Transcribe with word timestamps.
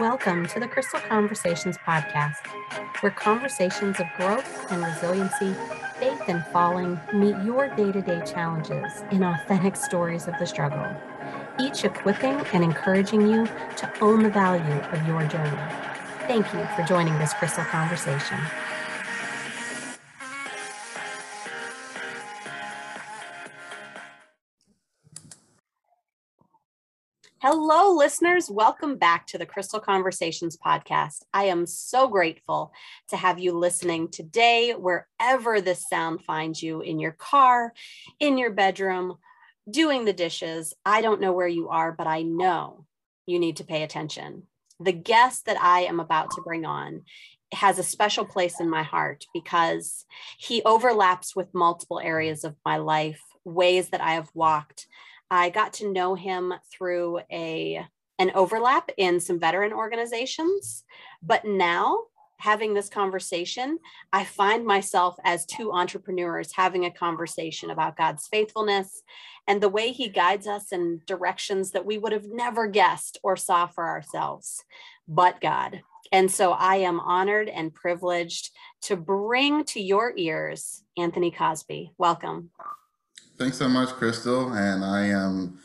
Welcome 0.00 0.46
to 0.46 0.58
the 0.58 0.66
Crystal 0.66 0.98
Conversations 0.98 1.76
podcast, 1.76 2.46
where 3.00 3.12
conversations 3.12 4.00
of 4.00 4.06
growth 4.16 4.72
and 4.72 4.82
resiliency, 4.82 5.54
faith 5.98 6.22
and 6.26 6.42
falling 6.46 6.98
meet 7.12 7.36
your 7.44 7.68
day 7.76 7.92
to 7.92 8.00
day 8.00 8.22
challenges 8.24 9.04
in 9.10 9.22
authentic 9.22 9.76
stories 9.76 10.26
of 10.26 10.38
the 10.38 10.46
struggle, 10.46 10.90
each 11.60 11.84
equipping 11.84 12.40
and 12.54 12.64
encouraging 12.64 13.28
you 13.28 13.46
to 13.76 13.92
own 14.00 14.22
the 14.22 14.30
value 14.30 14.72
of 14.72 15.06
your 15.06 15.22
journey. 15.26 15.60
Thank 16.20 16.50
you 16.54 16.66
for 16.74 16.82
joining 16.84 17.18
this 17.18 17.34
Crystal 17.34 17.64
Conversation. 17.64 18.38
Listeners. 28.00 28.50
Welcome 28.50 28.96
back 28.96 29.26
to 29.26 29.36
the 29.36 29.44
Crystal 29.44 29.78
Conversations 29.78 30.56
podcast. 30.56 31.22
I 31.34 31.44
am 31.44 31.66
so 31.66 32.08
grateful 32.08 32.72
to 33.08 33.16
have 33.18 33.38
you 33.38 33.52
listening 33.52 34.08
today, 34.08 34.72
wherever 34.72 35.60
this 35.60 35.86
sound 35.86 36.24
finds 36.24 36.62
you 36.62 36.80
in 36.80 36.98
your 36.98 37.12
car, 37.12 37.74
in 38.18 38.38
your 38.38 38.52
bedroom, 38.52 39.18
doing 39.70 40.06
the 40.06 40.14
dishes. 40.14 40.72
I 40.82 41.02
don't 41.02 41.20
know 41.20 41.34
where 41.34 41.46
you 41.46 41.68
are, 41.68 41.92
but 41.92 42.06
I 42.06 42.22
know 42.22 42.86
you 43.26 43.38
need 43.38 43.58
to 43.58 43.64
pay 43.64 43.82
attention. 43.82 44.44
The 44.80 44.92
guest 44.92 45.44
that 45.44 45.60
I 45.60 45.80
am 45.80 46.00
about 46.00 46.30
to 46.30 46.40
bring 46.40 46.64
on 46.64 47.02
has 47.52 47.78
a 47.78 47.82
special 47.82 48.24
place 48.24 48.60
in 48.60 48.70
my 48.70 48.82
heart 48.82 49.26
because 49.34 50.06
he 50.38 50.62
overlaps 50.62 51.36
with 51.36 51.52
multiple 51.52 52.00
areas 52.02 52.44
of 52.44 52.56
my 52.64 52.78
life, 52.78 53.20
ways 53.44 53.90
that 53.90 54.00
I 54.00 54.12
have 54.12 54.30
walked 54.32 54.86
I 55.30 55.50
got 55.50 55.74
to 55.74 55.92
know 55.92 56.14
him 56.14 56.54
through 56.70 57.20
a 57.30 57.86
an 58.18 58.30
overlap 58.34 58.90
in 58.98 59.18
some 59.18 59.40
veteran 59.40 59.72
organizations, 59.72 60.84
but 61.22 61.46
now 61.46 62.00
having 62.40 62.74
this 62.74 62.88
conversation, 62.88 63.78
I 64.12 64.24
find 64.24 64.66
myself 64.66 65.16
as 65.24 65.46
two 65.46 65.72
entrepreneurs 65.72 66.52
having 66.54 66.84
a 66.84 66.90
conversation 66.90 67.70
about 67.70 67.96
God's 67.96 68.26
faithfulness 68.28 69.02
and 69.46 69.60
the 69.60 69.68
way 69.68 69.92
he 69.92 70.08
guides 70.08 70.46
us 70.46 70.72
in 70.72 71.00
directions 71.06 71.70
that 71.70 71.86
we 71.86 71.98
would 71.98 72.12
have 72.12 72.28
never 72.30 72.66
guessed 72.66 73.18
or 73.22 73.36
saw 73.36 73.66
for 73.66 73.86
ourselves, 73.86 74.64
but 75.06 75.40
God. 75.40 75.82
And 76.12 76.30
so 76.30 76.52
I 76.52 76.76
am 76.76 76.98
honored 76.98 77.48
and 77.48 77.74
privileged 77.74 78.50
to 78.82 78.96
bring 78.96 79.64
to 79.64 79.80
your 79.80 80.12
ears 80.16 80.82
Anthony 80.96 81.30
Cosby. 81.30 81.92
Welcome. 81.98 82.50
Thanks 83.40 83.56
so 83.56 83.70
much, 83.70 83.88
Crystal. 83.94 84.52
And 84.52 84.84
I 84.84 85.06
am 85.06 85.58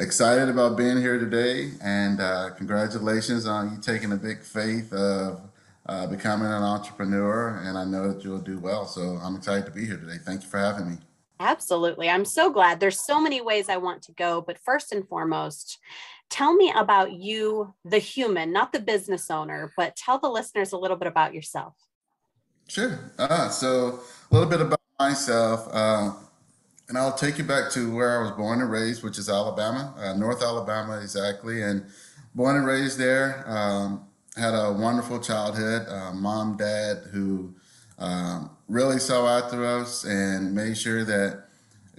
excited 0.00 0.48
about 0.48 0.76
being 0.76 0.96
here 0.96 1.16
today. 1.16 1.70
And 1.80 2.20
uh, 2.20 2.50
congratulations 2.56 3.46
on 3.46 3.70
you 3.70 3.80
taking 3.80 4.10
a 4.10 4.16
big 4.16 4.42
faith 4.42 4.92
of 4.92 5.40
uh, 5.86 6.08
becoming 6.08 6.48
an 6.48 6.64
entrepreneur. 6.64 7.62
And 7.64 7.78
I 7.78 7.84
know 7.84 8.12
that 8.12 8.24
you'll 8.24 8.40
do 8.40 8.58
well. 8.58 8.84
So 8.84 9.20
I'm 9.22 9.36
excited 9.36 9.64
to 9.66 9.70
be 9.70 9.86
here 9.86 9.96
today. 9.96 10.16
Thank 10.20 10.42
you 10.42 10.48
for 10.48 10.58
having 10.58 10.90
me. 10.90 10.96
Absolutely. 11.38 12.10
I'm 12.10 12.24
so 12.24 12.50
glad. 12.50 12.80
There's 12.80 12.98
so 12.98 13.20
many 13.20 13.40
ways 13.40 13.68
I 13.68 13.76
want 13.76 14.02
to 14.02 14.12
go. 14.12 14.40
But 14.40 14.58
first 14.58 14.90
and 14.90 15.06
foremost, 15.06 15.78
tell 16.30 16.52
me 16.54 16.72
about 16.74 17.12
you, 17.12 17.72
the 17.84 17.98
human, 17.98 18.52
not 18.52 18.72
the 18.72 18.80
business 18.80 19.30
owner, 19.30 19.72
but 19.76 19.94
tell 19.94 20.18
the 20.18 20.28
listeners 20.28 20.72
a 20.72 20.78
little 20.78 20.96
bit 20.96 21.06
about 21.06 21.32
yourself. 21.32 21.74
Sure. 22.66 23.12
Uh, 23.20 23.48
so, 23.50 24.00
a 24.32 24.34
little 24.34 24.50
bit 24.50 24.60
about 24.60 24.80
myself. 24.98 25.68
Uh, 25.70 26.12
and 26.90 26.98
I'll 26.98 27.14
take 27.14 27.38
you 27.38 27.44
back 27.44 27.70
to 27.70 27.94
where 27.94 28.18
I 28.18 28.22
was 28.22 28.32
born 28.32 28.60
and 28.60 28.70
raised, 28.70 29.04
which 29.04 29.16
is 29.16 29.28
Alabama, 29.28 29.94
uh, 29.96 30.12
North 30.14 30.42
Alabama 30.42 30.98
exactly. 31.00 31.62
And 31.62 31.86
born 32.34 32.56
and 32.56 32.66
raised 32.66 32.98
there, 32.98 33.44
um, 33.46 34.08
had 34.36 34.54
a 34.54 34.72
wonderful 34.72 35.20
childhood. 35.20 35.86
Uh, 35.88 36.12
mom, 36.12 36.56
dad, 36.56 37.04
who 37.12 37.54
um, 38.00 38.50
really 38.66 38.98
saw 38.98 39.38
after 39.38 39.64
us 39.64 40.04
and 40.04 40.52
made 40.52 40.76
sure 40.76 41.04
that 41.04 41.44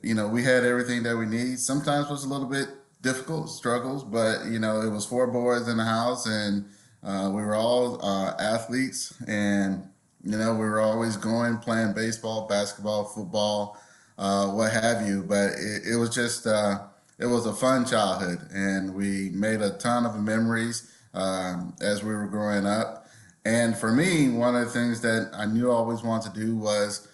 you 0.04 0.14
know 0.14 0.28
we 0.28 0.44
had 0.44 0.66
everything 0.66 1.04
that 1.04 1.16
we 1.16 1.26
need. 1.26 1.58
Sometimes 1.58 2.10
was 2.10 2.26
a 2.26 2.30
little 2.30 2.50
bit 2.50 2.68
difficult, 3.02 3.50
struggles, 3.50 4.04
but 4.04 4.46
you 4.48 4.60
know 4.60 4.82
it 4.82 4.90
was 4.90 5.06
four 5.06 5.28
boys 5.28 5.70
in 5.70 5.78
the 5.78 5.86
house, 5.86 6.26
and 6.26 6.66
uh, 7.02 7.32
we 7.34 7.42
were 7.42 7.56
all 7.56 8.04
uh, 8.06 8.34
athletes, 8.40 9.14
and 9.26 9.88
you 10.22 10.38
know 10.38 10.52
we 10.52 10.66
were 10.66 10.82
always 10.82 11.16
going 11.16 11.60
playing 11.60 11.94
baseball, 11.94 12.46
basketball, 12.46 13.06
football 13.06 13.80
uh, 14.22 14.48
what 14.48 14.72
have 14.72 15.06
you. 15.06 15.24
But 15.24 15.52
it, 15.58 15.94
it 15.94 15.96
was 15.98 16.14
just 16.16 16.48
uh, 16.48 16.80
it 17.20 17.26
was 17.26 17.46
a 17.46 17.54
fun 17.54 17.86
childhood, 17.86 18.48
and 18.54 18.94
we 18.94 19.32
made 19.32 19.62
a 19.62 19.72
ton 19.72 20.06
of 20.06 20.18
memories 20.22 20.90
um, 21.14 21.76
as 21.82 22.04
we 22.04 22.14
were 22.14 22.28
growing 22.28 22.66
up. 22.66 23.08
And 23.44 23.76
for 23.76 23.92
me, 23.92 24.30
one 24.30 24.56
of 24.56 24.66
the 24.66 24.72
things 24.72 25.02
that 25.02 25.32
I 25.34 25.46
knew 25.46 25.72
I 25.72 25.74
always 25.74 26.04
wanted 26.04 26.34
to 26.34 26.40
do 26.40 26.56
was 26.56 27.08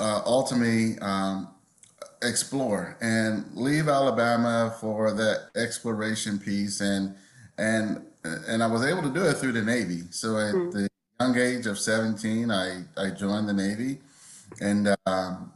uh, 0.00 0.22
ultimately 0.24 0.98
um, 1.00 1.48
explore 2.22 2.96
and 3.00 3.44
leave 3.54 3.88
Alabama 3.88 4.74
for 4.80 5.12
that 5.12 5.50
exploration 5.54 6.38
piece 6.38 6.80
and 6.80 7.14
and 7.58 8.02
and 8.24 8.62
I 8.62 8.66
was 8.66 8.84
able 8.84 9.02
to 9.02 9.10
do 9.10 9.24
it 9.24 9.34
through 9.34 9.52
the 9.52 9.62
Navy. 9.62 10.02
So 10.10 10.36
at 10.36 10.54
mm. 10.54 10.72
the 10.72 10.88
young 11.20 11.38
age 11.38 11.66
of 11.66 11.78
17, 11.78 12.50
I, 12.50 12.82
I 12.96 13.10
joined 13.10 13.48
the 13.48 13.52
Navy 13.52 13.98
and 14.60 14.96
um, 15.06 15.52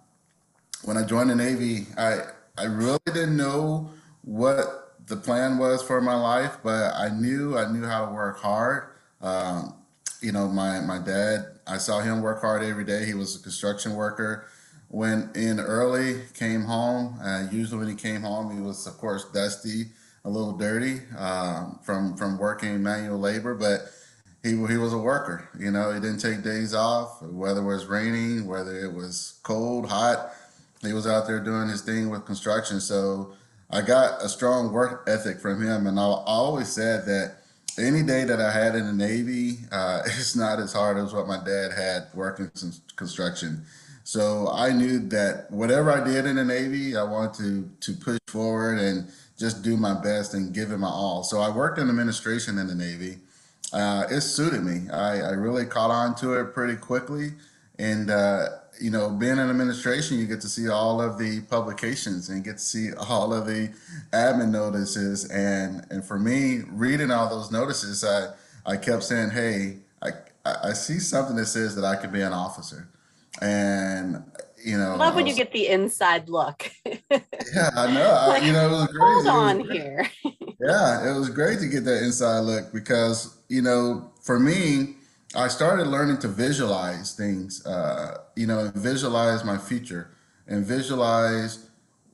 when 0.82 0.96
I 0.96 1.04
joined 1.04 1.30
the 1.30 1.34
Navy, 1.34 1.86
I 1.96 2.20
I 2.56 2.64
really 2.64 2.98
didn't 3.06 3.36
know 3.36 3.90
what 4.22 4.96
the 5.06 5.16
plan 5.16 5.58
was 5.58 5.82
for 5.82 6.00
my 6.00 6.14
life, 6.14 6.58
but 6.62 6.94
I 6.94 7.08
knew 7.08 7.56
I 7.56 7.70
knew 7.70 7.84
how 7.84 8.06
to 8.06 8.12
work 8.12 8.38
hard. 8.40 8.84
Um, 9.20 9.74
you 10.22 10.32
know, 10.32 10.48
my 10.48 10.80
my 10.80 10.98
dad, 10.98 11.46
I 11.66 11.78
saw 11.78 12.00
him 12.00 12.22
work 12.22 12.40
hard 12.40 12.62
every 12.62 12.84
day. 12.84 13.06
He 13.06 13.14
was 13.14 13.36
a 13.36 13.42
construction 13.42 13.94
worker. 13.94 14.46
Went 14.88 15.36
in 15.36 15.60
early, 15.60 16.22
came 16.34 16.62
home. 16.62 17.16
Uh, 17.22 17.46
usually, 17.52 17.78
when 17.78 17.88
he 17.88 17.94
came 17.94 18.22
home, 18.22 18.54
he 18.54 18.60
was 18.60 18.86
of 18.86 18.98
course 18.98 19.24
dusty, 19.30 19.84
a 20.24 20.30
little 20.30 20.52
dirty 20.52 21.00
um, 21.16 21.78
from 21.82 22.16
from 22.16 22.38
working 22.38 22.82
manual 22.82 23.18
labor, 23.18 23.54
but 23.54 23.82
he 24.42 24.50
he 24.50 24.76
was 24.76 24.92
a 24.92 24.98
worker. 24.98 25.48
You 25.58 25.70
know, 25.70 25.92
he 25.92 26.00
didn't 26.00 26.18
take 26.18 26.42
days 26.42 26.74
off, 26.74 27.22
whether 27.22 27.60
it 27.60 27.64
was 27.64 27.86
raining, 27.86 28.46
whether 28.46 28.76
it 28.76 28.92
was 28.92 29.38
cold, 29.44 29.88
hot 29.88 30.32
he 30.82 30.92
was 30.92 31.06
out 31.06 31.26
there 31.26 31.40
doing 31.40 31.68
his 31.68 31.82
thing 31.82 32.08
with 32.10 32.24
construction. 32.24 32.80
So 32.80 33.32
I 33.70 33.82
got 33.82 34.22
a 34.22 34.28
strong 34.28 34.72
work 34.72 35.04
ethic 35.06 35.40
from 35.40 35.62
him, 35.62 35.86
and 35.86 35.98
I, 35.98 36.02
always 36.02 36.68
said 36.68 37.06
that 37.06 37.36
any 37.78 38.02
day 38.02 38.24
that 38.24 38.40
I 38.40 38.50
had 38.50 38.74
in 38.74 38.86
the 38.86 38.92
Navy, 38.92 39.58
uh, 39.70 40.02
it's 40.06 40.34
not 40.34 40.58
as 40.58 40.72
hard 40.72 40.96
as 40.96 41.12
what 41.12 41.26
my 41.26 41.42
dad 41.44 41.72
had 41.72 42.08
working 42.14 42.50
in 42.62 42.72
construction. 42.96 43.64
So 44.02 44.48
I 44.52 44.72
knew 44.72 44.98
that 45.10 45.50
whatever 45.50 45.92
I 45.92 46.02
did 46.02 46.26
in 46.26 46.36
the 46.36 46.44
Navy, 46.44 46.96
I 46.96 47.04
wanted 47.04 47.34
to 47.80 47.92
to 47.92 48.00
push 48.00 48.18
forward 48.26 48.78
and 48.78 49.08
just 49.38 49.62
do 49.62 49.76
my 49.76 49.94
best 49.94 50.34
and 50.34 50.52
give 50.52 50.72
it 50.72 50.78
my 50.78 50.88
all. 50.88 51.22
So 51.22 51.40
I 51.40 51.54
worked 51.54 51.78
in 51.78 51.88
administration 51.88 52.58
in 52.58 52.66
the 52.66 52.74
Navy. 52.74 53.18
Uh, 53.72 54.04
it 54.10 54.22
suited 54.22 54.64
me. 54.64 54.90
I, 54.90 55.20
I 55.20 55.30
really 55.30 55.64
caught 55.64 55.90
on 55.90 56.16
to 56.16 56.34
it 56.34 56.52
pretty 56.54 56.76
quickly, 56.76 57.34
and 57.78 58.10
uh, 58.10 58.48
you 58.80 58.90
know, 58.90 59.10
being 59.10 59.32
in 59.32 59.50
administration, 59.50 60.18
you 60.18 60.26
get 60.26 60.40
to 60.40 60.48
see 60.48 60.68
all 60.68 61.00
of 61.02 61.18
the 61.18 61.42
publications 61.42 62.30
and 62.30 62.42
get 62.42 62.56
to 62.56 62.62
see 62.62 62.92
all 62.94 63.32
of 63.32 63.46
the 63.46 63.70
admin 64.12 64.50
notices. 64.50 65.30
And 65.30 65.86
and 65.90 66.04
for 66.04 66.18
me, 66.18 66.62
reading 66.70 67.10
all 67.10 67.28
those 67.28 67.50
notices, 67.50 68.02
I 68.04 68.32
I 68.66 68.76
kept 68.76 69.02
saying, 69.02 69.30
hey, 69.30 69.78
I 70.02 70.10
I 70.44 70.72
see 70.72 70.98
something 70.98 71.36
that 71.36 71.46
says 71.46 71.76
that 71.76 71.84
I 71.84 71.96
could 71.96 72.12
be 72.12 72.22
an 72.22 72.32
officer, 72.32 72.88
and 73.42 74.24
you 74.64 74.78
know, 74.78 74.96
love 74.96 75.14
when 75.14 75.24
was, 75.24 75.36
you 75.36 75.44
get 75.44 75.52
the 75.52 75.68
inside 75.68 76.28
look. 76.28 76.70
yeah, 76.84 77.70
I 77.76 77.92
know. 77.92 78.28
I, 78.32 78.38
you 78.42 78.52
know, 78.52 78.66
it 78.66 78.70
was 78.70 78.86
crazy. 78.98 78.98
Hold 78.98 79.26
on 79.26 79.60
here. 79.60 80.10
yeah, 80.60 81.10
it 81.10 81.18
was 81.18 81.28
great 81.28 81.58
to 81.60 81.66
get 81.66 81.84
that 81.84 82.02
inside 82.02 82.40
look 82.40 82.72
because 82.72 83.36
you 83.48 83.62
know, 83.62 84.10
for 84.22 84.40
me 84.40 84.96
I 85.34 85.48
started 85.48 85.86
learning 85.86 86.18
to 86.18 86.28
visualize 86.28 87.14
things, 87.14 87.64
uh, 87.64 88.18
you 88.34 88.46
know, 88.46 88.70
visualize 88.74 89.44
my 89.44 89.58
future 89.58 90.10
and 90.48 90.64
visualize, 90.66 91.70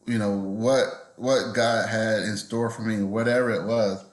you 0.07 0.19
know, 0.19 0.37
what 0.37 0.85
what 1.17 1.55
God 1.55 1.89
had 1.89 2.25
in 2.25 2.37
store 2.37 2.69
for 2.69 2.83
me, 2.83 3.03
whatever 3.03 3.51
it 3.51 3.65
was. 3.65 4.05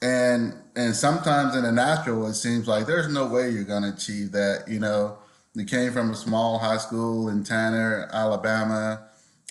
And 0.00 0.54
and 0.76 0.94
sometimes 0.94 1.54
in 1.54 1.62
the 1.62 1.72
natural, 1.72 2.26
it 2.26 2.34
seems 2.34 2.66
like 2.66 2.86
there's 2.86 3.12
no 3.12 3.26
way 3.26 3.50
you're 3.50 3.64
going 3.64 3.82
to 3.82 3.90
achieve 3.90 4.32
that. 4.32 4.64
You 4.66 4.80
know, 4.80 5.18
you 5.54 5.66
came 5.66 5.92
from 5.92 6.10
a 6.10 6.14
small 6.14 6.58
high 6.58 6.78
school 6.78 7.28
in 7.28 7.44
Tanner, 7.44 8.08
Alabama. 8.12 9.08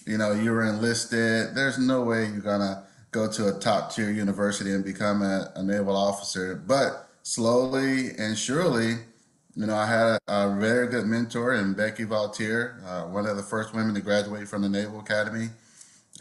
You 0.07 0.17
know, 0.17 0.31
you 0.31 0.51
were 0.51 0.63
enlisted. 0.63 1.53
There's 1.53 1.77
no 1.77 2.01
way 2.01 2.25
you're 2.27 2.39
going 2.39 2.61
to 2.61 2.81
go 3.11 3.29
to 3.29 3.55
a 3.55 3.59
top 3.59 3.93
tier 3.93 4.09
university 4.09 4.71
and 4.71 4.83
become 4.83 5.21
a, 5.21 5.51
a 5.55 5.61
naval 5.61 5.95
officer. 5.95 6.55
But 6.55 7.09
slowly 7.27 8.11
and 8.17 8.37
surely, 8.37 8.99
you 9.53 9.65
know, 9.65 9.75
I 9.75 9.85
had 9.85 10.07
a, 10.07 10.19
a 10.27 10.57
very 10.57 10.87
good 10.87 11.05
mentor 11.05 11.55
in 11.55 11.73
Becky 11.73 12.05
Valtier, 12.05 12.81
uh, 12.85 13.07
one 13.07 13.25
of 13.25 13.35
the 13.35 13.43
first 13.43 13.73
women 13.75 13.93
to 13.95 14.01
graduate 14.01 14.47
from 14.47 14.61
the 14.61 14.69
Naval 14.69 15.01
Academy. 15.01 15.49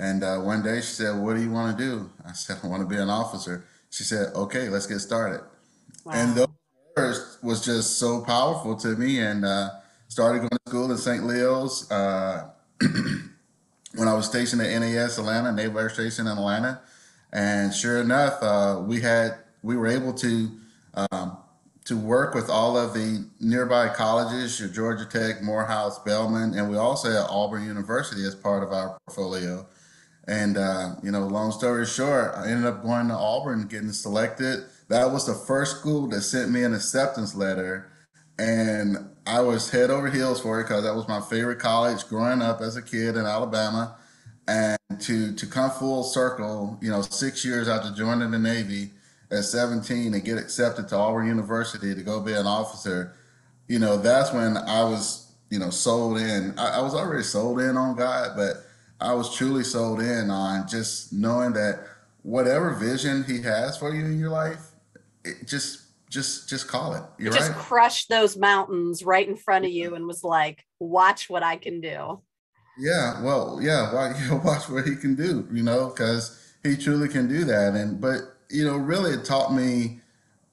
And 0.01 0.25
uh, 0.25 0.39
one 0.39 0.63
day 0.63 0.79
she 0.79 0.89
said, 0.89 1.17
What 1.17 1.37
do 1.37 1.43
you 1.43 1.51
want 1.51 1.79
to 1.79 1.85
do? 1.85 2.11
I 2.27 2.33
said, 2.33 2.59
I 2.63 2.67
want 2.67 2.83
to 2.83 2.89
be 2.89 3.01
an 3.01 3.09
officer. 3.09 3.65
She 3.91 4.03
said, 4.03 4.35
Okay, 4.35 4.69
let's 4.69 4.87
get 4.87 4.99
started. 4.99 5.43
wow. 6.05 6.13
and 6.13 6.35
those 6.35 6.49
words 6.97 7.39
was 7.41 7.65
just 7.65 7.99
so 7.99 8.23
powerful 8.23 8.75
to 8.77 8.89
me. 8.89 9.21
And 9.21 9.45
uh, 9.45 9.71
started 10.09 10.41
going 10.41 10.51
to 10.51 10.59
school 10.69 10.91
in 10.91 10.99
St. 10.99 11.25
Leo's 11.25 11.89
uh, 11.91 12.51
when 13.95 14.09
I 14.09 14.13
was 14.13 14.27
stationed 14.27 14.61
at 14.61 14.77
NAS 14.81 15.19
Atlanta, 15.19 15.53
Naval 15.53 15.79
Air 15.79 15.89
Station 15.89 16.27
in 16.27 16.33
Atlanta. 16.33 16.81
And 17.33 17.73
sure 17.73 18.01
enough, 18.01 18.43
uh, 18.43 18.83
we 18.85 19.01
had 19.01 19.39
we 19.63 19.77
were 19.77 19.87
able 19.87 20.13
to 20.15 20.51
um, 20.97 21.39
to 21.85 21.97
work 21.97 22.35
with 22.35 22.51
all 22.51 22.77
of 22.77 22.95
the 22.95 23.25
nearby 23.41 23.89
colleges, 23.89 24.59
your 24.59 24.69
Georgia 24.69 25.05
Tech, 25.05 25.43
Morehouse, 25.43 25.97
Spelman, 25.97 26.55
and 26.55 26.69
we 26.69 26.77
also 26.77 27.11
have 27.11 27.31
Auburn 27.31 27.65
University 27.65 28.25
as 28.27 28.35
part 28.35 28.63
of 28.63 28.73
our 28.73 28.99
portfolio. 29.07 29.67
And 30.27 30.57
uh, 30.57 30.97
you 31.03 31.13
know, 31.13 31.27
long 31.27 31.53
story 31.53 31.87
short, 31.87 32.35
I 32.35 32.51
ended 32.51 32.67
up 32.67 32.83
going 32.83 33.09
to 33.09 33.15
Auburn, 33.15 33.69
getting 33.69 33.93
selected. 33.93 34.65
That 34.89 35.13
was 35.13 35.27
the 35.27 35.35
first 35.35 35.79
school 35.79 36.09
that 36.09 36.23
sent 36.23 36.51
me 36.51 36.65
an 36.65 36.75
acceptance 36.75 37.37
letter, 37.37 37.93
and 38.37 39.11
I 39.25 39.41
was 39.41 39.71
head 39.71 39.91
over 39.91 40.11
heels 40.11 40.41
for 40.41 40.61
it 40.61 40.65
because 40.65 40.83
that 40.83 40.95
was 40.95 41.07
my 41.07 41.21
favorite 41.21 41.61
college 41.61 42.07
growing 42.09 42.43
up 42.43 42.61
as 42.61 42.77
a 42.77 42.83
kid 42.83 43.17
in 43.17 43.27
Alabama. 43.27 43.97
And 44.49 44.79
to 45.01 45.33
to 45.35 45.47
come 45.47 45.71
full 45.71 46.03
circle, 46.03 46.79
you 46.81 46.91
know, 46.91 47.03
six 47.03 47.45
years 47.45 47.69
after 47.69 47.93
joining 47.93 48.33
the 48.33 48.39
Navy 48.41 48.91
at 49.31 49.45
17 49.45 50.15
and 50.15 50.25
get 50.25 50.39
accepted 50.39 50.89
to 50.89 50.97
Auburn 50.97 51.27
University 51.27 51.95
to 51.95 52.03
go 52.03 52.21
be 52.21 52.33
an 52.33 52.47
officer, 52.47 53.15
you 53.69 53.79
know, 53.79 53.97
that's 53.97 54.33
when 54.33 54.57
I 54.57 54.85
was, 54.85 55.33
you 55.51 55.59
know, 55.59 55.71
sold 55.71 56.19
in. 56.19 56.55
I, 56.59 56.79
I 56.79 56.81
was 56.81 56.95
already 56.95 57.23
sold 57.23 57.61
in 57.61 57.77
on 57.77 57.97
God, 57.97 58.37
but 58.37 58.65
I 59.01 59.15
was 59.15 59.35
truly 59.35 59.65
sold 59.65 60.01
in 60.01 60.31
on 60.31 60.69
just 60.69 61.13
knowing 61.13 61.53
that 61.55 61.87
whatever 62.23 62.73
vision 62.75 63.25
He 63.25 63.43
has 63.43 63.77
for 63.77 63.95
you 63.95 64.05
in 64.05 64.19
your 64.19 64.31
life, 64.31 64.71
it 65.25 65.47
just 65.47 65.83
just 66.09 66.49
just 66.49 66.69
call 66.69 66.95
it. 66.95 67.03
You're 67.19 67.33
just 67.33 67.51
right. 67.51 67.59
crushed 67.59 68.09
those 68.09 68.37
mountains 68.37 69.05
right 69.05 69.27
in 69.27 69.37
front 69.37 69.65
of 69.65 69.71
you 69.71 69.95
and 69.95 70.07
was 70.07 70.23
like, 70.23 70.65
watch 70.79 71.29
what 71.29 71.43
I 71.43 71.57
can 71.57 71.81
do. 71.81 72.21
Yeah, 72.79 73.23
well, 73.23 73.59
yeah, 73.61 73.93
watch, 73.93 74.17
watch 74.45 74.69
what 74.69 74.87
he 74.87 74.97
can 74.97 75.15
do, 75.15 75.49
you 75.53 75.63
know, 75.63 75.89
because 75.89 76.55
he 76.63 76.77
truly 76.77 77.09
can 77.09 77.29
do 77.29 77.45
that. 77.45 77.75
And 77.75 78.01
but 78.01 78.36
you 78.51 78.65
know, 78.65 78.77
really, 78.77 79.13
it 79.13 79.25
taught 79.25 79.53
me 79.53 80.01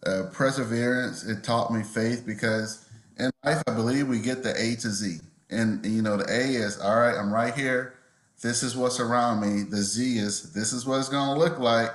uh, 0.05 0.23
perseverance. 0.31 1.23
It 1.23 1.43
taught 1.43 1.71
me 1.71 1.83
faith 1.83 2.23
because 2.25 2.87
in 3.17 3.31
life, 3.43 3.61
I 3.67 3.73
believe 3.73 4.07
we 4.07 4.19
get 4.19 4.43
the 4.43 4.51
A 4.51 4.75
to 4.77 4.89
Z, 4.89 5.19
and 5.49 5.85
you 5.85 6.01
know, 6.01 6.17
the 6.17 6.25
A 6.25 6.55
is 6.55 6.79
all 6.79 6.99
right. 6.99 7.15
I'm 7.15 7.33
right 7.33 7.53
here. 7.53 7.95
This 8.41 8.63
is 8.63 8.75
what's 8.75 8.99
around 8.99 9.39
me. 9.41 9.63
The 9.63 9.81
Z 9.81 10.17
is 10.17 10.53
this 10.53 10.73
is 10.73 10.85
what 10.85 10.99
it's 10.99 11.09
going 11.09 11.33
to 11.33 11.39
look 11.39 11.59
like 11.59 11.91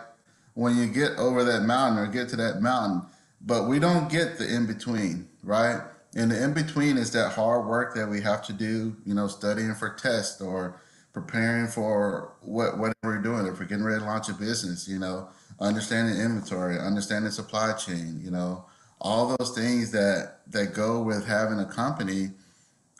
when 0.55 0.77
you 0.77 0.87
get 0.87 1.19
over 1.19 1.45
that 1.45 1.63
mountain 1.63 1.99
or 1.99 2.07
get 2.07 2.29
to 2.31 2.37
that 2.37 2.61
mountain 2.63 3.03
but 3.41 3.69
we 3.69 3.79
don't 3.79 4.11
get 4.11 4.39
the 4.39 4.53
in 4.53 4.67
between, 4.67 5.29
right? 5.43 5.81
And 6.15 6.31
the 6.31 6.43
in 6.43 6.55
between 6.55 6.97
is 6.97 7.13
that 7.13 7.33
hard 7.33 7.67
work 7.67 7.95
that 7.95 8.09
we 8.09 8.21
have 8.23 8.43
to 8.47 8.53
do, 8.53 8.97
you 9.05 9.15
know, 9.15 9.29
studying 9.29 9.75
for 9.75 9.91
tests 9.91 10.41
or 10.41 10.81
preparing 11.13 11.69
for 11.69 12.33
what 12.41 12.79
whatever 12.79 12.95
we're 13.03 13.23
doing. 13.23 13.47
If 13.47 13.59
we're 13.59 13.67
getting 13.67 13.85
ready 13.85 14.01
to 14.01 14.07
launch 14.07 14.29
a 14.29 14.35
business, 14.35 14.89
you 14.89 14.99
know, 14.99 15.29
understanding 15.61 16.21
inventory, 16.21 16.79
understanding 16.79 17.31
supply 17.31 17.73
chain, 17.73 18.21
you 18.23 18.31
know, 18.31 18.65
all 19.01 19.37
those 19.37 19.55
things 19.55 19.91
that 19.93 20.41
that 20.49 20.75
go 20.75 21.03
with 21.03 21.27
having 21.27 21.61
a 21.61 21.67
company 21.67 22.31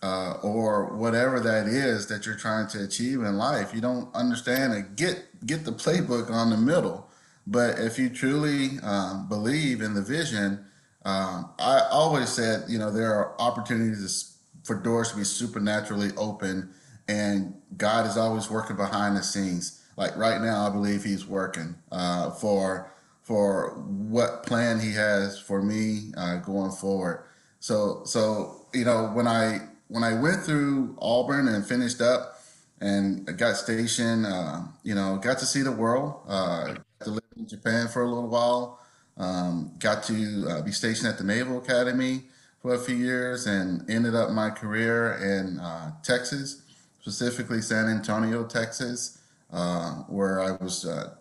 uh, 0.03 0.35
or 0.43 0.97
whatever 0.97 1.41
that 1.41 1.67
is 1.67 2.07
that 2.07 2.25
you're 2.25 2.37
trying 2.37 2.69
to 2.69 2.85
achieve 2.85 3.23
in 3.23 3.37
life. 3.37 3.75
You 3.75 3.81
don't 3.81 4.15
understand 4.15 4.73
and 4.73 4.97
get 4.97 5.25
get 5.47 5.65
the 5.65 5.73
playbook 5.73 6.31
on 6.31 6.51
the 6.51 6.57
middle 6.57 7.09
but 7.49 7.79
if 7.79 7.99
you 7.99 8.11
truly 8.11 8.79
um, 8.83 9.27
believe 9.27 9.81
in 9.81 9.95
the 9.95 10.03
vision, 10.03 10.67
um, 11.07 11.51
I 11.59 11.81
always 11.91 12.29
said, 12.29 12.65
you 12.69 12.79
know, 12.79 12.91
there 12.91 13.15
are 13.15 13.41
opportunities 13.41 14.37
for 14.65 14.77
doors 14.77 15.13
to 15.13 15.17
be 15.17 15.25
supernaturally 15.25 16.11
open, 16.19 16.69
and 17.09 17.55
God 17.79 18.07
is 18.07 18.19
always 18.19 18.51
working 18.51 18.77
behind 18.77 19.17
the 19.17 19.23
scenes. 19.23 19.78
Like 19.99 20.17
right 20.17 20.41
now, 20.41 20.65
I 20.65 20.71
believe 20.71 21.03
He's 21.03 21.27
working 21.27 21.75
uh, 21.91 22.31
for 22.31 22.93
for 23.23 23.71
what 23.81 24.45
plan 24.45 24.79
He 24.79 24.93
has 24.93 25.41
for 25.41 25.61
me 25.61 26.13
uh, 26.17 26.37
going 26.37 26.71
forward. 26.71 27.25
So, 27.59 28.03
so 28.05 28.67
you 28.73 28.85
know, 28.85 29.11
when 29.13 29.27
I 29.27 29.59
when 29.89 30.05
I 30.05 30.15
went 30.15 30.45
through 30.45 30.97
Auburn 31.03 31.49
and 31.49 31.67
finished 31.67 32.01
up 32.01 32.41
and 32.81 33.37
got 33.37 33.57
stationed, 33.57 34.25
uh, 34.25 34.61
you 34.85 34.95
know, 34.95 35.17
got 35.17 35.41
to 35.41 35.47
see 35.47 35.63
the 35.63 35.73
world, 35.73 36.21
uh, 36.29 36.77
to 37.01 37.11
live 37.11 37.25
in 37.37 37.49
Japan 37.49 37.89
for 37.89 38.03
a 38.03 38.09
little 38.09 38.29
while. 38.29 38.81
Um, 39.17 39.73
got 39.81 40.05
to 40.05 40.47
uh, 40.49 40.63
be 40.63 40.71
stationed 40.71 41.09
at 41.09 41.19
the 41.19 41.25
Naval 41.25 41.59
Academy 41.59 42.23
for 42.63 42.75
a 42.75 42.79
few 42.79 42.95
years 42.95 43.49
and 43.49 43.89
ended 43.91 44.15
up 44.15 44.31
my 44.31 44.51
career 44.51 45.15
in 45.15 45.59
uh, 45.59 45.91
Texas, 46.05 46.63
specifically 47.01 47.61
San 47.61 47.89
Antonio, 47.89 48.45
Texas, 48.45 49.18
uh, 49.53 49.93
where 50.09 50.41
I 50.41 50.53
was 50.53 50.85
uh, 50.85 51.15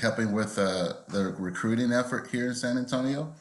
helping 0.00 0.32
with 0.32 0.58
uh, 0.58 0.94
the 1.08 1.34
recruiting 1.38 1.92
effort 1.92 2.28
here 2.30 2.48
in 2.48 2.54
San 2.54 2.78
Antonio. 2.78 3.32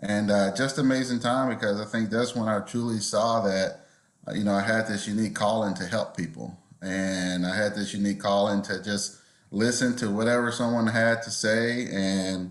And 0.00 0.30
uh, 0.30 0.54
just 0.54 0.78
amazing 0.78 1.20
time 1.20 1.48
because 1.48 1.80
I 1.80 1.84
think 1.84 2.10
that's 2.10 2.34
when 2.34 2.48
I 2.48 2.58
truly 2.60 2.98
saw 2.98 3.40
that, 3.42 3.86
you 4.34 4.42
know, 4.42 4.54
I 4.54 4.62
had 4.62 4.88
this 4.88 5.06
unique 5.06 5.34
calling 5.34 5.74
to 5.74 5.86
help 5.86 6.16
people. 6.16 6.58
And 6.80 7.46
I 7.46 7.54
had 7.54 7.74
this 7.74 7.94
unique 7.94 8.18
calling 8.18 8.62
to 8.62 8.82
just 8.82 9.18
listen 9.52 9.94
to 9.96 10.10
whatever 10.10 10.50
someone 10.50 10.86
had 10.86 11.22
to 11.22 11.30
say 11.30 11.86
and 11.92 12.50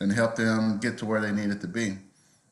and 0.00 0.12
help 0.12 0.36
them 0.36 0.78
get 0.78 0.98
to 0.98 1.06
where 1.06 1.20
they 1.20 1.32
needed 1.32 1.60
to 1.60 1.66
be. 1.66 1.96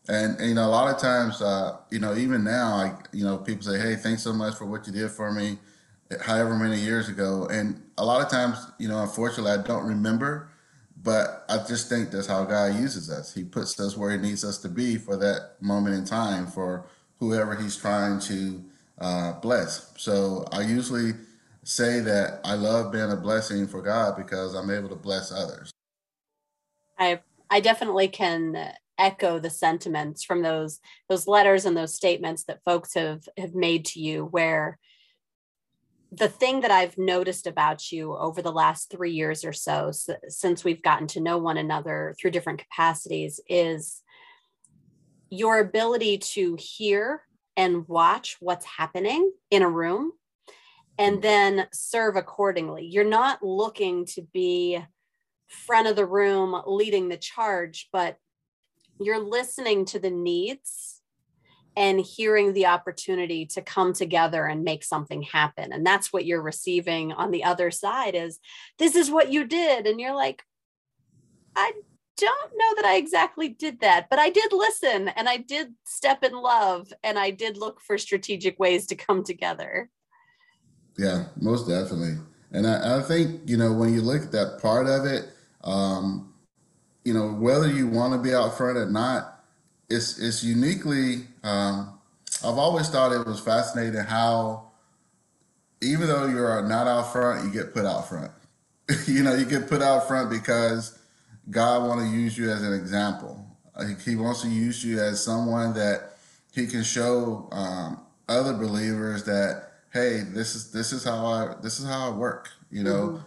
And, 0.08 0.38
and 0.38 0.48
you 0.48 0.54
know, 0.54 0.66
a 0.66 0.70
lot 0.70 0.92
of 0.92 1.00
times, 1.00 1.40
uh, 1.42 1.76
you 1.90 1.98
know, 1.98 2.16
even 2.16 2.44
now, 2.44 2.74
I, 2.74 2.94
you 3.12 3.24
know, 3.24 3.38
people 3.38 3.62
say, 3.62 3.78
"Hey, 3.78 3.96
thanks 3.96 4.22
so 4.22 4.32
much 4.32 4.54
for 4.54 4.64
what 4.64 4.86
you 4.86 4.92
did 4.92 5.10
for 5.10 5.32
me," 5.32 5.58
however 6.20 6.54
many 6.54 6.80
years 6.80 7.08
ago. 7.08 7.46
And 7.46 7.82
a 7.98 8.04
lot 8.04 8.22
of 8.22 8.30
times, 8.30 8.58
you 8.78 8.88
know, 8.88 9.02
unfortunately, 9.02 9.52
I 9.52 9.62
don't 9.62 9.86
remember. 9.86 10.48
But 11.02 11.44
I 11.48 11.58
just 11.58 11.88
think 11.88 12.10
that's 12.10 12.26
how 12.26 12.44
God 12.44 12.74
uses 12.74 13.10
us. 13.10 13.32
He 13.32 13.44
puts 13.44 13.78
us 13.78 13.96
where 13.96 14.10
He 14.10 14.16
needs 14.16 14.44
us 14.44 14.58
to 14.58 14.68
be 14.68 14.96
for 14.96 15.16
that 15.16 15.52
moment 15.60 15.94
in 15.94 16.04
time 16.04 16.46
for 16.46 16.86
whoever 17.20 17.54
He's 17.54 17.76
trying 17.76 18.18
to 18.20 18.64
uh, 18.98 19.32
bless. 19.34 19.92
So 19.96 20.46
I 20.52 20.62
usually 20.62 21.12
say 21.62 22.00
that 22.00 22.40
I 22.44 22.54
love 22.54 22.92
being 22.92 23.10
a 23.10 23.16
blessing 23.16 23.66
for 23.66 23.82
God 23.82 24.16
because 24.16 24.54
I'm 24.54 24.70
able 24.70 24.88
to 24.88 24.96
bless 24.96 25.30
others. 25.30 25.70
I 26.98 27.20
I 27.50 27.60
definitely 27.60 28.08
can 28.08 28.72
echo 28.98 29.38
the 29.38 29.50
sentiments 29.50 30.24
from 30.24 30.42
those 30.42 30.80
those 31.08 31.26
letters 31.26 31.66
and 31.66 31.76
those 31.76 31.94
statements 31.94 32.44
that 32.44 32.64
folks 32.64 32.94
have 32.94 33.28
have 33.36 33.54
made 33.54 33.84
to 33.84 34.00
you 34.00 34.24
where 34.24 34.78
the 36.18 36.28
thing 36.28 36.62
that 36.62 36.70
I've 36.70 36.96
noticed 36.96 37.46
about 37.46 37.92
you 37.92 38.16
over 38.16 38.40
the 38.40 38.52
last 38.52 38.90
3 38.90 39.12
years 39.12 39.44
or 39.44 39.52
so 39.52 39.92
since 40.28 40.64
we've 40.64 40.82
gotten 40.82 41.06
to 41.08 41.20
know 41.20 41.38
one 41.38 41.58
another 41.58 42.14
through 42.18 42.30
different 42.30 42.60
capacities 42.60 43.40
is 43.48 44.02
your 45.28 45.58
ability 45.58 46.18
to 46.18 46.56
hear 46.58 47.22
and 47.56 47.86
watch 47.88 48.36
what's 48.40 48.64
happening 48.64 49.30
in 49.50 49.62
a 49.62 49.68
room 49.68 50.12
and 50.98 51.20
then 51.20 51.66
serve 51.72 52.16
accordingly. 52.16 52.86
You're 52.86 53.04
not 53.04 53.42
looking 53.42 54.06
to 54.06 54.22
be 54.32 54.82
front 55.48 55.88
of 55.88 55.96
the 55.96 56.06
room 56.06 56.60
leading 56.66 57.08
the 57.08 57.16
charge, 57.16 57.88
but 57.92 58.16
you're 58.98 59.22
listening 59.22 59.84
to 59.86 59.98
the 59.98 60.10
needs 60.10 60.95
and 61.76 62.00
hearing 62.00 62.54
the 62.54 62.66
opportunity 62.66 63.44
to 63.44 63.60
come 63.60 63.92
together 63.92 64.46
and 64.46 64.64
make 64.64 64.82
something 64.82 65.22
happen. 65.22 65.72
And 65.72 65.86
that's 65.86 66.12
what 66.12 66.24
you're 66.24 66.42
receiving 66.42 67.12
on 67.12 67.30
the 67.30 67.44
other 67.44 67.70
side 67.70 68.14
is 68.14 68.40
this 68.78 68.96
is 68.96 69.10
what 69.10 69.30
you 69.30 69.44
did. 69.44 69.86
And 69.86 70.00
you're 70.00 70.14
like, 70.14 70.42
I 71.54 71.72
don't 72.16 72.52
know 72.56 72.74
that 72.76 72.86
I 72.86 72.96
exactly 72.96 73.50
did 73.50 73.80
that, 73.80 74.08
but 74.08 74.18
I 74.18 74.30
did 74.30 74.52
listen 74.52 75.08
and 75.08 75.28
I 75.28 75.36
did 75.36 75.74
step 75.84 76.24
in 76.24 76.32
love 76.32 76.90
and 77.04 77.18
I 77.18 77.30
did 77.30 77.58
look 77.58 77.80
for 77.82 77.98
strategic 77.98 78.58
ways 78.58 78.86
to 78.86 78.94
come 78.94 79.22
together. 79.22 79.90
Yeah, 80.96 81.26
most 81.38 81.68
definitely. 81.68 82.16
And 82.52 82.66
I, 82.66 82.98
I 82.98 83.02
think, 83.02 83.42
you 83.44 83.58
know, 83.58 83.72
when 83.74 83.92
you 83.92 84.00
look 84.00 84.22
at 84.22 84.32
that 84.32 84.60
part 84.62 84.86
of 84.86 85.04
it, 85.04 85.28
um, 85.62 86.32
you 87.04 87.12
know, 87.12 87.32
whether 87.32 87.70
you 87.70 87.86
want 87.86 88.14
to 88.14 88.18
be 88.18 88.34
out 88.34 88.56
front 88.56 88.78
or 88.78 88.90
not, 88.90 89.35
it's, 89.88 90.18
it's 90.18 90.42
uniquely, 90.42 91.26
um, 91.42 91.98
I've 92.44 92.58
always 92.58 92.88
thought 92.88 93.12
it 93.12 93.26
was 93.26 93.40
fascinating 93.40 94.00
how, 94.00 94.70
even 95.82 96.06
though 96.06 96.26
you're 96.26 96.62
not 96.62 96.86
out 96.86 97.12
front, 97.12 97.44
you 97.44 97.52
get 97.52 97.72
put 97.72 97.84
out 97.84 98.08
front. 98.08 98.30
you 99.06 99.22
know, 99.22 99.34
you 99.34 99.44
get 99.44 99.68
put 99.68 99.82
out 99.82 100.08
front 100.08 100.30
because 100.30 100.98
God 101.50 101.86
want 101.86 102.00
to 102.00 102.06
use 102.06 102.36
you 102.36 102.50
as 102.50 102.62
an 102.62 102.72
example. 102.72 103.44
He 104.04 104.16
wants 104.16 104.42
to 104.42 104.48
use 104.48 104.84
you 104.84 105.00
as 105.00 105.22
someone 105.22 105.74
that 105.74 106.16
he 106.52 106.66
can 106.66 106.82
show 106.82 107.48
um, 107.52 108.00
other 108.28 108.54
believers 108.54 109.24
that 109.24 109.66
hey, 109.92 110.20
this 110.20 110.54
is 110.54 110.72
this 110.72 110.92
is 110.92 111.04
how 111.04 111.26
I 111.26 111.54
this 111.62 111.80
is 111.80 111.86
how 111.86 112.12
I 112.12 112.16
work, 112.16 112.50
you 112.70 112.84
know, 112.84 113.20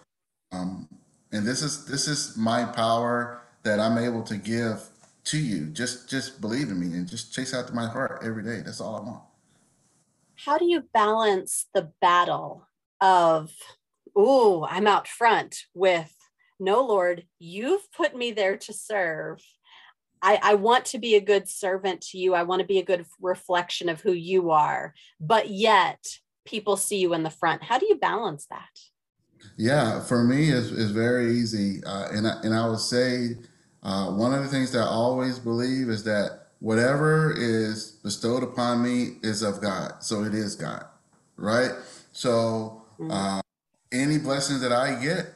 mm-hmm. 0.54 0.58
um, 0.58 0.90
and 1.32 1.46
this 1.46 1.62
is 1.62 1.86
this 1.86 2.08
is 2.08 2.38
my 2.38 2.64
power 2.66 3.42
that 3.64 3.80
I'm 3.80 3.98
able 3.98 4.24
to 4.24 4.38
give 4.38 4.88
to 5.30 5.38
you. 5.38 5.68
Just 5.68 6.10
just 6.10 6.42
believe 6.42 6.70
in 6.70 6.80
me 6.80 6.98
and 6.98 7.08
just 7.08 7.34
chase 7.34 7.54
after 7.54 7.74
my 7.74 7.88
heart 7.88 8.22
every 8.24 8.44
day. 8.44 8.62
That's 8.64 8.82
all 8.82 8.96
I 8.96 9.02
want. 9.02 9.24
How 10.36 10.58
do 10.58 10.66
you 10.66 10.84
balance 10.94 11.68
the 11.74 11.92
battle 12.00 12.66
of, 13.02 13.52
oh, 14.16 14.66
I'm 14.70 14.88
out 14.88 15.08
front 15.08 15.58
with, 15.74 16.16
no, 16.60 16.82
Lord, 16.86 17.26
you've 17.40 17.92
put 17.92 18.16
me 18.16 18.32
there 18.32 18.58
to 18.58 18.74
serve. 18.74 19.42
I, 20.22 20.40
I 20.42 20.54
want 20.56 20.86
to 20.86 20.98
be 20.98 21.16
a 21.16 21.22
good 21.22 21.50
servant 21.50 22.02
to 22.12 22.18
you. 22.18 22.36
I 22.36 22.44
want 22.44 22.62
to 22.62 22.68
be 22.68 22.80
a 22.80 22.86
good 22.86 23.06
reflection 23.22 23.90
of 23.90 24.02
who 24.02 24.14
you 24.14 24.52
are. 24.52 24.94
But 25.20 25.50
yet, 25.50 26.06
people 26.46 26.78
see 26.78 27.00
you 27.00 27.14
in 27.14 27.24
the 27.24 27.30
front. 27.30 27.64
How 27.64 27.78
do 27.78 27.86
you 27.88 27.96
balance 27.96 28.46
that? 28.50 28.80
Yeah, 29.58 30.02
for 30.02 30.24
me, 30.24 30.50
it's, 30.52 30.72
it's 30.72 30.92
very 30.92 31.34
easy. 31.34 31.84
Uh, 31.86 32.08
and, 32.12 32.28
I, 32.28 32.40
and 32.44 32.54
I 32.54 32.68
would 32.68 32.80
say 32.80 33.38
uh, 33.84 34.08
one 34.08 34.34
of 34.34 34.44
the 34.44 34.50
things 34.50 34.72
that 34.72 34.80
I 34.80 34.88
always 34.88 35.40
believe 35.40 35.90
is 35.90 36.04
that 36.04 36.48
whatever 36.60 37.34
is 37.36 37.92
bestowed 38.04 38.44
upon 38.44 38.84
me 38.84 39.18
is 39.24 39.42
of 39.42 39.62
God. 39.62 40.04
So 40.04 40.24
it 40.24 40.34
is 40.34 40.56
God, 40.56 40.86
right? 41.38 41.72
So 42.12 42.84
mm-hmm. 43.00 43.12
uh, 43.12 43.42
any 43.92 44.18
blessings 44.18 44.62
that 44.62 44.72
I 44.72 45.02
get, 45.02 45.28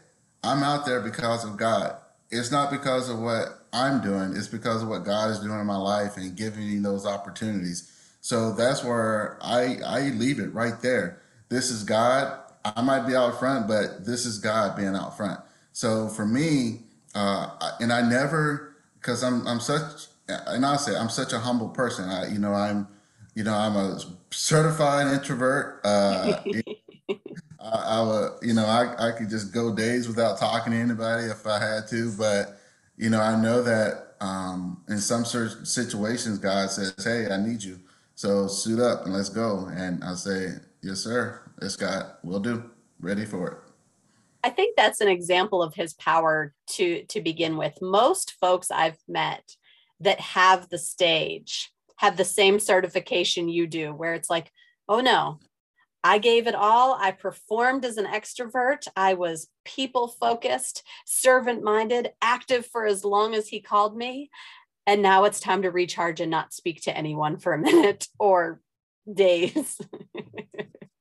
I'm 0.43 0.63
out 0.63 0.85
there 0.85 0.99
because 0.99 1.45
of 1.45 1.57
God. 1.57 1.95
It's 2.29 2.51
not 2.51 2.71
because 2.71 3.09
of 3.09 3.19
what 3.19 3.65
I'm 3.71 4.01
doing, 4.01 4.35
it's 4.35 4.47
because 4.47 4.83
of 4.83 4.89
what 4.89 5.05
God 5.05 5.31
is 5.31 5.39
doing 5.39 5.59
in 5.59 5.65
my 5.65 5.77
life 5.77 6.17
and 6.17 6.35
giving 6.35 6.67
me 6.67 6.79
those 6.79 7.05
opportunities. 7.05 7.89
So 8.21 8.53
that's 8.53 8.83
where 8.83 9.37
I, 9.41 9.77
I 9.85 9.99
leave 10.09 10.39
it 10.39 10.53
right 10.53 10.81
there. 10.81 11.21
This 11.49 11.69
is 11.69 11.83
God. 11.83 12.39
I 12.63 12.81
might 12.81 13.05
be 13.05 13.15
out 13.15 13.39
front, 13.39 13.67
but 13.67 14.05
this 14.05 14.25
is 14.25 14.37
God 14.37 14.77
being 14.77 14.95
out 14.95 15.17
front. 15.17 15.39
So 15.73 16.07
for 16.07 16.25
me, 16.25 16.82
uh, 17.15 17.49
and 17.79 17.91
I 17.93 18.01
never, 18.07 18.75
because 18.99 19.23
I'm 19.23 19.47
I'm 19.47 19.59
such, 19.59 20.07
and 20.27 20.65
I 20.65 20.75
say 20.77 20.95
I'm 20.95 21.09
such 21.09 21.33
a 21.33 21.39
humble 21.39 21.69
person. 21.69 22.09
I, 22.09 22.27
you 22.31 22.39
know, 22.39 22.53
I'm, 22.53 22.87
you 23.35 23.43
know, 23.43 23.53
I'm 23.53 23.75
a 23.75 23.99
certified 24.31 25.07
introvert. 25.13 25.81
Uh, 25.83 26.43
I, 27.59 27.69
I 27.69 28.01
would, 28.01 28.31
you 28.41 28.53
know, 28.53 28.65
I, 28.65 29.09
I 29.09 29.11
could 29.11 29.29
just 29.29 29.53
go 29.53 29.75
days 29.75 30.07
without 30.07 30.37
talking 30.39 30.73
to 30.73 30.79
anybody 30.79 31.25
if 31.27 31.47
I 31.47 31.59
had 31.59 31.87
to, 31.89 32.11
but 32.17 32.59
you 32.97 33.09
know, 33.09 33.21
I 33.21 33.41
know 33.41 33.63
that 33.63 34.15
um, 34.21 34.83
in 34.89 34.99
some 34.99 35.25
certain 35.25 35.65
situations, 35.65 36.39
God 36.39 36.69
says, 36.71 36.95
"Hey, 37.03 37.27
I 37.31 37.37
need 37.37 37.63
you, 37.63 37.79
so 38.15 38.47
suit 38.47 38.79
up 38.79 39.05
and 39.05 39.13
let's 39.13 39.29
go." 39.29 39.69
And 39.75 40.03
I 40.03 40.15
say, 40.15 40.49
"Yes, 40.81 40.99
sir. 40.99 41.41
Yes, 41.61 41.75
God, 41.75 42.05
we'll 42.23 42.39
do. 42.39 42.69
Ready 42.99 43.25
for 43.25 43.47
it." 43.51 43.57
I 44.43 44.49
think 44.49 44.75
that's 44.75 45.01
an 45.01 45.07
example 45.07 45.63
of 45.63 45.73
his 45.73 45.93
power 45.93 46.53
to 46.71 47.03
to 47.05 47.21
begin 47.21 47.57
with. 47.57 47.81
Most 47.81 48.33
folks 48.41 48.71
I've 48.71 48.97
met 49.07 49.43
that 49.99 50.19
have 50.19 50.69
the 50.69 50.77
stage 50.77 51.71
have 51.97 52.17
the 52.17 52.25
same 52.25 52.59
certification 52.59 53.47
you 53.47 53.67
do 53.67 53.93
where 53.93 54.13
it's 54.13 54.29
like, 54.29 54.51
"Oh 54.89 54.99
no, 54.99 55.39
I 56.03 56.17
gave 56.17 56.47
it 56.47 56.55
all. 56.55 56.97
I 56.99 57.11
performed 57.11 57.85
as 57.85 57.97
an 57.97 58.05
extrovert. 58.05 58.87
I 58.95 59.13
was 59.13 59.47
people 59.63 60.09
focused, 60.09 60.83
servant 61.05 61.63
minded, 61.63 62.11
active 62.21 62.65
for 62.65 62.85
as 62.85 63.05
long 63.05 63.33
as 63.33 63.47
he 63.47 63.61
called 63.61 63.95
me. 63.95 64.29
And 64.85 65.01
now 65.01 65.23
it's 65.23 65.39
time 65.39 65.61
to 65.61 65.71
recharge 65.71 66.19
and 66.19 66.29
not 66.29 66.53
speak 66.53 66.81
to 66.83 66.97
anyone 66.97 67.37
for 67.37 67.53
a 67.53 67.57
minute 67.57 68.07
or 68.19 68.59
days. 69.11 69.79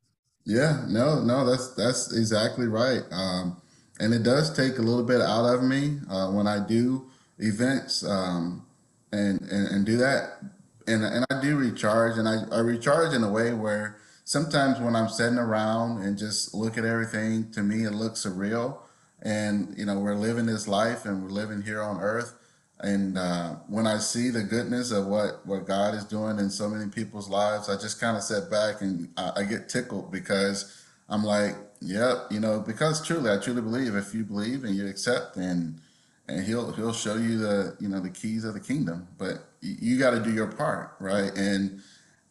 Yeah, 0.45 0.85
no, 0.89 1.23
no, 1.23 1.49
that's 1.49 1.75
that's 1.75 2.13
exactly 2.13 2.67
right. 2.67 3.03
Um, 3.13 3.61
and 4.01 4.13
it 4.13 4.23
does 4.23 4.55
take 4.55 4.79
a 4.79 4.83
little 4.83 5.05
bit 5.05 5.21
out 5.21 5.47
of 5.47 5.63
me 5.63 6.01
uh, 6.11 6.31
when 6.31 6.47
I 6.47 6.59
do 6.67 7.07
events 7.39 8.05
um, 8.05 8.67
and, 9.13 9.41
and 9.43 9.69
and 9.69 9.87
do 9.87 9.97
that, 9.99 10.41
and 10.87 11.05
and 11.05 11.25
I 11.31 11.41
do 11.41 11.57
recharge, 11.57 12.19
and 12.19 12.29
I, 12.29 12.43
I 12.51 12.59
recharge 12.61 13.15
in 13.15 13.23
a 13.23 13.31
way 13.31 13.53
where 13.55 13.99
sometimes 14.25 14.81
when 14.81 14.97
I'm 14.97 15.09
sitting 15.09 15.39
around 15.39 16.03
and 16.03 16.19
just 16.19 16.55
look 16.55 16.77
at 16.77 16.85
everything, 16.85 17.51
to 17.53 17.63
me 17.63 17.85
it 17.85 17.93
looks 17.93 18.25
surreal, 18.25 18.79
and 19.23 19.75
you 19.79 19.87
know 19.87 19.99
we're 20.01 20.17
living 20.17 20.47
this 20.47 20.67
life 20.67 21.05
and 21.05 21.23
we're 21.23 21.31
living 21.31 21.63
here 21.63 21.83
on 21.83 22.01
Earth, 22.01 22.35
and 22.83 23.17
uh, 23.17 23.55
when 23.69 23.87
I 23.87 23.99
see 23.99 24.31
the 24.31 24.43
goodness 24.43 24.91
of 24.91 25.07
what, 25.07 25.47
what 25.47 25.67
God 25.67 25.95
is 25.95 26.05
doing 26.05 26.41
in 26.41 26.51
so 26.51 26.69
many 26.69 26.91
people's 26.91 27.29
lives, 27.29 27.69
I 27.69 27.75
just 27.75 28.01
kind 28.01 28.17
of 28.17 28.25
sit 28.25 28.51
back 28.51 28.83
and 28.83 29.09
I, 29.17 29.33
I, 29.37 29.43
get 29.45 29.69
tickled 29.69 30.11
because 30.11 30.85
I'm 31.09 31.23
like, 31.23 31.55
yep, 31.81 32.27
you 32.31 32.41
know, 32.41 32.59
because 32.59 33.07
truly, 33.07 33.31
I 33.31 33.39
truly 33.39 33.63
believe 33.63 33.95
if 33.95 34.13
you 34.13 34.25
believe 34.25 34.65
and 34.65 34.75
you 34.75 34.89
accept 34.89 35.37
and 35.37 35.81
and 36.29 36.45
he'll 36.45 36.73
he'll 36.73 36.93
show 36.93 37.17
you 37.17 37.39
the 37.39 37.77
you 37.81 37.89
know 37.89 38.01
the 38.01 38.11
keys 38.11 38.45
of 38.45 38.55
the 38.55 38.61
kingdom, 38.61 39.09
but 39.19 39.45
you, 39.61 39.99
got 39.99 40.13
to 40.13 40.21
do 40.21 40.33
your 40.33 40.47
part, 40.47 40.95
right? 41.01 41.33
And 41.37 41.81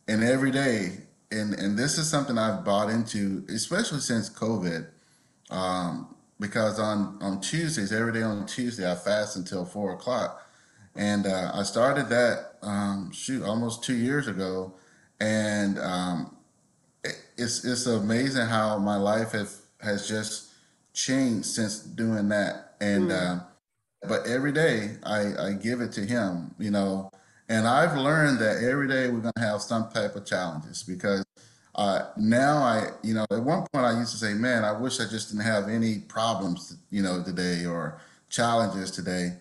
and 0.08 0.24
every 0.24 0.51
day, 0.51 1.00
and 1.29 1.53
and 1.53 1.77
this 1.77 1.98
is 1.98 2.10
something 2.10 2.38
I've 2.38 2.63
bought 2.63 2.89
into, 2.89 3.46
especially 3.50 4.00
since 4.00 4.29
COVID. 4.29 4.88
Um, 5.50 6.15
because 6.41 6.79
on 6.79 7.17
on 7.21 7.39
Tuesdays, 7.39 7.93
every 7.93 8.12
day 8.12 8.24
on 8.24 8.45
Tuesday, 8.48 8.91
I 8.91 8.95
fast 8.95 9.38
until 9.38 9.63
four 9.63 9.93
o'clock, 9.93 10.45
and 10.95 11.25
uh, 11.25 11.51
I 11.53 11.63
started 11.63 12.10
that 12.10 12.55
um, 12.63 13.12
shoot 13.13 13.43
almost 13.43 13.83
two 13.83 13.95
years 13.95 14.27
ago, 14.27 14.74
and 15.21 15.79
um, 15.79 16.36
it, 17.03 17.15
it's 17.38 17.63
it's 17.63 17.86
amazing 17.86 18.48
how 18.48 18.79
my 18.79 18.98
life 18.98 19.31
has 19.31 19.62
has 19.79 20.07
just 20.07 20.50
changed 20.93 21.45
since 21.45 21.79
doing 21.79 22.27
that, 22.29 22.74
and 22.81 23.12
mm. 23.12 23.39
uh, 23.39 23.43
but 24.10 24.25
every 24.25 24.51
day 24.51 24.98
I 25.03 25.48
I 25.48 25.53
give 25.53 25.79
it 25.79 25.91
to 25.93 26.01
him, 26.01 26.55
you 26.57 26.71
know, 26.71 27.12
and 27.50 27.67
I've 27.67 27.95
learned 27.95 28.39
that 28.39 28.63
every 28.63 28.88
day 28.88 29.10
we're 29.10 29.19
gonna 29.19 29.48
have 29.48 29.62
some 29.62 29.89
type 29.91 30.15
of 30.15 30.25
challenges 30.25 30.81
because 30.81 31.24
uh, 31.75 32.01
now 32.18 32.58
I, 32.58 32.88
you 33.01 33.13
know, 33.13 33.25
at 33.32 33.42
one 33.44 33.66
point 33.72 33.86
I 33.86 33.98
used 33.98 34.12
to 34.12 34.18
say, 34.18 34.34
man, 34.34 34.63
I 34.63 34.74
wish 34.74 35.00
I 35.00 35.06
just 35.10 35.30
didn't 35.30 35.46
have 35.46 35.70
any 35.70 36.00
problems, 36.00 36.78
you 36.90 37.01
know, 37.01 37.24
today 37.24 37.66
or 37.66 38.01
challenges 38.30 38.92
today. 38.92 39.38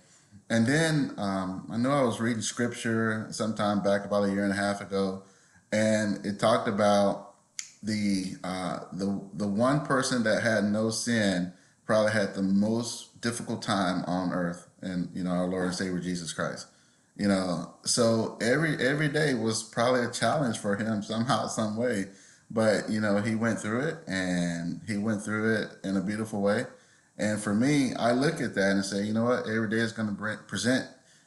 And 0.48 0.66
then 0.66 1.12
um, 1.16 1.66
I 1.70 1.76
know 1.76 1.90
I 1.90 2.02
was 2.02 2.20
reading 2.20 2.42
scripture 2.42 3.26
sometime 3.30 3.82
back 3.82 4.04
about 4.04 4.24
a 4.24 4.32
year 4.32 4.44
and 4.44 4.52
a 4.52 4.56
half 4.56 4.80
ago, 4.80 5.22
and 5.72 6.24
it 6.26 6.40
talked 6.40 6.68
about 6.68 7.34
the 7.82 8.34
uh, 8.42 8.80
the 8.92 9.20
the 9.34 9.46
one 9.46 9.86
person 9.86 10.24
that 10.24 10.42
had 10.42 10.64
no 10.64 10.90
sin 10.90 11.52
probably 11.86 12.12
had 12.12 12.34
the 12.34 12.42
most 12.42 13.20
difficult 13.20 13.62
time 13.62 14.04
on 14.06 14.32
earth, 14.32 14.68
and 14.82 15.08
you 15.14 15.22
know 15.22 15.30
our 15.30 15.46
Lord 15.46 15.66
and 15.66 15.74
Savior 15.74 16.00
Jesus 16.00 16.32
Christ. 16.32 16.66
You 17.16 17.28
know, 17.28 17.74
so 17.84 18.36
every 18.40 18.76
every 18.84 19.08
day 19.08 19.34
was 19.34 19.62
probably 19.62 20.04
a 20.04 20.10
challenge 20.10 20.58
for 20.58 20.74
him 20.74 21.02
somehow, 21.02 21.46
some 21.46 21.76
way 21.76 22.06
but 22.50 22.90
you 22.90 23.00
know 23.00 23.18
he 23.18 23.34
went 23.34 23.58
through 23.58 23.80
it 23.80 23.96
and 24.06 24.80
he 24.86 24.96
went 24.96 25.22
through 25.22 25.54
it 25.54 25.68
in 25.84 25.96
a 25.96 26.00
beautiful 26.00 26.40
way. 26.40 26.66
And 27.18 27.40
for 27.40 27.54
me 27.54 27.92
i 27.94 28.12
look 28.12 28.40
at 28.40 28.54
that 28.54 28.72
and 28.72 28.84
say 28.84 29.02
you 29.04 29.12
know 29.12 29.24
what? 29.24 29.48
Every 29.48 29.68
day 29.68 29.76
is 29.76 29.92
going 29.92 30.14
to 30.14 30.38
present 30.46 30.86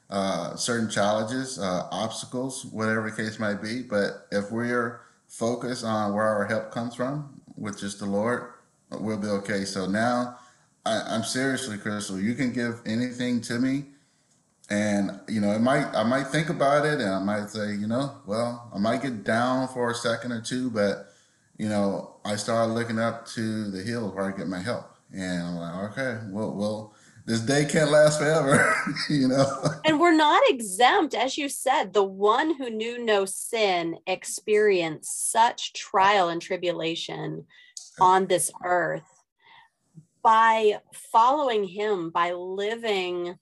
uh, 0.09 0.55
certain 0.55 0.89
challenges 0.89 1.59
uh, 1.59 1.87
obstacles 1.91 2.65
whatever 2.65 3.09
the 3.09 3.15
case 3.15 3.39
might 3.39 3.61
be. 3.61 3.81
But 3.81 4.27
if 4.31 4.51
we're 4.51 5.01
focused 5.27 5.83
on 5.83 6.13
where 6.13 6.25
our 6.25 6.45
help 6.45 6.71
comes 6.71 6.95
from 6.95 7.41
which 7.55 7.83
is 7.83 7.97
the 7.97 8.05
lord 8.05 8.53
we'll 8.91 9.17
be 9.17 9.27
okay. 9.27 9.65
So 9.65 9.87
now 9.87 10.37
I, 10.85 11.01
i'm 11.15 11.23
seriously 11.23 11.77
crystal 11.77 12.19
you 12.19 12.35
can 12.35 12.53
give 12.53 12.81
anything 12.85 13.41
to 13.41 13.59
me 13.59 13.85
and 14.69 15.19
you 15.27 15.41
know 15.41 15.51
it 15.51 15.59
might 15.59 15.85
i 15.95 16.03
might 16.03 16.27
think 16.27 16.49
about 16.49 16.85
it 16.85 16.99
and 16.99 17.09
i 17.09 17.19
might 17.19 17.49
say 17.49 17.73
you 17.73 17.87
know 17.87 18.17
well 18.25 18.69
i 18.73 18.79
might 18.79 19.01
get 19.01 19.23
down 19.23 19.67
for 19.67 19.91
a 19.91 19.95
second 19.95 20.31
or 20.31 20.41
two 20.41 20.69
but 20.69 21.12
you 21.63 21.69
know, 21.69 22.17
I 22.25 22.35
started 22.35 22.73
looking 22.73 22.99
up 22.99 23.25
to 23.27 23.71
the 23.71 23.81
hills 23.81 24.13
where 24.13 24.25
I 24.25 24.37
get 24.37 24.49
my 24.49 24.59
help. 24.59 24.97
And 25.13 25.41
I'm 25.41 25.55
like, 25.55 25.91
okay, 25.91 26.19
well, 26.29 26.53
well, 26.53 26.93
this 27.25 27.39
day 27.39 27.63
can't 27.63 27.89
last 27.89 28.19
forever, 28.19 28.75
you 29.09 29.29
know. 29.29 29.45
And 29.85 29.97
we're 29.97 30.13
not 30.13 30.43
exempt, 30.49 31.15
as 31.15 31.37
you 31.37 31.47
said, 31.47 31.93
the 31.93 32.03
one 32.03 32.55
who 32.55 32.69
knew 32.69 33.05
no 33.05 33.23
sin 33.23 33.95
experienced 34.05 35.31
such 35.31 35.71
trial 35.71 36.27
and 36.27 36.41
tribulation 36.41 37.45
on 37.97 38.27
this 38.27 38.51
earth 38.65 39.23
by 40.21 40.81
following 41.13 41.63
him, 41.63 42.09
by 42.09 42.33
living 42.33 43.39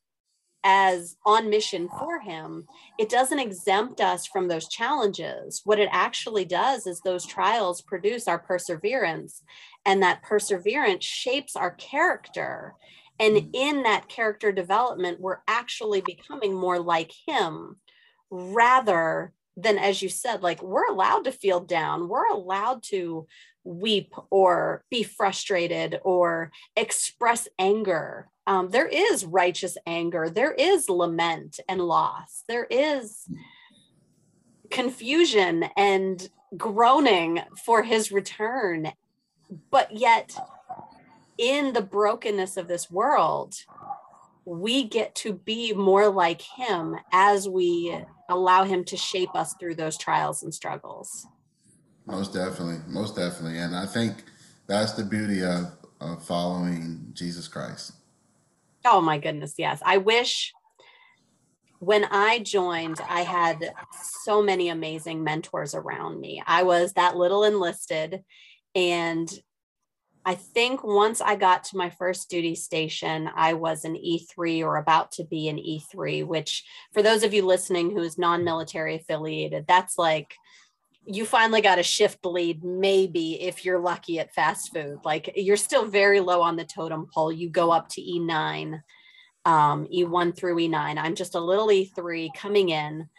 as 0.63 1.17
on 1.25 1.49
mission 1.49 1.89
for 1.99 2.19
him, 2.19 2.67
it 2.99 3.09
doesn't 3.09 3.39
exempt 3.39 3.99
us 3.99 4.25
from 4.25 4.47
those 4.47 4.67
challenges. 4.67 5.61
What 5.63 5.79
it 5.79 5.89
actually 5.91 6.45
does 6.45 6.85
is 6.85 7.01
those 7.01 7.25
trials 7.25 7.81
produce 7.81 8.27
our 8.27 8.39
perseverance, 8.39 9.43
and 9.85 10.03
that 10.03 10.21
perseverance 10.21 11.03
shapes 11.03 11.55
our 11.55 11.71
character. 11.71 12.75
And 13.19 13.35
mm. 13.35 13.49
in 13.53 13.83
that 13.83 14.07
character 14.07 14.51
development, 14.51 15.19
we're 15.19 15.41
actually 15.47 16.01
becoming 16.01 16.53
more 16.53 16.79
like 16.79 17.11
him 17.25 17.77
rather 18.29 19.33
than, 19.57 19.77
as 19.77 20.01
you 20.01 20.09
said, 20.09 20.41
like 20.41 20.61
we're 20.61 20.87
allowed 20.87 21.25
to 21.25 21.31
feel 21.31 21.59
down, 21.59 22.07
we're 22.07 22.29
allowed 22.29 22.83
to 22.83 23.27
weep 23.63 24.13
or 24.29 24.83
be 24.89 25.03
frustrated 25.03 25.99
or 26.03 26.51
express 26.75 27.47
anger. 27.59 28.29
Um, 28.47 28.69
there 28.69 28.87
is 28.87 29.25
righteous 29.25 29.77
anger, 29.85 30.29
there 30.29 30.53
is 30.53 30.89
lament 30.89 31.59
and 31.69 31.81
loss, 31.81 32.43
there 32.47 32.67
is 32.69 33.27
confusion 34.69 35.65
and 35.77 36.29
groaning 36.57 37.41
for 37.63 37.83
his 37.83 38.11
return. 38.11 38.91
But 39.69 39.97
yet, 39.97 40.35
in 41.37 41.73
the 41.73 41.81
brokenness 41.81 42.57
of 42.57 42.67
this 42.67 42.89
world, 42.89 43.55
we 44.45 44.83
get 44.83 45.13
to 45.15 45.33
be 45.33 45.73
more 45.73 46.09
like 46.09 46.41
him 46.41 46.95
as 47.11 47.47
we 47.47 47.95
allow 48.29 48.63
him 48.63 48.83
to 48.85 48.97
shape 48.97 49.35
us 49.35 49.53
through 49.59 49.75
those 49.75 49.97
trials 49.97 50.41
and 50.41 50.53
struggles. 50.53 51.27
Most 52.05 52.33
definitely, 52.33 52.79
most 52.87 53.15
definitely. 53.15 53.59
And 53.59 53.75
I 53.75 53.85
think 53.85 54.23
that's 54.67 54.93
the 54.93 55.03
beauty 55.03 55.43
of, 55.43 55.71
of 55.99 56.23
following 56.25 57.11
Jesus 57.13 57.47
Christ. 57.47 57.93
Oh 58.85 59.01
my 59.01 59.17
goodness, 59.17 59.55
yes. 59.57 59.81
I 59.85 59.97
wish 59.97 60.53
when 61.79 62.05
I 62.05 62.39
joined, 62.39 62.99
I 63.09 63.21
had 63.21 63.73
so 64.03 64.41
many 64.41 64.69
amazing 64.69 65.23
mentors 65.23 65.73
around 65.73 66.19
me. 66.19 66.41
I 66.45 66.63
was 66.63 66.93
that 66.93 67.17
little 67.17 67.43
enlisted 67.43 68.23
and 68.75 69.31
I 70.23 70.35
think 70.35 70.83
once 70.83 71.19
I 71.19 71.35
got 71.35 71.63
to 71.65 71.77
my 71.77 71.89
first 71.89 72.29
duty 72.29 72.53
station, 72.53 73.29
I 73.35 73.53
was 73.53 73.85
an 73.85 73.95
E3 73.95 74.63
or 74.63 74.77
about 74.77 75.11
to 75.13 75.23
be 75.23 75.49
an 75.49 75.57
E3, 75.57 76.25
which 76.25 76.63
for 76.93 77.01
those 77.01 77.23
of 77.23 77.33
you 77.33 77.43
listening 77.43 77.89
who 77.89 78.03
is 78.03 78.19
non 78.19 78.43
military 78.43 78.95
affiliated, 78.95 79.65
that's 79.67 79.97
like 79.97 80.35
you 81.05 81.25
finally 81.25 81.61
got 81.61 81.79
a 81.79 81.83
shift 81.83 82.25
lead, 82.25 82.63
maybe 82.63 83.41
if 83.41 83.65
you're 83.65 83.79
lucky 83.79 84.19
at 84.19 84.33
fast 84.33 84.73
food. 84.73 84.99
Like 85.03 85.31
you're 85.35 85.57
still 85.57 85.85
very 85.85 86.19
low 86.19 86.41
on 86.41 86.55
the 86.55 86.65
totem 86.65 87.07
pole. 87.11 87.31
You 87.31 87.49
go 87.49 87.71
up 87.71 87.89
to 87.89 88.01
E9, 88.01 88.81
um, 89.45 89.87
E1 89.87 90.35
through 90.35 90.55
E9. 90.57 90.97
I'm 90.97 91.15
just 91.15 91.35
a 91.35 91.39
little 91.39 91.67
E3 91.67 92.29
coming 92.35 92.69
in. 92.69 93.09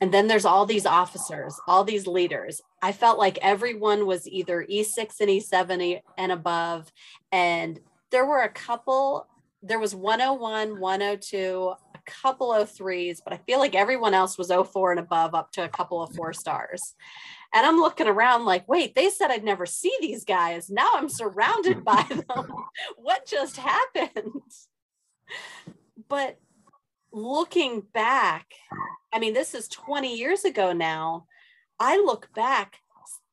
And 0.00 0.12
then 0.12 0.26
there's 0.26 0.44
all 0.44 0.66
these 0.66 0.84
officers, 0.84 1.60
all 1.68 1.84
these 1.84 2.08
leaders. 2.08 2.60
I 2.82 2.90
felt 2.90 3.20
like 3.20 3.38
everyone 3.40 4.04
was 4.04 4.26
either 4.26 4.66
E6 4.68 5.20
and 5.20 5.30
E7 5.30 6.00
and 6.18 6.32
above. 6.32 6.92
And 7.30 7.78
there 8.10 8.26
were 8.26 8.40
a 8.40 8.48
couple, 8.48 9.28
there 9.62 9.78
was 9.78 9.94
101, 9.94 10.80
102, 10.80 11.72
a 11.72 11.76
couple 12.06 12.52
of 12.52 12.70
threes, 12.70 13.20
but 13.24 13.32
I 13.32 13.38
feel 13.38 13.58
like 13.58 13.74
everyone 13.74 14.14
else 14.14 14.38
was 14.38 14.50
04 14.50 14.92
and 14.92 15.00
above, 15.00 15.34
up 15.34 15.52
to 15.52 15.64
a 15.64 15.68
couple 15.68 16.02
of 16.02 16.14
four 16.14 16.32
stars. 16.32 16.94
And 17.54 17.66
I'm 17.66 17.78
looking 17.78 18.06
around 18.06 18.44
like, 18.44 18.68
wait, 18.68 18.94
they 18.94 19.10
said 19.10 19.30
I'd 19.30 19.44
never 19.44 19.66
see 19.66 19.94
these 20.00 20.24
guys. 20.24 20.70
Now 20.70 20.90
I'm 20.94 21.08
surrounded 21.08 21.84
by 21.84 22.02
them. 22.08 22.46
what 22.96 23.26
just 23.26 23.56
happened? 23.56 24.42
But 26.08 26.38
looking 27.12 27.82
back, 27.92 28.46
I 29.12 29.18
mean, 29.18 29.34
this 29.34 29.54
is 29.54 29.68
20 29.68 30.16
years 30.16 30.44
ago 30.44 30.72
now. 30.72 31.26
I 31.78 31.96
look 31.96 32.32
back, 32.34 32.76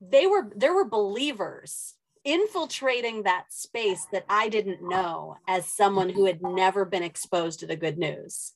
they 0.01 0.27
were 0.27 0.49
there 0.55 0.73
were 0.73 0.85
believers 0.85 1.95
infiltrating 2.23 3.23
that 3.23 3.45
space 3.49 4.05
that 4.11 4.25
I 4.29 4.49
didn't 4.49 4.87
know 4.87 5.37
as 5.47 5.71
someone 5.71 6.09
who 6.09 6.25
had 6.25 6.41
never 6.41 6.85
been 6.85 7.03
exposed 7.03 7.59
to 7.59 7.67
the 7.67 7.75
good 7.75 7.97
news. 7.97 8.53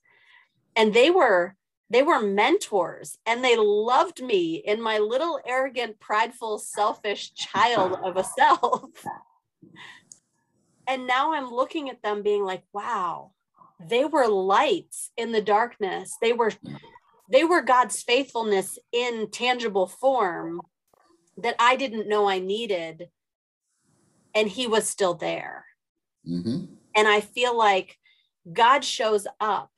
And 0.75 0.93
they 0.93 1.09
were 1.09 1.55
they 1.89 2.01
were 2.01 2.19
mentors 2.19 3.19
and 3.25 3.43
they 3.43 3.55
loved 3.55 4.23
me 4.23 4.55
in 4.55 4.81
my 4.81 4.97
little 4.97 5.39
arrogant, 5.45 5.99
prideful, 5.99 6.57
selfish 6.57 7.33
child 7.35 7.99
of 8.03 8.17
a 8.17 8.23
self. 8.23 8.89
and 10.87 11.05
now 11.05 11.33
I'm 11.33 11.51
looking 11.51 11.89
at 11.89 12.01
them 12.01 12.23
being 12.23 12.43
like, 12.43 12.63
wow, 12.73 13.31
they 13.79 14.05
were 14.05 14.27
lights 14.27 15.11
in 15.17 15.31
the 15.31 15.41
darkness. 15.41 16.15
They 16.21 16.33
were 16.33 16.51
they 17.29 17.43
were 17.43 17.61
God's 17.61 18.01
faithfulness 18.01 18.77
in 18.91 19.29
tangible 19.31 19.87
form 19.87 20.61
that 21.37 21.55
I 21.59 21.75
didn't 21.75 22.09
know 22.09 22.27
I 22.27 22.39
needed. 22.39 23.09
And 24.35 24.47
he 24.47 24.67
was 24.67 24.87
still 24.87 25.13
there. 25.13 25.65
Mm-hmm. 26.27 26.65
And 26.95 27.07
I 27.07 27.21
feel 27.21 27.57
like 27.57 27.97
God 28.51 28.83
shows 28.83 29.27
up 29.39 29.71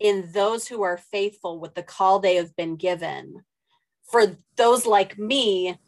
in 0.00 0.30
those 0.32 0.66
who 0.66 0.82
are 0.82 0.96
faithful 0.96 1.60
with 1.60 1.74
the 1.74 1.82
call 1.82 2.18
they 2.18 2.36
have 2.36 2.56
been 2.56 2.76
given. 2.76 3.44
For 4.10 4.36
those 4.56 4.86
like 4.86 5.18
me 5.18 5.78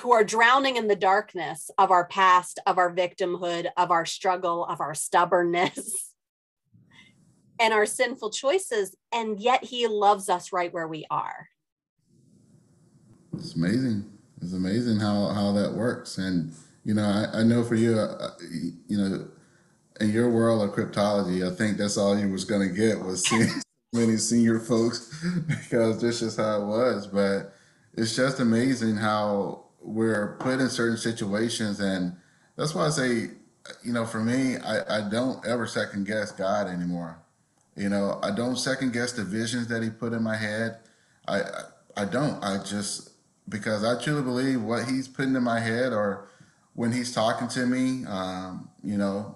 who 0.00 0.12
are 0.12 0.22
drowning 0.22 0.76
in 0.76 0.86
the 0.86 0.96
darkness 0.96 1.70
of 1.78 1.90
our 1.90 2.06
past, 2.06 2.60
of 2.66 2.78
our 2.78 2.94
victimhood, 2.94 3.68
of 3.76 3.90
our 3.90 4.04
struggle, 4.04 4.64
of 4.66 4.80
our 4.80 4.94
stubbornness, 4.94 6.12
and 7.60 7.72
our 7.72 7.86
sinful 7.86 8.30
choices. 8.30 8.94
And 9.12 9.40
yet 9.40 9.64
he 9.64 9.86
loves 9.86 10.28
us 10.28 10.52
right 10.52 10.72
where 10.72 10.88
we 10.88 11.06
are. 11.10 11.48
It's 13.36 13.54
amazing. 13.54 14.10
It's 14.42 14.52
amazing 14.52 14.98
how, 14.98 15.28
how 15.28 15.52
that 15.52 15.72
works. 15.72 16.18
And, 16.18 16.52
you 16.84 16.94
know, 16.94 17.04
I, 17.04 17.40
I 17.40 17.42
know 17.42 17.64
for 17.64 17.74
you, 17.74 17.98
uh, 17.98 18.30
you 18.86 18.98
know, 18.98 19.28
in 20.00 20.10
your 20.10 20.30
world 20.30 20.62
of 20.62 20.74
cryptology, 20.74 21.50
I 21.50 21.54
think 21.54 21.78
that's 21.78 21.96
all 21.96 22.18
you 22.18 22.30
was 22.30 22.44
going 22.44 22.68
to 22.68 22.74
get 22.74 23.00
was 23.00 23.24
seeing 23.26 23.48
many 23.92 24.16
senior 24.16 24.60
folks 24.60 25.24
because 25.48 26.00
this 26.00 26.22
is 26.22 26.36
how 26.36 26.62
it 26.62 26.66
was. 26.66 27.06
But 27.06 27.54
it's 27.94 28.14
just 28.14 28.40
amazing 28.40 28.96
how 28.96 29.64
we're 29.80 30.36
put 30.40 30.60
in 30.60 30.68
certain 30.68 30.98
situations. 30.98 31.80
And 31.80 32.16
that's 32.56 32.74
why 32.74 32.86
I 32.86 32.90
say, 32.90 33.30
you 33.84 33.92
know, 33.92 34.04
for 34.04 34.20
me, 34.20 34.56
I, 34.58 34.98
I 34.98 35.08
don't 35.08 35.44
ever 35.46 35.66
second 35.66 36.06
guess 36.06 36.32
God 36.32 36.68
anymore. 36.68 37.18
You 37.74 37.88
know, 37.88 38.18
I 38.22 38.30
don't 38.34 38.56
second 38.56 38.92
guess 38.92 39.12
the 39.12 39.24
visions 39.24 39.68
that 39.68 39.82
he 39.82 39.90
put 39.90 40.12
in 40.12 40.22
my 40.22 40.36
head. 40.36 40.78
I, 41.28 41.40
I, 41.40 41.62
I 41.98 42.04
don't. 42.04 42.42
I 42.42 42.62
just 42.62 43.10
because 43.48 43.84
I 43.84 44.02
truly 44.02 44.22
believe 44.22 44.62
what 44.62 44.86
he's 44.86 45.08
putting 45.08 45.36
in 45.36 45.42
my 45.42 45.60
head 45.60 45.92
or 45.92 46.28
when 46.74 46.92
he's 46.92 47.14
talking 47.14 47.48
to 47.48 47.66
me, 47.66 48.04
um, 48.06 48.68
you 48.82 48.98
know, 48.98 49.35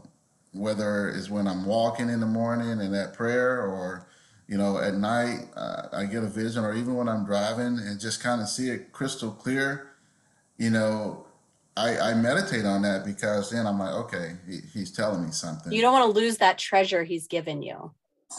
whether 0.52 1.08
it's 1.08 1.30
when 1.30 1.46
I'm 1.46 1.64
walking 1.64 2.08
in 2.08 2.20
the 2.20 2.26
morning 2.26 2.80
and 2.80 2.92
that 2.94 3.14
prayer 3.14 3.62
or, 3.62 4.06
you 4.48 4.58
know, 4.58 4.78
at 4.78 4.94
night, 4.94 5.48
uh, 5.56 5.88
I 5.92 6.04
get 6.06 6.24
a 6.24 6.28
vision 6.28 6.64
or 6.64 6.74
even 6.74 6.94
when 6.94 7.08
I'm 7.08 7.24
driving 7.24 7.78
and 7.78 8.00
just 8.00 8.22
kind 8.22 8.40
of 8.40 8.48
see 8.48 8.68
it 8.70 8.92
crystal 8.92 9.30
clear, 9.30 9.92
you 10.58 10.70
know, 10.70 11.26
I, 11.76 11.98
I 11.98 12.14
meditate 12.14 12.66
on 12.66 12.82
that 12.82 13.04
because 13.04 13.50
then 13.50 13.66
I'm 13.66 13.78
like, 13.78 13.94
okay, 13.94 14.36
he, 14.48 14.58
he's 14.72 14.90
telling 14.90 15.24
me 15.24 15.30
something. 15.30 15.72
You 15.72 15.82
don't 15.82 15.92
want 15.92 16.12
to 16.12 16.20
lose 16.20 16.36
that 16.38 16.58
treasure 16.58 17.04
he's 17.04 17.26
given 17.26 17.62
you. 17.62 17.92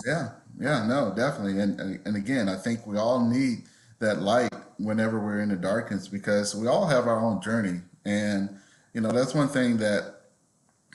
Yeah, 0.06 0.32
yeah, 0.60 0.86
no, 0.86 1.14
definitely. 1.16 1.60
And, 1.60 1.80
and 2.06 2.16
again, 2.16 2.50
I 2.50 2.58
think 2.58 2.86
we 2.86 2.98
all 2.98 3.26
need 3.26 3.64
that 4.00 4.22
light 4.22 4.54
whenever 4.78 5.20
we're 5.20 5.42
in 5.42 5.50
the 5.50 5.56
darkness 5.56 6.08
because 6.08 6.56
we 6.56 6.68
all 6.68 6.88
have 6.88 7.08
our 7.08 7.20
own 7.20 7.42
journey. 7.42 7.82
And, 8.06 8.50
you 8.94 9.02
know, 9.02 9.12
that's 9.12 9.34
one 9.34 9.48
thing 9.48 9.78
that 9.78 10.21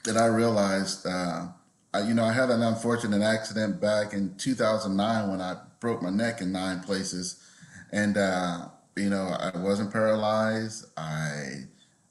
that 0.07 0.17
I 0.17 0.25
realized. 0.25 1.05
Uh, 1.05 1.47
I, 1.93 2.01
you 2.01 2.13
know, 2.13 2.25
I 2.25 2.33
had 2.33 2.49
an 2.49 2.63
unfortunate 2.63 3.21
accident 3.21 3.79
back 3.79 4.13
in 4.13 4.35
2009 4.37 5.29
when 5.29 5.41
I 5.41 5.57
broke 5.79 6.01
my 6.01 6.09
neck 6.09 6.41
in 6.41 6.51
nine 6.51 6.81
places, 6.81 7.41
and 7.91 8.17
uh, 8.17 8.67
you 8.95 9.09
know, 9.09 9.27
I 9.39 9.57
wasn't 9.57 9.93
paralyzed. 9.93 10.85
I 10.97 11.65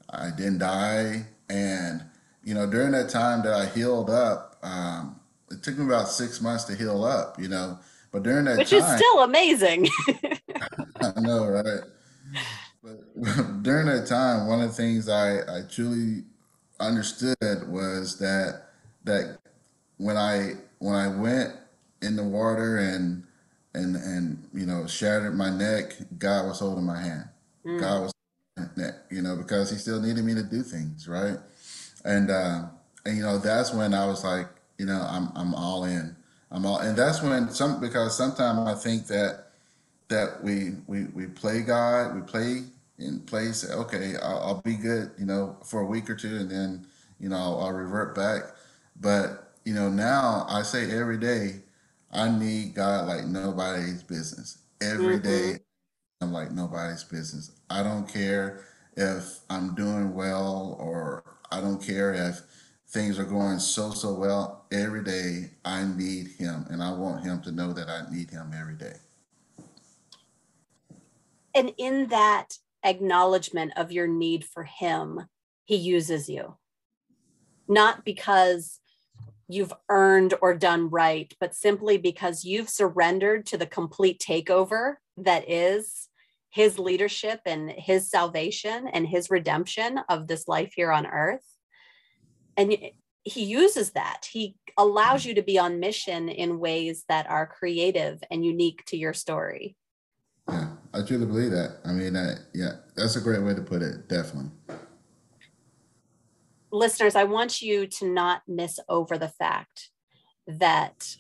I 0.09 0.31
didn't 0.31 0.59
die, 0.59 1.27
and 1.49 2.05
you 2.45 2.55
know, 2.55 2.67
during 2.67 2.93
that 2.93 3.11
time 3.11 3.43
that 3.43 3.53
I 3.53 3.67
healed 3.67 4.09
up, 4.09 4.57
um, 4.63 5.21
it 5.51 5.63
took 5.63 5.77
me 5.79 5.85
about 5.85 6.09
six 6.09 6.41
months 6.41 6.65
to 6.65 6.77
heal 6.77 7.05
up, 7.05 7.41
you 7.41 7.49
know. 7.49 7.79
But 8.13 8.23
during 8.23 8.45
that 8.45 8.53
time 8.53 8.59
Which 8.59 8.71
time, 8.71 8.81
is 8.81 8.97
still 8.97 9.23
amazing. 9.23 9.89
I 11.01 11.21
know, 11.21 11.47
right? 11.49 11.81
But 12.83 13.63
during 13.63 13.87
that 13.87 14.07
time, 14.07 14.47
one 14.47 14.61
of 14.61 14.69
the 14.69 14.75
things 14.75 15.09
I, 15.09 15.41
I 15.41 15.63
truly 15.69 16.25
understood 16.81 17.37
was 17.69 18.19
that 18.19 18.63
that 19.05 19.39
when 19.99 20.17
I 20.17 20.55
when 20.79 20.95
I 20.95 21.09
went 21.09 21.55
in 22.03 22.17
the 22.17 22.25
water 22.25 22.79
and 22.79 23.25
and 23.75 23.97
and 23.97 24.49
you 24.53 24.67
know 24.67 24.87
shattered 24.87 25.35
my 25.35 25.51
neck, 25.51 25.97
God 26.19 26.47
was 26.47 26.61
holding 26.61 26.85
my 26.85 27.01
hand. 27.01 27.25
Mm. 27.65 27.81
God 27.81 28.03
was 28.03 28.13
neck, 28.77 28.95
you 29.11 29.23
know, 29.23 29.37
because 29.37 29.71
He 29.71 29.77
still 29.77 30.01
needed 30.01 30.25
me 30.25 30.35
to 30.35 30.43
do 30.43 30.63
things, 30.63 31.09
right? 31.09 31.39
And 32.05 32.31
uh, 32.31 32.67
and 33.05 33.17
you 33.17 33.23
know 33.23 33.39
that's 33.39 33.73
when 33.73 33.95
I 33.95 34.07
was 34.07 34.25
like, 34.25 34.49
you 34.79 34.87
know, 34.87 35.07
I'm 35.09 35.31
I'm 35.35 35.55
all 35.55 35.85
in. 35.85 36.17
I'm 36.51 36.65
all, 36.65 36.79
and 36.79 36.97
that's 36.97 37.23
when 37.23 37.51
some 37.51 37.81
because 37.81 38.17
sometimes 38.17 38.61
I 38.61 38.75
think 38.75 39.07
that 39.09 39.47
that 40.09 40.43
we 40.43 40.75
we 40.87 41.05
we 41.07 41.27
play 41.27 41.63
God, 41.63 42.15
we 42.15 42.21
play 42.23 42.65
in 42.99 43.21
place. 43.21 43.69
Okay, 43.69 44.15
I'll, 44.23 44.39
I'll 44.39 44.63
be 44.63 44.75
good, 44.75 45.13
you 45.19 45.27
know, 45.27 45.57
for 45.65 45.81
a 45.81 45.87
week 45.87 46.09
or 46.11 46.17
two, 46.17 46.37
and 46.37 46.51
then 46.51 46.87
you 47.19 47.29
know 47.29 47.37
I'll, 47.37 47.61
I'll 47.61 47.73
revert 47.73 48.15
back. 48.15 48.43
But 49.01 49.53
you 49.65 49.75
know 49.75 49.89
now 49.89 50.47
I 50.49 50.63
say 50.63 50.91
every 50.91 51.19
day, 51.19 51.63
I 52.13 52.31
need 52.31 52.75
God 52.75 53.07
like 53.07 53.27
nobody's 53.27 54.03
business. 54.03 54.59
Every 54.81 55.19
mm-hmm. 55.19 55.29
day, 55.29 55.59
I'm 56.21 56.33
like 56.33 56.51
nobody's 56.53 57.05
business. 57.05 57.53
I 57.69 57.83
don't 57.83 58.09
care 58.09 58.65
if 58.97 59.41
I'm 59.51 59.75
doing 59.75 60.15
well 60.15 60.77
or 60.81 61.25
I 61.51 61.61
don't 61.61 61.83
care 61.83 62.15
if 62.15 62.41
things 62.89 63.19
are 63.19 63.25
going 63.25 63.59
so, 63.59 63.91
so 63.91 64.15
well. 64.15 64.67
Every 64.73 65.05
day 65.05 65.51
I 65.65 65.85
need 65.85 66.29
him 66.39 66.67
and 66.71 66.83
I 66.83 66.93
want 66.93 67.25
him 67.25 67.43
to 67.43 67.53
know 67.53 67.73
that 67.73 67.89
I 67.89 68.11
need 68.11 68.31
him 68.31 68.53
every 68.59 68.75
day. 68.75 68.95
And 71.55 71.73
in 71.79 72.07
that 72.09 72.59
acknowledgement 72.87 73.73
of 73.77 73.93
your 73.93 74.07
need 74.07 74.45
for 74.45 74.65
him, 74.65 75.27
he 75.65 75.77
uses 75.77 76.29
you. 76.29 76.57
Not 77.69 78.05
because 78.05 78.81
you've 79.49 79.73
earned 79.89 80.35
or 80.41 80.55
done 80.55 80.89
right, 80.89 81.33
but 81.41 81.55
simply 81.55 81.99
because 81.99 82.45
you've 82.45 82.71
surrendered 82.71 83.47
to 83.47 83.59
the 83.59 83.67
complete 83.67 84.21
takeover 84.21 84.95
that 85.17 85.51
is 85.51 86.09
his 86.51 86.79
leadership 86.79 87.41
and 87.45 87.71
his 87.71 88.09
salvation 88.09 88.89
and 88.89 89.07
his 89.07 89.31
redemption 89.31 90.01
of 90.09 90.27
this 90.27 90.49
life 90.49 90.73
here 90.75 90.93
on 90.93 91.07
earth. 91.07 91.45
And 92.57 92.77
he 93.25 93.45
uses 93.45 93.91
that. 93.91 94.29
He 94.31 94.57
allows 94.79 95.25
you 95.25 95.35
to 95.35 95.43
be 95.43 95.59
on 95.59 95.81
mission 95.81 96.29
in 96.29 96.59
ways 96.59 97.05
that 97.09 97.29
are 97.29 97.47
creative 97.47 98.23
and 98.31 98.45
unique 98.45 98.85
to 98.87 98.97
your 98.97 99.13
story. 99.13 99.77
Yeah, 100.49 100.69
I 100.95 101.03
truly 101.03 101.27
believe 101.27 101.51
that. 101.51 101.79
I 101.85 101.93
mean, 101.93 102.17
uh, 102.17 102.37
yeah, 102.55 102.73
that's 102.95 103.17
a 103.17 103.21
great 103.21 103.43
way 103.43 103.55
to 103.55 103.63
put 103.63 103.83
it. 103.83 104.09
Definitely 104.09 104.51
listeners, 106.77 107.17
I 107.17 107.25
want 107.25 107.63
you 107.63 107.87
to 107.87 108.09
not 108.09 108.43
miss 108.47 108.79
over 108.89 109.19
the 109.19 109.29
fact 109.29 109.91
that 110.47 111.17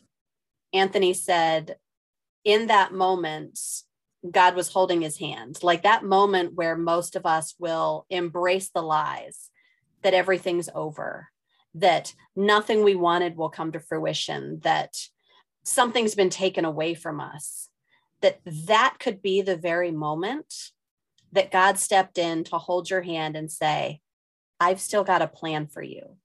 Anthony 0.72 1.14
said 1.14 1.76
in 2.44 2.66
that 2.68 2.92
moment, 2.92 3.58
God 4.28 4.54
was 4.54 4.68
holding 4.68 5.02
his 5.02 5.18
hand, 5.18 5.58
like 5.62 5.82
that 5.82 6.04
moment 6.04 6.54
where 6.54 6.76
most 6.76 7.16
of 7.16 7.26
us 7.26 7.54
will 7.58 8.06
embrace 8.10 8.70
the 8.70 8.82
lies 8.82 9.50
that 10.02 10.14
everything's 10.14 10.68
over, 10.74 11.28
that 11.74 12.14
nothing 12.34 12.84
we 12.84 12.94
wanted 12.94 13.36
will 13.36 13.50
come 13.50 13.72
to 13.72 13.80
fruition, 13.80 14.60
that 14.60 14.94
something's 15.64 16.14
been 16.14 16.30
taken 16.30 16.64
away 16.64 16.94
from 16.94 17.20
us, 17.20 17.68
that 18.22 18.40
that 18.44 18.96
could 18.98 19.22
be 19.22 19.42
the 19.42 19.56
very 19.56 19.90
moment 19.90 20.52
that 21.32 21.50
God 21.50 21.78
stepped 21.78 22.18
in 22.18 22.44
to 22.44 22.58
hold 22.58 22.88
your 22.88 23.02
hand 23.02 23.36
and 23.36 23.50
say, 23.50 24.00
I've 24.58 24.80
still 24.80 25.04
got 25.04 25.22
a 25.22 25.28
plan 25.28 25.66
for 25.66 25.82
you. 25.82 26.16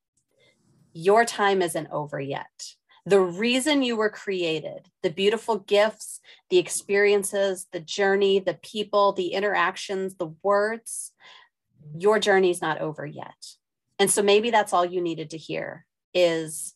Your 0.94 1.26
time 1.26 1.62
isn't 1.62 1.90
over 1.92 2.20
yet. 2.20 2.76
The 3.06 3.20
reason 3.20 3.82
you 3.82 3.96
were 3.96 4.10
created, 4.10 4.88
the 5.02 5.10
beautiful 5.10 5.58
gifts, 5.58 6.20
the 6.50 6.60
experiences, 6.60 7.68
the 7.72 7.80
journey, 7.80 8.40
the 8.40 8.60
people, 8.62 9.12
the 9.14 9.30
interactions, 9.30 10.16
the 10.16 10.34
words, 10.44 11.12
your 11.98 12.20
journey's 12.20 12.62
not 12.62 12.80
over 12.80 13.06
yet. 13.06 13.56
And 13.98 14.10
so 14.10 14.22
maybe 14.22 14.52
that's 14.52 14.72
all 14.72 14.86
you 14.86 15.02
needed 15.02 15.32
to 15.32 15.38
hear 15.38 15.86
is 16.14 16.76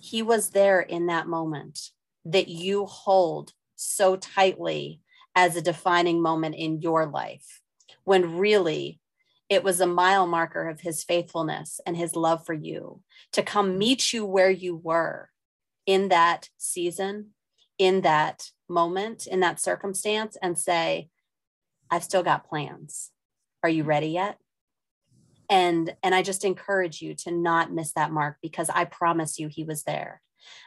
he 0.00 0.22
was 0.22 0.50
there 0.50 0.80
in 0.80 1.06
that 1.06 1.28
moment 1.28 1.90
that 2.24 2.48
you 2.48 2.86
hold 2.86 3.52
so 3.76 4.16
tightly 4.16 5.00
as 5.34 5.56
a 5.56 5.62
defining 5.62 6.22
moment 6.22 6.54
in 6.54 6.80
your 6.80 7.06
life 7.06 7.60
when 8.04 8.38
really 8.38 9.00
it 9.48 9.62
was 9.62 9.80
a 9.80 9.86
mile 9.86 10.26
marker 10.26 10.68
of 10.68 10.80
his 10.80 11.04
faithfulness 11.04 11.80
and 11.86 11.96
his 11.96 12.16
love 12.16 12.44
for 12.46 12.54
you 12.54 13.00
to 13.32 13.42
come 13.42 13.78
meet 13.78 14.12
you 14.12 14.24
where 14.24 14.50
you 14.50 14.76
were 14.76 15.28
in 15.86 16.08
that 16.08 16.48
season, 16.56 17.30
in 17.78 18.00
that 18.02 18.50
moment, 18.68 19.26
in 19.26 19.40
that 19.40 19.60
circumstance, 19.60 20.36
and 20.40 20.58
say, 20.58 21.08
I've 21.90 22.04
still 22.04 22.22
got 22.22 22.48
plans. 22.48 23.10
Are 23.62 23.68
you 23.68 23.84
ready 23.84 24.08
yet? 24.08 24.38
And 25.50 25.94
and 26.02 26.14
I 26.14 26.22
just 26.22 26.44
encourage 26.44 27.02
you 27.02 27.14
to 27.16 27.30
not 27.30 27.72
miss 27.72 27.92
that 27.92 28.10
mark 28.10 28.38
because 28.40 28.70
I 28.70 28.86
promise 28.86 29.38
you 29.38 29.48
he 29.48 29.62
was 29.62 29.82
there. 29.82 30.22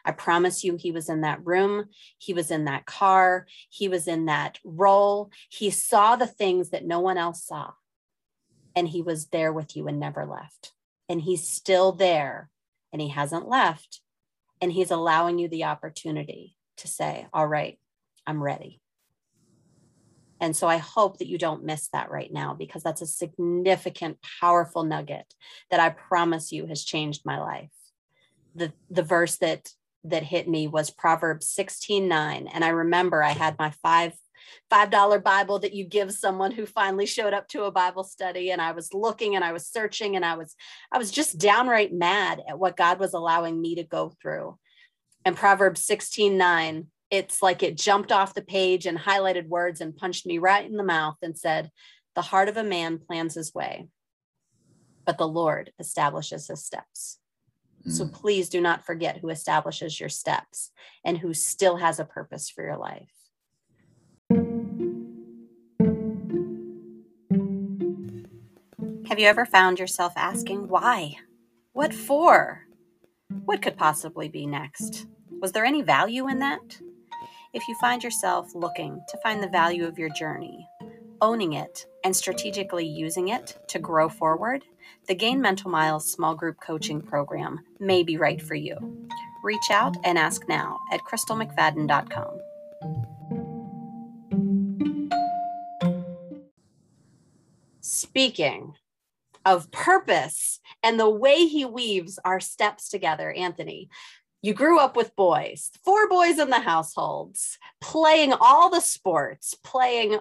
I 0.06 0.12
promise 0.12 0.64
you, 0.64 0.76
he 0.76 0.92
was 0.92 1.10
in 1.10 1.22
that 1.22 1.46
room. 1.46 1.86
He 2.18 2.34
was 2.34 2.52
in 2.52 2.66
that 2.66 2.86
car. 2.86 3.48
He 3.70 3.88
was 3.88 4.08
in 4.08 4.26
that 4.26 4.60
role. 4.64 5.32
He 5.50 5.70
saw 5.70 6.16
the 6.16 6.28
things 6.28 6.70
that 6.70 6.86
no 6.86 7.00
one 7.00 7.18
else 7.18 7.44
saw 7.44 7.72
and 8.78 8.88
he 8.88 9.02
was 9.02 9.30
there 9.30 9.52
with 9.52 9.76
you 9.76 9.88
and 9.88 10.00
never 10.00 10.24
left. 10.24 10.74
And 11.10 11.20
he's 11.20 11.48
still 11.48 11.92
there 11.94 12.52
and 12.94 13.02
he 13.02 13.10
hasn't 13.10 13.50
left. 13.50 14.02
And 14.62 14.72
he's 14.72 14.92
allowing 14.92 15.40
you 15.40 15.48
the 15.48 15.64
opportunity 15.64 16.56
to 16.78 16.88
say, 16.88 17.28
All 17.34 17.48
right, 17.48 17.80
I'm 18.28 18.42
ready. 18.42 18.80
And 20.40 20.56
so 20.56 20.68
I 20.68 20.78
hope 20.78 21.18
that 21.18 21.28
you 21.28 21.40
don't 21.40 21.64
miss 21.64 21.90
that 21.92 22.12
right 22.12 22.32
now 22.32 22.54
because 22.54 22.84
that's 22.84 23.02
a 23.02 23.08
significant, 23.08 24.20
powerful 24.40 24.84
nugget 24.84 25.34
that 25.72 25.80
I 25.80 25.90
promise 25.90 26.52
you 26.52 26.68
has 26.68 26.84
changed 26.84 27.24
my 27.26 27.40
life. 27.40 27.72
The, 28.58 28.74
the 28.90 29.04
verse 29.04 29.38
that 29.38 29.70
that 30.04 30.24
hit 30.24 30.48
me 30.48 30.68
was 30.68 30.90
Proverbs 30.90 31.48
16 31.50 32.08
9. 32.08 32.48
And 32.48 32.64
I 32.66 32.70
remember 32.70 33.24
I 33.24 33.32
had 33.32 33.58
my 33.60 33.72
five 33.72 34.14
$5 34.72 35.24
Bible 35.24 35.60
that 35.60 35.74
you 35.74 35.86
give 35.86 36.12
someone 36.12 36.52
who 36.52 36.66
finally 36.66 37.06
showed 37.06 37.34
up 37.34 37.48
to 37.50 37.64
a 37.64 37.72
Bible 37.72 38.04
study. 38.04 38.52
And 38.52 38.62
I 38.62 38.72
was 38.72 38.94
looking 38.94 39.36
and 39.36 39.44
I 39.44 39.52
was 39.52 39.68
searching 39.68 40.16
and 40.16 40.26
I 40.26 40.36
was, 40.36 40.56
I 40.92 40.98
was 40.98 41.12
just 41.12 41.38
downright 41.38 41.94
mad 41.94 42.42
at 42.48 42.60
what 42.60 42.78
God 42.78 43.00
was 43.00 43.14
allowing 43.14 43.62
me 43.62 43.76
to 43.76 43.84
go 43.84 44.14
through. 44.22 44.58
And 45.26 45.36
Proverbs 45.36 45.82
16 45.82 46.38
9, 46.38 46.88
it's 47.10 47.42
like 47.42 47.64
it 47.64 47.78
jumped 47.78 48.12
off 48.12 48.34
the 48.34 48.42
page 48.42 48.86
and 48.86 48.98
highlighted 48.98 49.48
words 49.48 49.82
and 49.82 49.96
punched 49.96 50.26
me 50.26 50.38
right 50.38 50.66
in 50.66 50.78
the 50.78 50.84
mouth 50.84 51.18
and 51.22 51.38
said, 51.38 51.72
The 52.16 52.22
heart 52.22 52.50
of 52.50 52.58
a 52.58 52.64
man 52.64 53.00
plans 53.00 53.36
his 53.36 53.54
way, 53.54 53.88
but 55.06 55.18
the 55.18 55.28
Lord 55.28 55.72
establishes 55.80 56.48
his 56.48 56.64
steps. 56.64 57.20
So 57.88 58.06
hmm. 58.06 58.12
please 58.12 58.50
do 58.50 58.62
not 58.62 58.86
forget 58.86 59.18
who 59.18 59.30
establishes 59.30 60.00
your 60.00 60.10
steps 60.10 60.72
and 61.04 61.18
who 61.18 61.34
still 61.34 61.78
has 61.78 62.00
a 62.00 62.06
purpose 62.06 62.50
for 62.50 62.64
your 62.64 62.78
life. 62.78 63.10
Have 69.08 69.20
you 69.20 69.28
ever 69.28 69.46
found 69.46 69.80
yourself 69.80 70.14
asking 70.18 70.68
why? 70.68 71.16
What 71.72 71.94
for? 71.94 72.68
What 73.46 73.62
could 73.62 73.78
possibly 73.78 74.28
be 74.28 74.46
next? 74.46 75.08
Was 75.42 75.54
there 75.54 75.66
any 75.66 75.82
value 75.82 76.28
in 76.28 76.40
that? 76.40 76.80
If 77.54 77.68
you 77.68 77.76
find 77.80 78.04
yourself 78.04 78.54
looking 78.54 79.02
to 79.08 79.18
find 79.24 79.42
the 79.42 79.48
value 79.48 79.86
of 79.86 79.98
your 79.98 80.10
journey, 80.10 80.68
owning 81.22 81.54
it, 81.54 81.86
and 82.04 82.16
strategically 82.16 82.86
using 82.86 83.30
it 83.30 83.58
to 83.70 83.80
grow 83.80 84.10
forward, 84.10 84.66
the 85.08 85.16
Gain 85.16 85.42
Mental 85.42 85.72
Miles 85.72 86.12
small 86.12 86.36
group 86.36 86.60
coaching 86.62 87.02
program 87.02 87.60
may 87.80 88.04
be 88.04 88.18
right 88.18 88.42
for 88.42 88.56
you. 88.56 89.08
Reach 89.44 89.72
out 89.72 89.96
and 90.04 90.18
ask 90.18 90.48
now 90.50 90.80
at 90.92 91.02
crystalmcfadden.com. 91.04 92.40
Speaking 97.82 98.74
of 99.48 99.72
purpose 99.72 100.60
and 100.84 101.00
the 101.00 101.10
way 101.10 101.46
he 101.46 101.64
weaves 101.64 102.20
our 102.26 102.42
steps 102.42 102.90
together, 102.90 103.32
Anthony. 103.32 103.90
You 104.42 104.54
grew 104.54 104.78
up 104.78 104.98
with 104.98 105.16
boys, 105.16 105.72
four 105.86 106.10
boys 106.10 106.38
in 106.38 106.50
the 106.50 106.60
households, 106.60 107.58
playing 107.80 108.34
all 108.34 108.70
the 108.70 108.82
sports, 108.82 109.56
playing, 109.64 110.20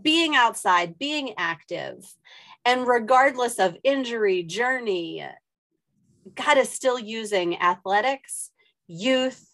being 0.00 0.36
outside, 0.36 0.98
being 0.98 1.34
active. 1.36 2.06
And 2.64 2.86
regardless 2.86 3.58
of 3.58 3.76
injury, 3.84 4.42
journey, 4.42 5.26
God 6.34 6.58
is 6.58 6.70
still 6.70 6.98
using 6.98 7.60
athletics, 7.60 8.50
youth, 8.86 9.48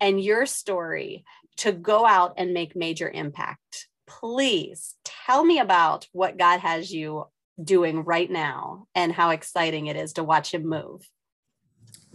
and 0.00 0.20
your 0.20 0.46
story 0.46 1.24
to 1.58 1.72
go 1.72 2.06
out 2.06 2.34
and 2.36 2.52
make 2.54 2.76
major 2.76 3.08
impact. 3.08 3.88
Please 4.06 4.94
tell 5.04 5.44
me 5.44 5.58
about 5.58 6.08
what 6.12 6.38
God 6.38 6.60
has 6.60 6.92
you 6.92 7.26
doing 7.62 8.04
right 8.04 8.30
now 8.30 8.86
and 8.94 9.12
how 9.12 9.30
exciting 9.30 9.86
it 9.86 9.96
is 9.96 10.14
to 10.14 10.24
watch 10.24 10.54
him 10.54 10.68
move. 10.68 11.08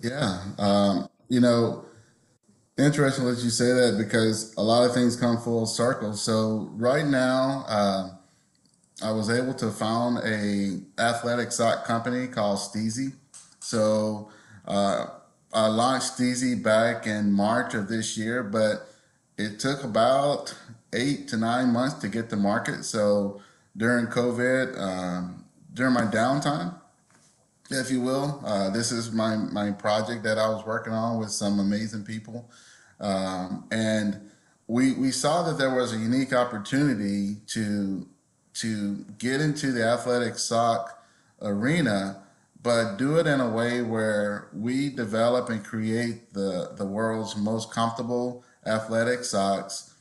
Yeah. 0.01 0.41
Um, 0.57 1.07
you 1.29 1.39
know, 1.39 1.85
interesting 2.77 3.25
that 3.25 3.39
you 3.39 3.49
say 3.49 3.71
that 3.71 3.97
because 3.97 4.53
a 4.57 4.61
lot 4.61 4.85
of 4.85 4.93
things 4.93 5.15
come 5.15 5.37
full 5.37 5.65
circle. 5.65 6.13
So 6.13 6.69
right 6.73 7.05
now, 7.05 7.65
uh, 7.67 8.09
I 9.01 9.11
was 9.11 9.29
able 9.29 9.53
to 9.55 9.71
found 9.71 10.19
a 10.19 10.79
athletic 11.01 11.51
sock 11.51 11.85
company 11.85 12.27
called 12.27 12.59
Steezy. 12.59 13.13
So 13.59 14.29
uh, 14.65 15.07
I 15.53 15.67
launched 15.67 16.17
Steezy 16.17 16.61
back 16.61 17.07
in 17.07 17.31
March 17.31 17.73
of 17.73 17.87
this 17.87 18.17
year, 18.17 18.43
but 18.43 18.87
it 19.37 19.59
took 19.59 19.83
about 19.83 20.55
eight 20.93 21.27
to 21.29 21.37
nine 21.37 21.73
months 21.73 21.95
to 22.01 22.07
get 22.07 22.29
to 22.29 22.35
market. 22.35 22.83
So 22.83 23.41
during 23.75 24.07
COVID, 24.07 24.79
um, 24.79 25.45
during 25.73 25.93
my 25.93 26.05
downtime, 26.05 26.75
if 27.69 27.89
you 27.89 28.01
will. 28.01 28.41
Uh, 28.45 28.69
this 28.69 28.91
is 28.91 29.11
my 29.11 29.35
my 29.35 29.71
project 29.71 30.23
that 30.23 30.37
I 30.37 30.47
was 30.49 30.65
working 30.65 30.93
on 30.93 31.19
with 31.19 31.31
some 31.31 31.59
amazing 31.59 32.03
people, 32.03 32.49
um, 32.99 33.65
and 33.71 34.29
we 34.67 34.93
we 34.93 35.11
saw 35.11 35.43
that 35.43 35.57
there 35.57 35.73
was 35.73 35.93
a 35.93 35.97
unique 35.97 36.33
opportunity 36.33 37.37
to 37.47 38.07
to 38.55 39.05
get 39.17 39.41
into 39.41 39.71
the 39.71 39.83
athletic 39.83 40.37
sock 40.37 41.03
arena, 41.41 42.21
but 42.61 42.97
do 42.97 43.17
it 43.17 43.27
in 43.27 43.41
a 43.41 43.49
way 43.49 43.81
where 43.81 44.47
we 44.53 44.89
develop 44.89 45.49
and 45.49 45.63
create 45.63 46.33
the, 46.33 46.71
the 46.77 46.85
world's 46.85 47.35
most 47.35 47.71
comfortable 47.71 48.43
athletic 48.65 49.23
socks, 49.23 49.93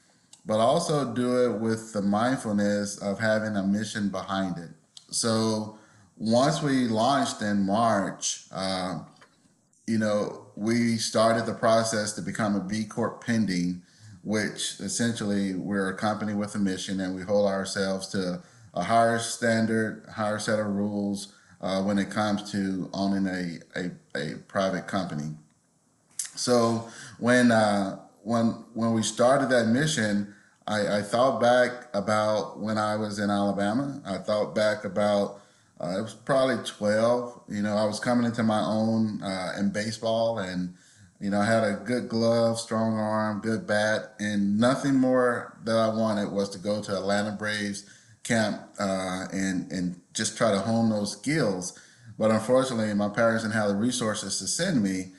but 0.47 0.61
also 0.61 1.13
do 1.13 1.45
it 1.45 1.61
with 1.61 1.93
the 1.93 2.03
mindfulness 2.03 2.99
of 2.99 3.19
having 3.19 3.57
a 3.57 3.63
mission 3.63 4.09
behind 4.09 4.59
it. 4.59 4.71
So 5.11 5.79
once 6.17 6.63
we 6.63 6.87
launched 6.87 7.43
in 7.43 7.67
March, 7.67 8.45
uh, 8.53 9.01
you 9.87 9.99
know, 9.99 10.47
we 10.55 10.97
started 10.97 11.47
the 11.47 11.55
process 11.55 12.13
to 12.13 12.23
become 12.23 12.55
a 12.55 12.61
B 12.61 12.85
Corp 12.85 13.25
pending, 13.25 13.83
which 14.23 14.81
essentially 14.81 15.55
we're 15.55 15.91
a 15.91 15.97
company 15.97 16.35
with 16.35 16.55
a 16.55 16.59
mission 16.59 17.01
and 17.01 17.15
we 17.15 17.23
hold 17.23 17.49
ourselves 17.49 18.09
to 18.09 18.43
a 18.75 18.85
higher 18.85 19.19
standard, 19.19 20.05
higher 20.15 20.39
set 20.39 20.59
of 20.59 20.67
rules 20.67 21.35
uh, 21.61 21.83
when 21.83 21.99
it 21.99 22.11
comes 22.11 22.51
to 22.53 22.89
owning 22.93 23.27
a, 23.27 23.59
a, 23.79 23.91
a 24.17 24.37
private 24.49 24.87
company. 24.87 25.35
So 26.35 26.89
when 27.19 27.53
uh, 27.53 27.99
when 28.23 28.65
when 28.75 28.95
we 28.95 29.03
started 29.03 29.49
that 29.51 29.67
mission, 29.67 30.35
I, 30.67 30.99
I 30.99 31.03
thought 31.03 31.41
back 31.41 31.89
about 31.95 32.61
when 32.61 32.79
I 32.79 32.97
was 32.97 33.19
in 33.19 33.31
Alabama. 33.31 34.01
I 34.05 34.19
thought 34.19 34.55
back 34.55 34.85
about 34.85 35.41
uh, 35.81 35.99
it 35.99 36.03
was 36.03 36.15
probably 36.15 36.65
12. 36.65 37.43
You 37.49 37.63
know, 37.63 37.77
I 37.77 37.85
was 37.85 37.99
coming 37.99 38.25
into 38.25 38.43
my 38.43 38.61
own 38.61 39.23
uh, 39.23 39.55
in 39.59 39.71
baseball, 39.71 40.39
and 40.39 40.75
you 41.23 41.31
know, 41.31 41.41
I 41.41 41.45
had 41.45 41.63
a 41.63 41.81
good 41.85 42.09
glove, 42.09 42.59
strong 42.59 42.99
arm, 42.99 43.41
good 43.41 43.65
bat, 43.65 44.15
and 44.19 44.59
nothing 44.59 44.97
more 44.97 45.57
that 45.63 45.77
I 45.77 45.89
wanted 45.89 46.33
was 46.33 46.49
to 46.51 46.59
go 46.59 46.83
to 46.83 46.97
Atlanta 46.97 47.31
Braves 47.31 47.89
camp 48.25 48.61
uh, 48.81 49.27
and 49.33 49.71
and 49.71 50.01
just 50.15 50.37
try 50.37 50.51
to 50.51 50.59
hone 50.59 50.91
those 50.91 51.13
skills. 51.13 51.79
But 52.19 52.33
unfortunately, 52.33 52.93
my 52.95 53.09
parents 53.09 53.45
didn't 53.45 53.55
have 53.55 53.69
the 53.69 53.77
resources 53.77 54.41
to 54.41 54.49
send 54.49 54.83
me. 54.83 55.13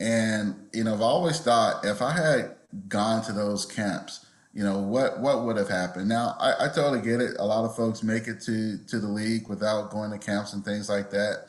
And 0.00 0.66
you 0.72 0.82
know, 0.82 0.94
I've 0.94 1.02
always 1.02 1.40
thought 1.40 1.84
if 1.84 2.00
I 2.00 2.12
had 2.12 2.56
gone 2.88 3.22
to 3.24 3.32
those 3.32 3.66
camps, 3.66 4.24
you 4.54 4.64
know, 4.64 4.78
what 4.78 5.20
what 5.20 5.44
would 5.44 5.58
have 5.58 5.68
happened? 5.68 6.08
Now, 6.08 6.36
I, 6.40 6.64
I 6.64 6.68
totally 6.68 7.02
get 7.02 7.20
it. 7.20 7.36
A 7.38 7.44
lot 7.44 7.66
of 7.66 7.76
folks 7.76 8.02
make 8.02 8.28
it 8.28 8.40
to 8.46 8.78
to 8.78 8.98
the 8.98 9.08
league 9.08 9.46
without 9.46 9.90
going 9.90 10.10
to 10.10 10.18
camps 10.18 10.54
and 10.54 10.64
things 10.64 10.88
like 10.88 11.10
that. 11.10 11.48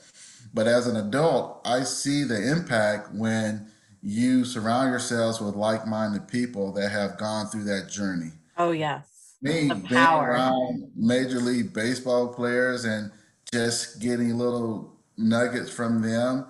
But 0.53 0.67
as 0.67 0.85
an 0.85 0.97
adult, 0.97 1.61
I 1.63 1.83
see 1.83 2.25
the 2.25 2.51
impact 2.51 3.13
when 3.13 3.71
you 4.01 4.45
surround 4.45 4.89
yourselves 4.89 5.39
with 5.39 5.55
like-minded 5.55 6.27
people 6.27 6.71
that 6.73 6.89
have 6.89 7.17
gone 7.17 7.47
through 7.47 7.63
that 7.65 7.89
journey. 7.89 8.31
Oh 8.57 8.71
yes 8.71 9.11
me 9.41 9.67
the 9.67 9.75
being 9.75 9.93
around 9.93 10.91
Major 10.95 11.39
League 11.39 11.73
Baseball 11.73 12.27
players 12.27 12.85
and 12.85 13.11
just 13.51 13.99
getting 13.99 14.37
little 14.37 14.95
nuggets 15.17 15.71
from 15.71 16.01
them, 16.01 16.45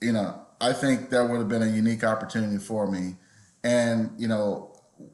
you 0.00 0.12
know, 0.12 0.40
I 0.60 0.72
think 0.72 1.10
that 1.10 1.28
would 1.28 1.38
have 1.38 1.48
been 1.48 1.62
a 1.62 1.70
unique 1.70 2.04
opportunity 2.04 2.58
for 2.58 2.90
me. 2.90 3.16
And, 3.62 4.10
you 4.18 4.28
know, 4.28 4.72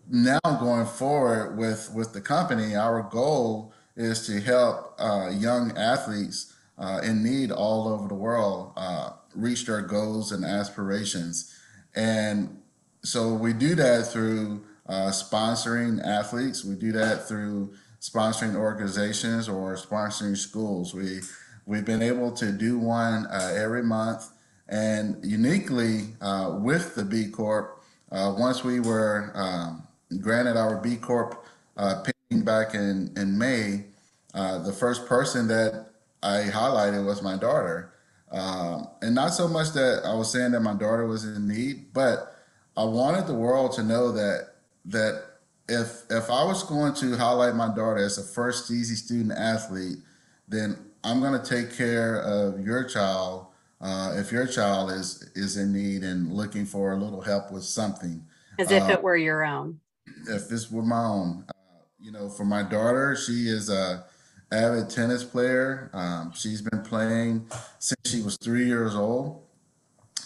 now 0.09 0.39
going 0.43 0.87
forward 0.87 1.57
with, 1.57 1.93
with 1.95 2.13
the 2.13 2.21
company, 2.21 2.75
our 2.75 3.03
goal 3.03 3.73
is 3.97 4.27
to 4.27 4.41
help 4.41 4.95
uh, 4.99 5.31
young 5.33 5.77
athletes 5.77 6.55
uh, 6.79 7.01
in 7.05 7.23
need 7.23 7.51
all 7.51 7.89
over 7.89 8.09
the 8.09 8.15
world 8.15 8.73
uh, 8.77 9.11
reach 9.35 9.67
their 9.67 9.83
goals 9.83 10.33
and 10.33 10.45
aspirations. 10.45 11.55
And 11.95 12.61
so 13.03 13.33
we 13.35 13.53
do 13.53 13.75
that 13.75 14.07
through 14.07 14.65
uh, 14.87 15.11
sponsoring 15.11 16.05
athletes. 16.05 16.65
We 16.65 16.75
do 16.75 16.93
that 16.93 17.27
through 17.29 17.75
sponsoring 18.01 18.57
organizations 18.57 19.49
or 19.49 19.77
sponsoring 19.77 20.37
schools. 20.37 20.95
We 20.95 21.21
we've 21.67 21.85
been 21.85 22.03
able 22.03 22.33
to 22.33 22.51
do 22.51 22.79
one 22.79 23.27
uh, 23.27 23.55
every 23.57 23.83
month, 23.83 24.31
and 24.69 25.25
uniquely 25.25 26.15
uh, 26.21 26.57
with 26.61 26.95
the 26.95 27.05
B 27.05 27.29
Corp. 27.29 27.83
Uh, 28.11 28.35
once 28.37 28.65
we 28.65 28.81
were 28.81 29.31
um, 29.35 29.87
granted 30.21 30.57
our 30.57 30.77
B 30.77 30.97
Corp 30.97 31.45
uh, 31.77 32.03
back 32.31 32.75
in 32.75 33.13
in 33.17 33.39
May, 33.39 33.85
uh, 34.35 34.59
the 34.59 34.73
first 34.73 35.07
person 35.07 35.47
that 35.49 35.91
I 36.23 36.51
highlighted 36.53 37.05
was 37.05 37.23
my 37.23 37.37
daughter. 37.37 37.93
Um, 38.31 38.89
and 39.03 39.15
not 39.15 39.35
so 39.35 39.49
much 39.49 39.73
that 39.73 40.03
I 40.05 40.15
was 40.15 40.31
saying 40.31 40.53
that 40.53 40.61
my 40.61 40.75
daughter 40.75 41.07
was 41.07 41.25
in 41.25 41.49
need, 41.49 41.93
but 41.93 42.37
I 42.77 42.85
wanted 42.85 43.27
the 43.27 43.35
world 43.35 43.73
to 43.73 43.83
know 43.83 44.13
that 44.13 44.55
that 44.87 45.25
if 45.69 46.03
if 46.11 46.31
I 46.31 46.45
was 46.45 46.63
going 46.63 46.95
to 46.95 47.17
highlight 47.17 47.55
my 47.55 47.69
daughter 47.69 47.99
as 47.99 48.19
a 48.19 48.23
first 48.23 48.71
Steezy 48.71 48.97
student 48.97 49.33
athlete, 49.33 49.99
then 50.49 50.79
I'm 51.03 51.21
going 51.21 51.41
to 51.41 51.45
take 51.45 51.77
care 51.77 52.23
of 52.23 52.65
your 52.65 52.85
child 52.85 53.47
uh, 53.81 54.15
if 54.17 54.31
your 54.31 54.47
child 54.47 54.93
is 54.93 55.31
is 55.35 55.57
in 55.57 55.73
need 55.73 56.03
and 56.03 56.33
looking 56.33 56.67
for 56.67 56.93
a 56.93 56.97
little 56.97 57.21
help 57.21 57.51
with 57.51 57.65
something. 57.65 58.25
As 58.59 58.71
if 58.71 58.83
uh, 58.83 58.93
it 58.93 59.03
were 59.03 59.17
your 59.17 59.45
own. 59.45 59.81
If 60.29 60.49
this 60.49 60.71
were 60.71 60.83
my 60.83 61.05
own, 61.05 61.45
uh, 61.49 61.53
you 61.99 62.13
know, 62.13 62.29
for 62.29 62.45
my 62.45 62.63
daughter, 62.63 63.17
she 63.17 63.49
is 63.49 63.71
a 63.71 64.05
avid 64.53 64.91
tennis 64.91 65.25
player. 65.25 65.91
Um, 65.93 66.33
she's 66.35 66.63
been 66.63 66.83
playing 66.83 67.47
since 67.79 68.01
she 68.05 68.23
was 68.23 68.37
three 68.37 68.67
years 68.67 68.95
old, 68.95 69.43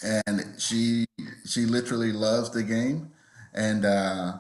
and 0.03 0.55
she 0.59 1.07
she 1.47 1.67
literally 1.67 2.13
loves 2.13 2.51
the 2.51 2.63
game 2.63 3.11
and 3.55 3.85
uh, 3.85 4.33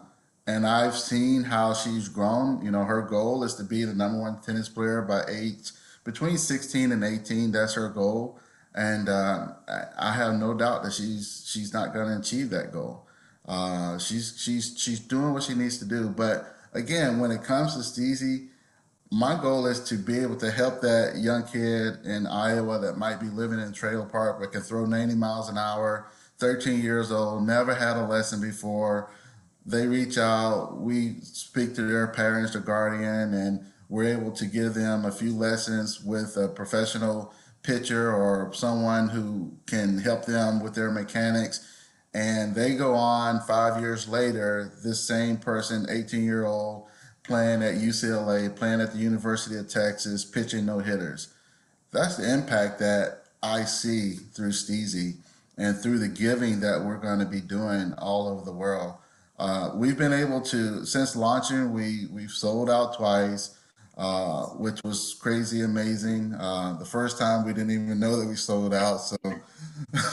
and 0.46 0.66
I've 0.66 0.96
seen 0.96 1.44
how 1.44 1.72
she's 1.72 2.08
grown. 2.08 2.62
You 2.64 2.70
know, 2.70 2.84
her 2.84 3.02
goal 3.02 3.44
is 3.44 3.54
to 3.54 3.64
be 3.64 3.84
the 3.84 3.94
number 3.94 4.20
one 4.20 4.40
tennis 4.40 4.68
player 4.68 5.02
by 5.02 5.22
age 5.28 5.70
between 6.02 6.36
16 6.36 6.92
and 6.92 7.02
18. 7.02 7.52
That's 7.52 7.74
her 7.74 7.88
goal, 7.88 8.38
and 8.74 9.08
uh, 9.08 9.48
I 9.98 10.12
have 10.12 10.34
no 10.34 10.54
doubt 10.54 10.82
that 10.82 10.92
she's 10.92 11.44
she's 11.46 11.72
not 11.72 11.94
going 11.94 12.08
to 12.08 12.18
achieve 12.18 12.50
that 12.50 12.72
goal. 12.72 13.06
Uh, 13.46 13.98
she's 13.98 14.34
she's 14.36 14.74
she's 14.76 15.00
doing 15.00 15.32
what 15.32 15.44
she 15.44 15.54
needs 15.54 15.78
to 15.78 15.84
do. 15.84 16.08
But 16.08 16.54
again, 16.72 17.20
when 17.20 17.30
it 17.30 17.42
comes 17.44 17.74
to 17.74 17.80
Steezy, 18.00 18.48
my 19.10 19.40
goal 19.40 19.66
is 19.66 19.80
to 19.84 19.96
be 19.96 20.18
able 20.18 20.36
to 20.36 20.50
help 20.50 20.80
that 20.80 21.18
young 21.18 21.46
kid 21.46 22.04
in 22.04 22.26
Iowa 22.26 22.78
that 22.80 22.98
might 22.98 23.20
be 23.20 23.26
living 23.26 23.58
in 23.60 23.68
a 23.68 23.72
trailer 23.72 24.06
park 24.06 24.40
but 24.40 24.52
can 24.52 24.60
throw 24.60 24.86
90 24.86 25.14
miles 25.14 25.48
an 25.48 25.58
hour 25.58 26.06
13 26.38 26.82
years 26.82 27.12
old, 27.12 27.46
never 27.46 27.74
had 27.74 27.96
a 27.96 28.06
lesson 28.06 28.40
before. 28.40 29.10
They 29.64 29.86
reach 29.86 30.18
out, 30.18 30.76
we 30.76 31.20
speak 31.22 31.74
to 31.76 31.82
their 31.82 32.08
parents 32.08 32.54
or 32.54 32.60
guardian, 32.60 33.32
and 33.32 33.64
we're 33.88 34.18
able 34.18 34.32
to 34.32 34.46
give 34.46 34.74
them 34.74 35.04
a 35.04 35.12
few 35.12 35.34
lessons 35.34 36.02
with 36.02 36.36
a 36.36 36.48
professional 36.48 37.32
pitcher 37.62 38.12
or 38.12 38.52
someone 38.52 39.08
who 39.08 39.56
can 39.66 39.98
help 39.98 40.26
them 40.26 40.62
with 40.62 40.74
their 40.74 40.90
mechanics. 40.90 41.66
And 42.12 42.54
they 42.54 42.74
go 42.74 42.94
on 42.94 43.40
five 43.40 43.80
years 43.80 44.08
later, 44.08 44.72
this 44.84 45.00
same 45.00 45.38
person, 45.38 45.86
18 45.88 46.22
year 46.22 46.44
old, 46.44 46.88
playing 47.24 47.62
at 47.62 47.74
UCLA, 47.74 48.54
playing 48.54 48.80
at 48.80 48.92
the 48.92 48.98
University 48.98 49.56
of 49.56 49.68
Texas, 49.68 50.24
pitching 50.24 50.66
no 50.66 50.78
hitters. 50.78 51.34
That's 51.90 52.16
the 52.16 52.32
impact 52.32 52.78
that 52.80 53.22
I 53.42 53.64
see 53.64 54.12
through 54.12 54.50
Steezy 54.50 55.16
and 55.56 55.76
through 55.76 55.98
the 55.98 56.08
giving 56.08 56.60
that 56.60 56.84
we're 56.84 56.98
going 56.98 57.20
to 57.20 57.26
be 57.26 57.40
doing 57.40 57.94
all 57.98 58.28
over 58.28 58.44
the 58.44 58.52
world. 58.52 58.94
Uh, 59.38 59.70
we've 59.74 59.98
been 59.98 60.12
able 60.12 60.40
to 60.40 60.84
since 60.86 61.16
launching 61.16 61.72
we 61.72 62.06
we've 62.12 62.30
sold 62.30 62.70
out 62.70 62.96
twice 62.96 63.58
uh, 63.96 64.46
which 64.46 64.80
was 64.84 65.14
crazy 65.20 65.62
amazing 65.62 66.32
uh, 66.34 66.76
the 66.78 66.84
first 66.84 67.18
time 67.18 67.44
we 67.44 67.52
didn't 67.52 67.72
even 67.72 67.98
know 67.98 68.16
that 68.16 68.28
we 68.28 68.36
sold 68.36 68.72
out 68.72 68.98
so 68.98 69.16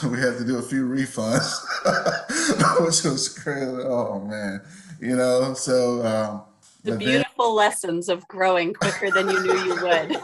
we 0.08 0.18
had 0.18 0.36
to 0.38 0.44
do 0.44 0.58
a 0.58 0.62
few 0.62 0.88
refunds 0.88 1.54
which 2.84 3.04
was 3.04 3.28
crazy 3.28 3.70
oh 3.84 4.20
man 4.24 4.60
you 5.00 5.14
know 5.14 5.54
so 5.54 6.04
um, 6.04 6.42
the 6.84 6.96
beautiful 6.96 7.46
then, 7.46 7.54
lessons 7.54 8.08
of 8.08 8.26
growing 8.28 8.74
quicker 8.74 9.10
than 9.10 9.28
you 9.28 9.42
knew 9.42 9.64
you 9.64 9.82
would 9.82 10.16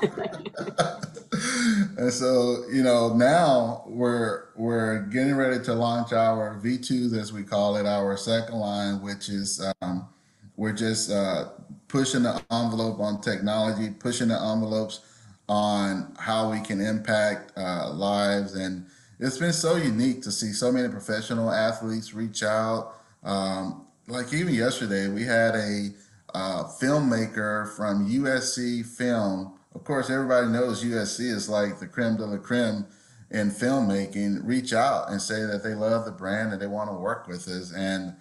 and 1.99 2.13
so 2.13 2.65
you 2.73 2.83
know 2.83 3.15
now 3.15 3.83
we're 3.87 4.49
we're 4.57 5.03
getting 5.03 5.35
ready 5.35 5.63
to 5.65 5.75
launch 5.75 6.13
our 6.13 6.61
V2s 6.63 7.17
as 7.17 7.33
we 7.33 7.43
call 7.43 7.77
it, 7.77 7.87
our 7.87 8.17
second 8.17 8.57
line, 8.57 9.01
which 9.03 9.29
is 9.29 9.65
um, 9.81 10.09
we're 10.57 10.73
just 10.73 11.11
uh, 11.11 11.51
pushing 11.87 12.23
the 12.23 12.43
envelope 12.51 13.01
on 13.01 13.21
technology, 13.21 13.91
pushing 13.91 14.29
the 14.29 14.35
envelopes 14.35 15.01
on 15.49 16.13
how 16.19 16.51
we 16.51 16.61
can 16.61 16.81
impact 16.81 17.53
uh, 17.57 17.91
lives, 17.91 18.55
and 18.55 18.87
it's 19.21 19.39
been 19.39 19.53
so 19.53 19.77
unique 19.77 20.23
to 20.23 20.31
see 20.33 20.53
so 20.53 20.71
many 20.71 20.89
professional 20.89 21.51
athletes 21.51 22.15
reach 22.15 22.43
out. 22.43 22.95
Um, 23.25 23.87
like 24.07 24.33
even 24.33 24.55
yesterday, 24.55 25.09
we 25.09 25.25
had 25.25 25.55
a 25.55 25.91
uh, 26.35 26.65
filmmaker 26.65 27.75
from 27.77 28.09
USC 28.09 28.85
Film 28.85 29.59
of 29.79 29.85
course, 29.85 30.11
everybody 30.11 30.49
knows 30.49 30.83
USC 30.83 31.21
is 31.21 31.49
like 31.49 31.79
the 31.79 31.87
creme 31.87 32.17
de 32.17 32.27
la 32.27 32.39
creme 32.39 32.85
in 33.31 33.51
filmmaking. 33.51 34.41
Reach 34.43 34.73
out 34.73 35.11
and 35.11 35.23
say 35.23 35.45
that 35.45 35.63
they 35.63 35.75
love 35.75 36.05
the 36.05 36.11
brand 36.11 36.53
and 36.53 36.61
they 36.61 36.67
want 36.67 36.91
to 36.91 36.95
work 36.95 37.29
with 37.29 37.47
us. 37.47 37.73
And 37.73 38.15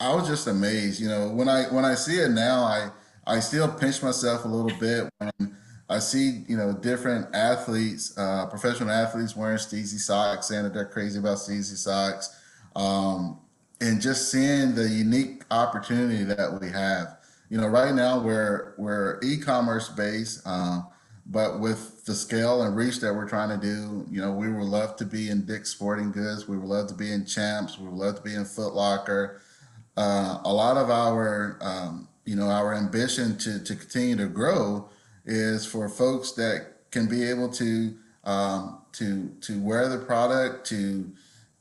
I 0.00 0.12
was 0.12 0.26
just 0.26 0.48
amazed. 0.48 1.00
You 1.00 1.08
know, 1.08 1.28
when 1.28 1.48
I 1.48 1.64
when 1.64 1.84
I 1.84 1.94
see 1.94 2.18
it 2.18 2.30
now, 2.30 2.62
I 2.64 2.90
I 3.24 3.38
still 3.38 3.68
pinch 3.68 4.02
myself 4.02 4.44
a 4.44 4.48
little 4.48 4.76
bit 4.80 5.08
when 5.18 5.56
I 5.88 6.00
see, 6.00 6.42
you 6.48 6.56
know, 6.56 6.72
different 6.72 7.32
athletes, 7.32 8.16
uh, 8.18 8.46
professional 8.46 8.90
athletes 8.90 9.36
wearing 9.36 9.58
Steezy 9.58 10.00
socks, 10.00 10.48
saying 10.48 10.64
that 10.64 10.74
they're 10.74 10.86
crazy 10.86 11.20
about 11.20 11.38
Steezy 11.38 11.76
socks, 11.76 12.36
um, 12.74 13.38
and 13.80 14.00
just 14.00 14.32
seeing 14.32 14.74
the 14.74 14.88
unique 14.88 15.44
opportunity 15.52 16.24
that 16.24 16.60
we 16.60 16.68
have. 16.68 17.16
You 17.48 17.58
know, 17.58 17.68
right 17.68 17.94
now 17.94 18.18
we're 18.18 18.74
we're 18.76 19.20
e-commerce 19.22 19.88
based, 19.88 20.42
uh, 20.44 20.82
but 21.26 21.60
with 21.60 22.04
the 22.04 22.14
scale 22.14 22.62
and 22.62 22.76
reach 22.76 23.00
that 23.00 23.14
we're 23.14 23.28
trying 23.28 23.48
to 23.48 23.56
do, 23.56 24.06
you 24.10 24.20
know, 24.20 24.32
we 24.32 24.50
would 24.50 24.66
love 24.66 24.96
to 24.96 25.04
be 25.04 25.30
in 25.30 25.44
Dick's 25.44 25.70
Sporting 25.70 26.10
Goods, 26.10 26.48
we 26.48 26.56
would 26.56 26.68
love 26.68 26.88
to 26.88 26.94
be 26.94 27.12
in 27.12 27.24
Champs, 27.24 27.78
we 27.78 27.86
would 27.86 27.98
love 27.98 28.16
to 28.16 28.22
be 28.22 28.34
in 28.34 28.44
Foot 28.44 28.74
Locker. 28.74 29.40
Uh, 29.96 30.40
a 30.44 30.52
lot 30.52 30.76
of 30.76 30.90
our, 30.90 31.58
um, 31.60 32.08
you 32.24 32.36
know, 32.36 32.48
our 32.48 32.74
ambition 32.74 33.38
to 33.38 33.62
to 33.62 33.76
continue 33.76 34.16
to 34.16 34.26
grow 34.26 34.88
is 35.24 35.64
for 35.66 35.88
folks 35.88 36.32
that 36.32 36.90
can 36.90 37.06
be 37.06 37.28
able 37.28 37.48
to 37.50 37.94
um, 38.24 38.82
to 38.92 39.30
to 39.42 39.60
wear 39.60 39.88
the 39.88 39.98
product 39.98 40.66
to 40.66 41.12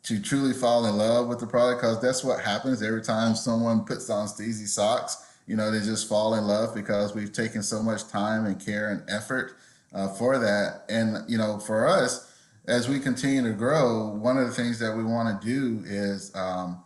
to 0.04 0.22
truly 0.22 0.54
fall 0.54 0.86
in 0.86 0.98
love 0.98 1.28
with 1.28 1.40
the 1.40 1.48
product 1.48 1.82
because 1.82 2.00
that's 2.02 2.24
what 2.24 2.44
happens 2.44 2.84
every 2.84 3.02
time 3.02 3.36
someone 3.36 3.84
puts 3.86 4.10
on 4.10 4.28
Steezy 4.28 4.68
socks. 4.68 5.26
You 5.48 5.56
know, 5.56 5.72
they 5.72 5.80
just 5.80 6.10
fall 6.10 6.36
in 6.36 6.46
love 6.46 6.74
because 6.74 7.14
we've 7.14 7.32
taken 7.32 7.62
so 7.62 7.84
much 7.84 8.08
time 8.08 8.46
and 8.46 8.64
care 8.64 8.90
and 8.90 9.04
effort 9.10 9.58
uh, 9.94 10.08
for 10.10 10.40
that. 10.40 10.84
And 10.90 11.30
you 11.30 11.38
know, 11.38 11.60
for 11.60 11.88
us, 11.88 12.32
as 12.68 12.90
we 12.90 13.00
continue 13.00 13.44
to 13.44 13.54
grow, 13.54 14.08
one 14.08 14.38
of 14.38 14.48
the 14.48 14.54
things 14.54 14.80
that 14.80 14.96
we 14.96 15.04
want 15.04 15.42
to 15.42 15.48
do 15.48 15.84
is 15.86 16.36
um, 16.36 16.84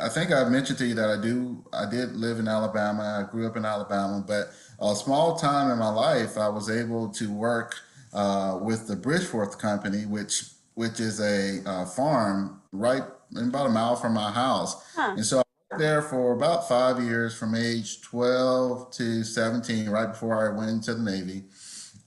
I 0.00 0.08
think 0.08 0.30
I've 0.30 0.50
mentioned 0.50 0.78
to 0.78 0.86
you 0.86 0.94
that 0.94 1.10
I 1.10 1.20
do 1.20 1.64
I 1.72 1.88
did 1.90 2.14
live 2.14 2.38
in 2.38 2.48
Alabama. 2.48 3.24
I 3.26 3.30
grew 3.30 3.46
up 3.46 3.56
in 3.56 3.64
Alabama, 3.64 4.24
but 4.26 4.50
a 4.80 4.94
small 4.94 5.36
time 5.36 5.70
in 5.70 5.78
my 5.78 5.90
life, 5.90 6.38
I 6.38 6.48
was 6.48 6.70
able 6.70 7.08
to 7.10 7.32
work 7.32 7.76
uh, 8.12 8.58
with 8.60 8.86
the 8.86 8.94
Bridgeforth 8.94 9.58
Company, 9.58 10.06
which 10.06 10.44
which 10.74 11.00
is 11.00 11.20
a 11.20 11.68
uh, 11.68 11.84
farm 11.84 12.62
right 12.70 13.02
about 13.36 13.66
a 13.66 13.70
mile 13.70 13.96
from 13.96 14.14
my 14.14 14.30
house. 14.30 14.80
Huh. 14.94 15.14
And 15.16 15.26
so 15.26 15.42
there 15.76 16.00
for 16.00 16.32
about 16.32 16.68
five 16.68 17.02
years, 17.02 17.36
from 17.36 17.54
age 17.54 18.00
12 18.00 18.90
to 18.92 19.22
17, 19.22 19.88
right 19.90 20.06
before 20.06 20.48
I 20.48 20.56
went 20.56 20.70
into 20.70 20.94
the 20.94 21.02
Navy. 21.02 21.44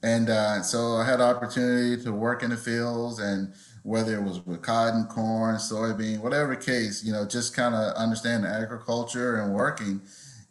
And 0.03 0.29
uh, 0.29 0.63
so 0.63 0.95
I 0.95 1.05
had 1.05 1.21
opportunity 1.21 2.01
to 2.03 2.11
work 2.11 2.41
in 2.41 2.49
the 2.49 2.57
fields 2.57 3.19
and 3.19 3.53
whether 3.83 4.15
it 4.15 4.23
was 4.23 4.43
with 4.45 4.61
cotton, 4.61 5.05
corn, 5.05 5.55
soybean, 5.55 6.21
whatever 6.21 6.55
case, 6.55 7.03
you 7.03 7.11
know, 7.11 7.25
just 7.25 7.55
kind 7.55 7.75
of 7.75 7.93
understand 7.95 8.45
agriculture 8.45 9.41
and 9.41 9.53
working. 9.53 10.01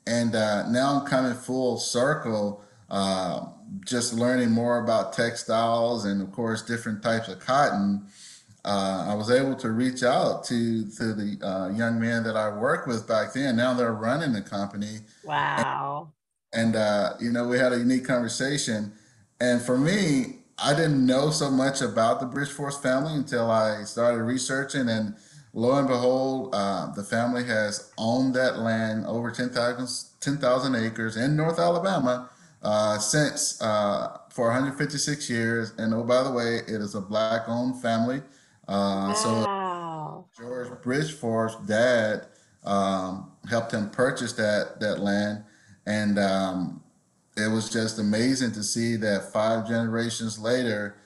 And 0.07 0.35
uh, 0.35 0.69
now 0.69 1.01
I'm 1.01 1.07
coming 1.07 1.35
full 1.35 1.79
circle, 1.79 2.63
uh, 2.91 3.47
just 3.85 4.15
learning 4.15 4.51
more 4.51 4.83
about 4.83 5.13
textiles 5.13 6.05
and, 6.05 6.23
of 6.23 6.33
course, 6.33 6.63
different 6.63 7.03
types 7.03 7.29
of 7.29 7.41
cotton. 7.41 8.07
Uh, 8.65 9.07
I 9.09 9.15
was 9.15 9.31
able 9.31 9.55
to 9.57 9.71
reach 9.71 10.03
out 10.03 10.45
to 10.45 10.85
to 10.85 11.15
the 11.15 11.39
uh, 11.47 11.69
young 11.77 12.01
man 12.01 12.23
that 12.25 12.37
I 12.37 12.55
worked 12.55 12.87
with 12.87 13.09
back 13.09 13.33
then. 13.33 13.57
Now 13.57 13.75
they're 13.75 13.93
running 13.93 14.33
the 14.33 14.43
company. 14.43 14.99
Wow! 15.25 16.13
And, 16.53 16.75
and 16.75 16.77
uh, 16.77 17.13
you 17.21 17.31
know, 17.31 17.49
we 17.49 17.59
had 17.59 17.73
a 17.73 17.79
unique 17.79 18.05
conversation. 18.05 18.93
And 19.41 19.63
for 19.63 19.79
me, 19.79 20.41
I 20.59 20.75
didn't 20.75 21.07
know 21.07 21.31
so 21.31 21.51
much 21.51 21.81
about 21.81 22.21
the 22.21 22.27
Bridgeforth 22.27 22.83
family 22.83 23.15
until 23.15 23.51
I 23.51 23.85
started 23.85 24.23
researching 24.23 24.89
and 24.89 25.15
lo 25.55 25.79
and 25.79 25.89
behold, 25.89 26.51
uh, 26.55 26.93
the 26.93 27.03
family 27.03 27.45
has 27.45 27.91
owned 27.97 28.35
that 28.35 28.59
land 28.59 29.07
over 29.07 29.31
10,000 29.31 29.89
10, 30.21 30.75
acres 30.75 31.17
in 31.17 31.37
North 31.37 31.59
Alabama 31.59 32.29
uh, 32.63 32.99
since 32.99 33.61
uh, 33.63 34.19
for 34.29 34.47
156 34.47 35.31
years. 35.31 35.73
And 35.79 35.95
oh, 35.95 36.05
by 36.05 36.23
the 36.23 36.31
way, 36.31 36.57
it 36.57 36.81
is 36.81 36.95
a 36.95 37.01
black 37.01 37.43
owned 37.49 37.81
family. 37.81 38.23
Uh, 38.71 39.13
wow. 39.13 40.27
So 40.33 40.43
George 40.43 40.83
Bridgeforth's 40.83 41.67
dad 41.67 42.27
um, 42.65 43.33
helped 43.49 43.73
him 43.73 43.91
purchase 43.91 44.33
that, 44.35 44.79
that 44.79 45.01
land. 45.01 45.43
And 45.87 46.19
um, 46.19 46.83
it 47.37 47.51
was 47.51 47.69
just 47.69 47.99
amazing 47.99 48.53
to 48.53 48.63
see 48.63 48.95
that 48.97 49.33
five 49.33 49.67
generations 49.67 50.39
later, 50.39 50.97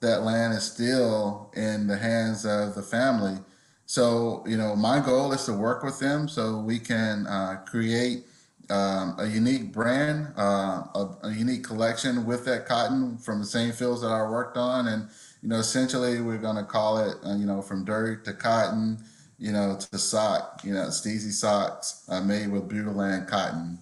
that 0.00 0.22
land 0.22 0.52
is 0.54 0.64
still 0.64 1.52
in 1.54 1.86
the 1.86 1.96
hands 1.96 2.44
of 2.44 2.74
the 2.74 2.82
family. 2.82 3.38
So, 3.86 4.42
you 4.46 4.56
know, 4.56 4.74
my 4.74 4.98
goal 4.98 5.32
is 5.32 5.44
to 5.44 5.52
work 5.52 5.84
with 5.84 6.00
them 6.00 6.26
so 6.26 6.58
we 6.58 6.80
can 6.80 7.26
uh, 7.28 7.62
create 7.66 8.24
um, 8.68 9.14
a 9.18 9.26
unique 9.26 9.72
brand, 9.72 10.32
uh, 10.36 10.82
a, 10.94 11.16
a, 11.24 11.32
unique 11.32 11.62
collection 11.62 12.24
with 12.24 12.44
that 12.46 12.64
cotton 12.64 13.18
from 13.18 13.38
the 13.40 13.44
same 13.44 13.72
fields 13.72 14.00
that 14.00 14.08
I 14.10 14.22
worked 14.28 14.56
on. 14.56 14.88
And, 14.88 15.08
you 15.42 15.48
know, 15.48 15.56
essentially 15.56 16.20
we're 16.20 16.38
going 16.38 16.56
to 16.56 16.62
call 16.62 16.98
it, 16.98 17.16
uh, 17.24 17.34
you 17.34 17.46
know, 17.46 17.60
from 17.60 17.84
dirt 17.84 18.24
to 18.24 18.32
cotton, 18.32 18.98
you 19.38 19.52
know, 19.52 19.76
to 19.76 19.98
sock, 19.98 20.62
you 20.64 20.72
know, 20.72 20.86
Steezy 20.86 21.32
socks 21.32 22.04
uh, 22.08 22.20
made 22.20 22.50
with 22.50 22.68
Butylland 22.68 23.26
cotton. 23.26 23.78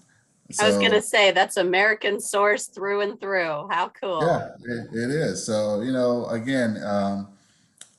So, 0.50 0.64
I 0.64 0.68
was 0.68 0.78
going 0.78 0.90
to 0.92 1.02
say 1.02 1.30
that's 1.30 1.58
American 1.58 2.18
source 2.18 2.66
through 2.66 3.02
and 3.02 3.20
through. 3.20 3.68
How 3.70 3.92
cool. 4.00 4.22
Yeah, 4.22 4.48
it, 4.64 4.88
it 4.92 5.10
is. 5.10 5.46
So, 5.46 5.82
you 5.82 5.92
know, 5.92 6.26
again, 6.26 6.82
um, 6.82 7.28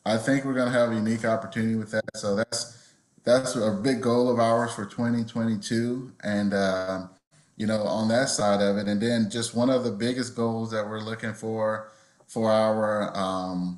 I 0.06 0.18
think 0.18 0.44
we're 0.44 0.56
going 0.56 0.72
to 0.72 0.78
have 0.78 0.92
a 0.92 0.96
unique 0.96 1.24
opportunity 1.24 1.76
with 1.76 1.92
that. 1.92 2.04
So 2.16 2.36
that's 2.36 2.94
that's 3.24 3.56
a 3.56 3.72
big 3.72 4.02
goal 4.02 4.30
of 4.30 4.40
ours 4.40 4.74
for 4.74 4.86
2022, 4.86 6.12
and 6.24 6.54
uh, 6.54 7.04
you 7.56 7.68
know 7.68 7.84
on 7.84 8.08
that 8.08 8.30
side 8.30 8.62
of 8.62 8.78
it, 8.78 8.88
and 8.88 9.00
then 9.00 9.30
just 9.30 9.56
one 9.56 9.70
of 9.70 9.84
the 9.84 9.92
biggest 9.92 10.36
goals 10.36 10.72
that 10.72 10.90
we're 10.90 11.02
looking 11.02 11.34
for 11.34 11.92
for 12.32 12.50
our 12.50 13.16
um, 13.18 13.78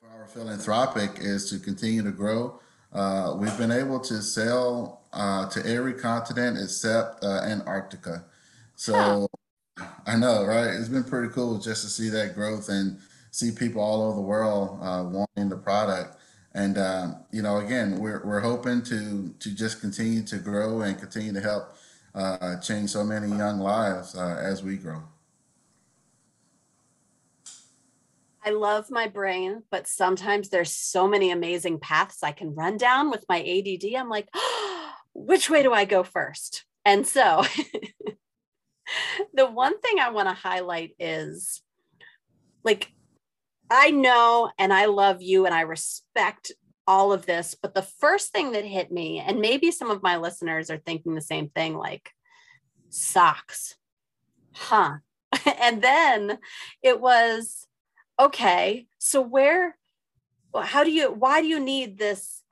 for 0.00 0.08
our 0.08 0.26
philanthropic 0.28 1.18
is 1.18 1.50
to 1.50 1.58
continue 1.58 2.04
to 2.04 2.12
grow. 2.12 2.60
Uh, 2.92 3.34
we've 3.36 3.58
been 3.58 3.72
able 3.72 3.98
to 3.98 4.22
sell 4.22 5.02
uh, 5.12 5.48
to 5.48 5.66
every 5.66 5.92
continent 5.92 6.56
except 6.56 7.24
uh, 7.24 7.40
Antarctica. 7.42 8.24
So 8.76 9.28
huh. 9.76 9.86
I 10.06 10.16
know, 10.16 10.44
right? 10.44 10.68
It's 10.68 10.88
been 10.88 11.02
pretty 11.02 11.32
cool 11.32 11.58
just 11.58 11.82
to 11.82 11.88
see 11.88 12.08
that 12.10 12.36
growth 12.36 12.68
and 12.68 12.96
see 13.32 13.50
people 13.50 13.82
all 13.82 14.02
over 14.04 14.14
the 14.14 14.22
world 14.22 14.78
uh, 14.80 15.02
wanting 15.04 15.48
the 15.48 15.56
product. 15.56 16.16
And 16.54 16.78
uh, 16.78 17.08
you 17.32 17.42
know, 17.42 17.58
again, 17.58 17.98
we're 17.98 18.24
we're 18.24 18.40
hoping 18.40 18.82
to 18.82 19.34
to 19.36 19.50
just 19.52 19.80
continue 19.80 20.22
to 20.26 20.36
grow 20.38 20.82
and 20.82 20.96
continue 20.96 21.32
to 21.32 21.40
help 21.40 21.76
uh, 22.14 22.60
change 22.60 22.90
so 22.90 23.02
many 23.02 23.26
young 23.26 23.58
lives 23.58 24.14
uh, 24.14 24.40
as 24.40 24.62
we 24.62 24.76
grow. 24.76 25.02
I 28.48 28.52
love 28.52 28.90
my 28.90 29.08
brain, 29.08 29.62
but 29.70 29.86
sometimes 29.86 30.48
there's 30.48 30.74
so 30.74 31.06
many 31.06 31.30
amazing 31.30 31.80
paths 31.80 32.22
I 32.22 32.32
can 32.32 32.54
run 32.54 32.78
down 32.78 33.10
with 33.10 33.26
my 33.28 33.40
ADD. 33.40 33.94
I'm 33.94 34.08
like, 34.08 34.26
oh, 34.34 34.92
which 35.12 35.50
way 35.50 35.62
do 35.62 35.74
I 35.74 35.84
go 35.84 36.02
first? 36.02 36.64
And 36.82 37.06
so 37.06 37.44
the 39.34 39.44
one 39.44 39.78
thing 39.80 39.98
I 39.98 40.08
want 40.08 40.28
to 40.28 40.34
highlight 40.34 40.92
is 40.98 41.60
like 42.64 42.90
I 43.70 43.90
know 43.90 44.50
and 44.58 44.72
I 44.72 44.86
love 44.86 45.20
you 45.20 45.44
and 45.44 45.54
I 45.54 45.62
respect 45.62 46.52
all 46.86 47.12
of 47.12 47.26
this. 47.26 47.54
But 47.60 47.74
the 47.74 47.82
first 47.82 48.32
thing 48.32 48.52
that 48.52 48.64
hit 48.64 48.90
me, 48.90 49.18
and 49.18 49.40
maybe 49.40 49.70
some 49.70 49.90
of 49.90 50.02
my 50.02 50.16
listeners 50.16 50.70
are 50.70 50.78
thinking 50.78 51.14
the 51.14 51.20
same 51.20 51.50
thing 51.50 51.76
like, 51.76 52.12
socks, 52.88 53.76
huh? 54.54 54.94
and 55.60 55.82
then 55.82 56.38
it 56.82 56.98
was, 56.98 57.67
okay, 58.18 58.86
so 58.98 59.20
where, 59.20 59.76
how 60.54 60.84
do 60.84 60.90
you, 60.90 61.12
why 61.12 61.40
do 61.40 61.46
you 61.46 61.60
need 61.60 61.98
this 61.98 62.42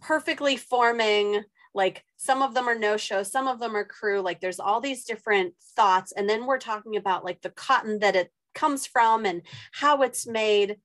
perfectly 0.00 0.56
forming? 0.56 1.42
Like 1.74 2.04
some 2.16 2.40
of 2.40 2.54
them 2.54 2.68
are 2.68 2.78
no 2.78 2.96
show, 2.96 3.22
some 3.22 3.48
of 3.48 3.58
them 3.58 3.76
are 3.76 3.84
crew. 3.84 4.20
Like 4.20 4.40
there's 4.40 4.60
all 4.60 4.80
these 4.80 5.04
different 5.04 5.54
thoughts. 5.74 6.12
And 6.12 6.28
then 6.28 6.46
we're 6.46 6.58
talking 6.58 6.96
about 6.96 7.24
like 7.24 7.42
the 7.42 7.50
cotton 7.50 7.98
that 7.98 8.16
it 8.16 8.32
comes 8.54 8.86
from 8.86 9.26
and 9.26 9.42
how 9.72 10.02
it's 10.02 10.26
made. 10.26 10.76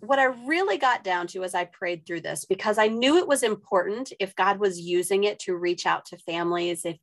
What 0.00 0.20
I 0.20 0.26
really 0.46 0.78
got 0.78 1.02
down 1.02 1.26
to 1.28 1.42
as 1.42 1.56
I 1.56 1.64
prayed 1.64 2.06
through 2.06 2.20
this, 2.20 2.44
because 2.44 2.78
I 2.78 2.86
knew 2.86 3.18
it 3.18 3.26
was 3.26 3.42
important 3.42 4.12
if 4.20 4.36
God 4.36 4.60
was 4.60 4.78
using 4.78 5.24
it 5.24 5.40
to 5.40 5.56
reach 5.56 5.86
out 5.86 6.04
to 6.06 6.18
families, 6.18 6.84
if 6.84 6.98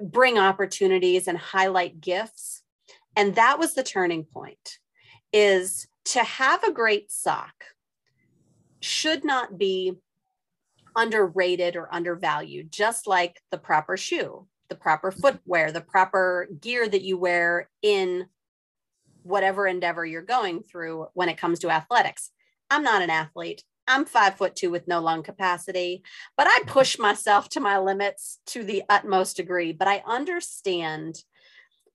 bring 0.00 0.38
opportunities 0.38 1.28
and 1.28 1.36
highlight 1.36 2.00
gifts. 2.00 2.62
And 3.18 3.34
that 3.34 3.58
was 3.58 3.74
the 3.74 3.82
turning 3.82 4.22
point 4.22 4.78
is 5.32 5.88
to 6.04 6.20
have 6.20 6.62
a 6.62 6.72
great 6.72 7.10
sock 7.10 7.64
should 8.80 9.24
not 9.24 9.58
be 9.58 9.94
underrated 10.94 11.74
or 11.74 11.92
undervalued, 11.92 12.70
just 12.70 13.08
like 13.08 13.42
the 13.50 13.58
proper 13.58 13.96
shoe, 13.96 14.46
the 14.68 14.76
proper 14.76 15.10
footwear, 15.10 15.72
the 15.72 15.80
proper 15.80 16.48
gear 16.60 16.88
that 16.88 17.02
you 17.02 17.18
wear 17.18 17.68
in 17.82 18.26
whatever 19.24 19.66
endeavor 19.66 20.06
you're 20.06 20.22
going 20.22 20.62
through 20.62 21.08
when 21.14 21.28
it 21.28 21.38
comes 21.38 21.58
to 21.58 21.70
athletics. 21.70 22.30
I'm 22.70 22.84
not 22.84 23.02
an 23.02 23.10
athlete. 23.10 23.64
I'm 23.88 24.04
five 24.04 24.36
foot 24.36 24.54
two 24.54 24.70
with 24.70 24.86
no 24.86 25.00
lung 25.00 25.24
capacity, 25.24 26.04
but 26.36 26.46
I 26.46 26.60
push 26.68 27.00
myself 27.00 27.48
to 27.50 27.60
my 27.60 27.78
limits 27.78 28.38
to 28.46 28.62
the 28.62 28.84
utmost 28.88 29.36
degree. 29.36 29.72
But 29.72 29.88
I 29.88 30.04
understand 30.06 31.24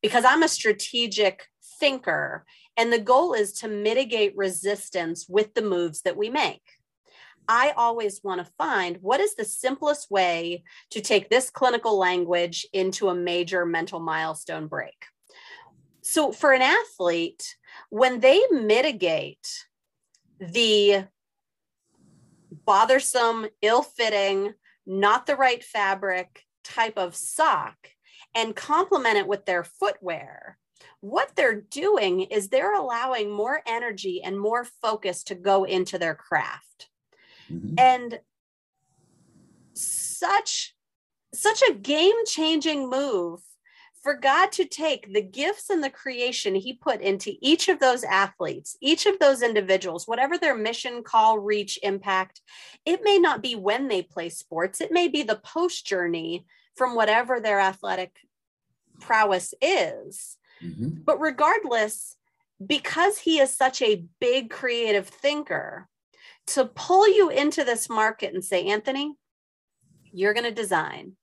because 0.04 0.26
I'm 0.26 0.44
a 0.44 0.50
strategic 0.50 1.48
thinker, 1.80 2.46
and 2.78 2.92
the 2.92 3.00
goal 3.00 3.34
is 3.34 3.54
to 3.54 3.68
mitigate 3.68 4.36
resistance 4.36 5.28
with 5.28 5.56
the 5.56 5.62
moves 5.62 6.02
that 6.02 6.18
we 6.18 6.30
make. 6.30 6.62
I 7.48 7.74
always 7.76 8.22
want 8.24 8.46
to 8.46 8.52
find 8.58 8.98
what 9.02 9.22
is 9.22 9.36
the 9.36 9.46
simplest 9.46 10.12
way 10.12 10.64
to 10.92 11.02
take 11.02 11.30
this 11.30 11.50
clinical 11.50 11.98
language 11.98 12.68
into 12.74 13.10
a 13.10 13.16
major 13.16 13.66
mental 13.66 14.00
milestone 14.00 14.68
break. 14.68 15.06
So, 16.02 16.34
for 16.34 16.52
an 16.52 16.62
athlete, 16.62 17.56
when 17.90 18.20
they 18.20 18.42
mitigate 18.52 19.66
the 20.40 21.06
bothersome, 22.66 23.48
ill 23.62 23.84
fitting, 23.84 24.54
not 24.86 25.26
the 25.26 25.38
right 25.38 25.64
fabric 25.64 26.44
type 26.64 26.98
of 26.98 27.16
sock 27.16 27.76
and 28.36 28.56
complement 28.56 29.18
it 29.18 29.28
with 29.28 29.46
their 29.46 29.64
footwear, 29.64 30.58
what 31.02 31.32
they're 31.36 31.62
doing 31.62 32.22
is 32.22 32.48
they're 32.48 32.74
allowing 32.74 33.32
more 33.32 33.62
energy 33.68 34.22
and 34.24 34.40
more 34.40 34.64
focus 34.64 35.24
to 35.24 35.36
go 35.36 35.64
into 35.64 35.98
their 35.98 36.16
craft. 36.16 36.90
Mm-hmm. 37.52 37.76
And 37.78 38.20
such 39.74 40.76
such 41.34 41.64
a 41.68 41.74
game-changing 41.74 42.90
move 42.90 43.40
for 44.04 44.14
God 44.14 44.52
to 44.52 44.66
take 44.66 45.14
the 45.14 45.22
gifts 45.22 45.70
and 45.70 45.84
the 45.84 45.90
creation 45.90 46.54
he 46.54 46.74
put 46.74 47.02
into 47.02 47.34
each 47.42 47.70
of 47.70 47.80
those 47.80 48.04
athletes, 48.04 48.78
each 48.82 49.06
of 49.06 49.18
those 49.18 49.42
individuals, 49.42 50.08
whatever 50.08 50.38
their 50.38 50.56
mission, 50.56 51.02
call, 51.04 51.40
reach, 51.40 51.80
impact, 51.82 52.42
it 52.86 53.00
may 53.04 53.18
not 53.18 53.42
be 53.42 53.56
when 53.56 53.88
they 53.88 54.02
play 54.04 54.30
sports, 54.30 54.80
it 54.80 54.92
may 54.92 55.08
be 55.08 55.24
the 55.24 55.42
post 55.44 55.88
journey 55.88 56.46
from 56.76 56.96
whatever 56.96 57.40
their 57.40 57.60
athletic 57.60 58.16
prowess 59.00 59.54
is. 59.62 60.38
Mm-hmm. 60.64 61.02
But 61.06 61.20
regardless, 61.20 62.16
because 62.66 63.20
he 63.20 63.40
is 63.40 63.56
such 63.56 63.82
a 63.82 64.06
big 64.20 64.50
creative 64.50 65.08
thinker, 65.08 65.88
to 66.46 66.66
pull 66.66 67.08
you 67.08 67.30
into 67.30 67.64
this 67.64 67.90
market 67.90 68.34
and 68.34 68.44
say, 68.44 68.66
Anthony, 68.66 69.16
you're 70.12 70.34
going 70.34 70.44
to 70.44 70.52
design 70.52 71.14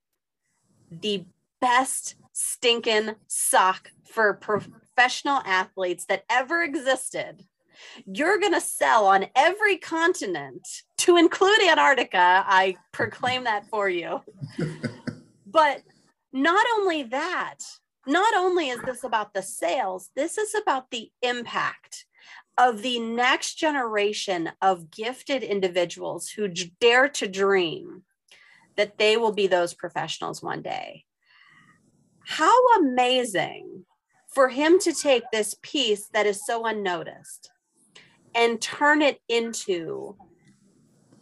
the 0.90 1.24
best 1.60 2.16
stinking 2.32 3.14
sock 3.26 3.90
for 4.04 4.34
professional 4.34 5.42
athletes 5.44 6.06
that 6.06 6.24
ever 6.30 6.62
existed. 6.62 7.44
You're 8.06 8.38
going 8.38 8.52
to 8.52 8.60
sell 8.60 9.06
on 9.06 9.26
every 9.34 9.76
continent 9.76 10.66
to 10.98 11.16
include 11.16 11.62
Antarctica. 11.62 12.44
I 12.46 12.76
proclaim 12.92 13.44
that 13.44 13.66
for 13.66 13.88
you. 13.88 14.20
but 15.50 15.82
not 16.32 16.64
only 16.78 17.02
that, 17.04 17.58
not 18.06 18.34
only 18.34 18.68
is 18.68 18.80
this 18.82 19.04
about 19.04 19.34
the 19.34 19.42
sales, 19.42 20.10
this 20.16 20.38
is 20.38 20.54
about 20.54 20.90
the 20.90 21.10
impact 21.22 22.06
of 22.56 22.82
the 22.82 22.98
next 23.00 23.54
generation 23.54 24.50
of 24.60 24.90
gifted 24.90 25.42
individuals 25.42 26.28
who 26.28 26.48
dare 26.80 27.08
to 27.08 27.26
dream 27.26 28.02
that 28.76 28.98
they 28.98 29.16
will 29.16 29.32
be 29.32 29.46
those 29.46 29.74
professionals 29.74 30.42
one 30.42 30.62
day. 30.62 31.04
How 32.26 32.76
amazing 32.78 33.84
for 34.28 34.48
him 34.48 34.78
to 34.80 34.92
take 34.92 35.24
this 35.32 35.56
piece 35.62 36.08
that 36.12 36.26
is 36.26 36.46
so 36.46 36.66
unnoticed 36.66 37.50
and 38.34 38.60
turn 38.60 39.02
it 39.02 39.20
into 39.28 40.16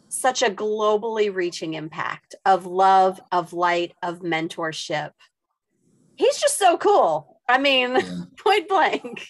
such 0.09 0.41
a 0.41 0.49
globally 0.49 1.33
reaching 1.33 1.75
impact 1.75 2.35
of 2.45 2.65
love, 2.65 3.21
of 3.31 3.53
light, 3.53 3.93
of 4.03 4.19
mentorship. 4.19 5.11
He's 6.15 6.37
just 6.37 6.57
so 6.57 6.77
cool. 6.77 7.39
I 7.47 7.57
mean, 7.59 7.95
yeah. 7.95 8.21
point 8.37 8.67
blank. 8.67 9.27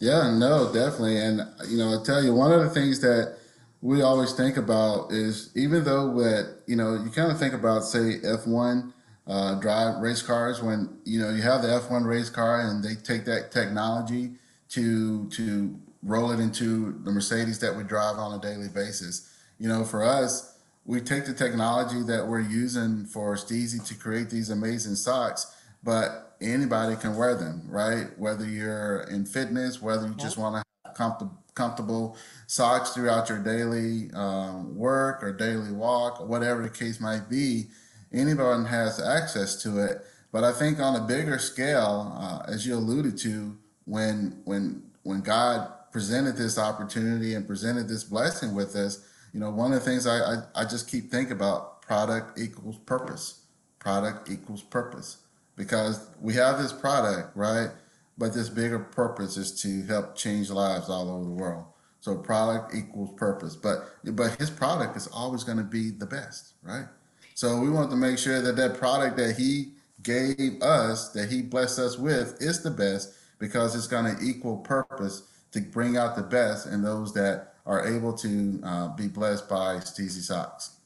Yeah, 0.00 0.36
no, 0.36 0.72
definitely. 0.72 1.18
And, 1.18 1.40
you 1.68 1.78
know, 1.78 1.98
I 1.98 2.04
tell 2.04 2.22
you, 2.22 2.34
one 2.34 2.52
of 2.52 2.62
the 2.62 2.70
things 2.70 3.00
that 3.00 3.36
we 3.80 4.02
always 4.02 4.32
think 4.32 4.56
about 4.56 5.12
is 5.12 5.50
even 5.56 5.84
though 5.84 6.14
that, 6.22 6.58
you 6.66 6.76
know, 6.76 6.94
you 6.94 7.10
kind 7.10 7.32
of 7.32 7.38
think 7.38 7.54
about, 7.54 7.84
say, 7.84 8.18
F1 8.18 8.92
uh, 9.26 9.54
drive 9.56 10.00
race 10.00 10.22
cars, 10.22 10.62
when, 10.62 10.98
you 11.04 11.20
know, 11.20 11.30
you 11.30 11.42
have 11.42 11.62
the 11.62 11.68
F1 11.68 12.04
race 12.04 12.30
car 12.30 12.60
and 12.60 12.82
they 12.82 12.94
take 12.94 13.24
that 13.24 13.50
technology 13.50 14.32
to, 14.70 15.28
to 15.30 15.78
roll 16.02 16.30
it 16.30 16.40
into 16.40 17.00
the 17.04 17.10
Mercedes 17.10 17.58
that 17.60 17.74
we 17.74 17.82
drive 17.82 18.16
on 18.16 18.38
a 18.38 18.40
daily 18.40 18.68
basis. 18.68 19.34
You 19.58 19.68
know, 19.68 19.84
for 19.84 20.04
us, 20.04 20.56
we 20.84 21.00
take 21.00 21.26
the 21.26 21.34
technology 21.34 22.02
that 22.04 22.26
we're 22.26 22.40
using 22.40 23.04
for 23.04 23.34
Steezy 23.34 23.84
to 23.86 23.94
create 23.94 24.30
these 24.30 24.50
amazing 24.50 24.94
socks, 24.94 25.54
but 25.82 26.36
anybody 26.40 26.96
can 26.96 27.16
wear 27.16 27.34
them, 27.34 27.62
right? 27.68 28.06
Whether 28.18 28.46
you're 28.46 29.00
in 29.02 29.26
fitness, 29.26 29.82
whether 29.82 30.06
you 30.06 30.14
just 30.14 30.38
want 30.38 30.54
to 30.54 30.62
have 30.84 30.94
comfortable 30.94 31.42
comfortable 31.54 32.16
socks 32.46 32.90
throughout 32.90 33.28
your 33.28 33.38
daily 33.38 34.12
um, 34.14 34.76
work 34.76 35.24
or 35.24 35.32
daily 35.32 35.72
walk, 35.72 36.20
or 36.20 36.26
whatever 36.26 36.62
the 36.62 36.70
case 36.70 37.00
might 37.00 37.28
be, 37.28 37.66
anyone 38.12 38.64
has 38.64 39.00
access 39.00 39.60
to 39.60 39.84
it. 39.84 40.06
But 40.30 40.44
I 40.44 40.52
think 40.52 40.78
on 40.78 40.94
a 40.94 41.04
bigger 41.04 41.38
scale, 41.40 42.16
uh, 42.16 42.50
as 42.50 42.64
you 42.64 42.74
alluded 42.74 43.18
to, 43.18 43.58
when 43.86 44.40
when 44.44 44.84
when 45.02 45.20
God 45.20 45.68
presented 45.90 46.36
this 46.36 46.58
opportunity 46.58 47.34
and 47.34 47.46
presented 47.46 47.88
this 47.88 48.04
blessing 48.04 48.54
with 48.54 48.76
us, 48.76 49.04
you 49.32 49.40
know, 49.40 49.50
one 49.50 49.72
of 49.72 49.80
the 49.80 49.84
things 49.84 50.06
I, 50.06 50.18
I, 50.18 50.36
I 50.54 50.64
just 50.64 50.88
keep 50.88 51.10
thinking 51.10 51.32
about 51.32 51.82
product 51.82 52.38
equals 52.38 52.78
purpose. 52.78 53.42
Product 53.78 54.30
equals 54.30 54.62
purpose 54.62 55.18
because 55.56 56.08
we 56.20 56.34
have 56.34 56.58
this 56.58 56.72
product, 56.72 57.36
right? 57.36 57.68
But 58.16 58.34
this 58.34 58.48
bigger 58.48 58.78
purpose 58.78 59.36
is 59.36 59.60
to 59.62 59.82
help 59.84 60.16
change 60.16 60.50
lives 60.50 60.88
all 60.88 61.10
over 61.10 61.24
the 61.24 61.30
world. 61.30 61.64
So 62.00 62.16
product 62.16 62.74
equals 62.74 63.10
purpose, 63.16 63.56
but 63.56 63.90
but 64.04 64.36
his 64.36 64.50
product 64.50 64.96
is 64.96 65.08
always 65.08 65.44
going 65.44 65.58
to 65.58 65.64
be 65.64 65.90
the 65.90 66.06
best, 66.06 66.54
right? 66.62 66.86
So 67.34 67.60
we 67.60 67.70
want 67.70 67.90
to 67.90 67.96
make 67.96 68.18
sure 68.18 68.40
that 68.40 68.56
that 68.56 68.78
product 68.78 69.16
that 69.16 69.36
he 69.36 69.72
gave 70.02 70.62
us, 70.62 71.10
that 71.10 71.30
he 71.30 71.42
blessed 71.42 71.78
us 71.78 71.98
with, 71.98 72.36
is 72.40 72.62
the 72.62 72.70
best 72.70 73.14
because 73.38 73.74
it's 73.74 73.86
going 73.86 74.16
to 74.16 74.22
equal 74.22 74.58
purpose 74.58 75.22
to 75.52 75.60
bring 75.60 75.96
out 75.96 76.16
the 76.16 76.22
best 76.22 76.66
in 76.66 76.82
those 76.82 77.12
that 77.14 77.54
are 77.68 77.86
able 77.86 78.12
to 78.14 78.60
uh, 78.64 78.88
be 78.96 79.06
blessed 79.06 79.48
by 79.48 79.76
Steezy 79.76 80.22
Socks. 80.22 80.78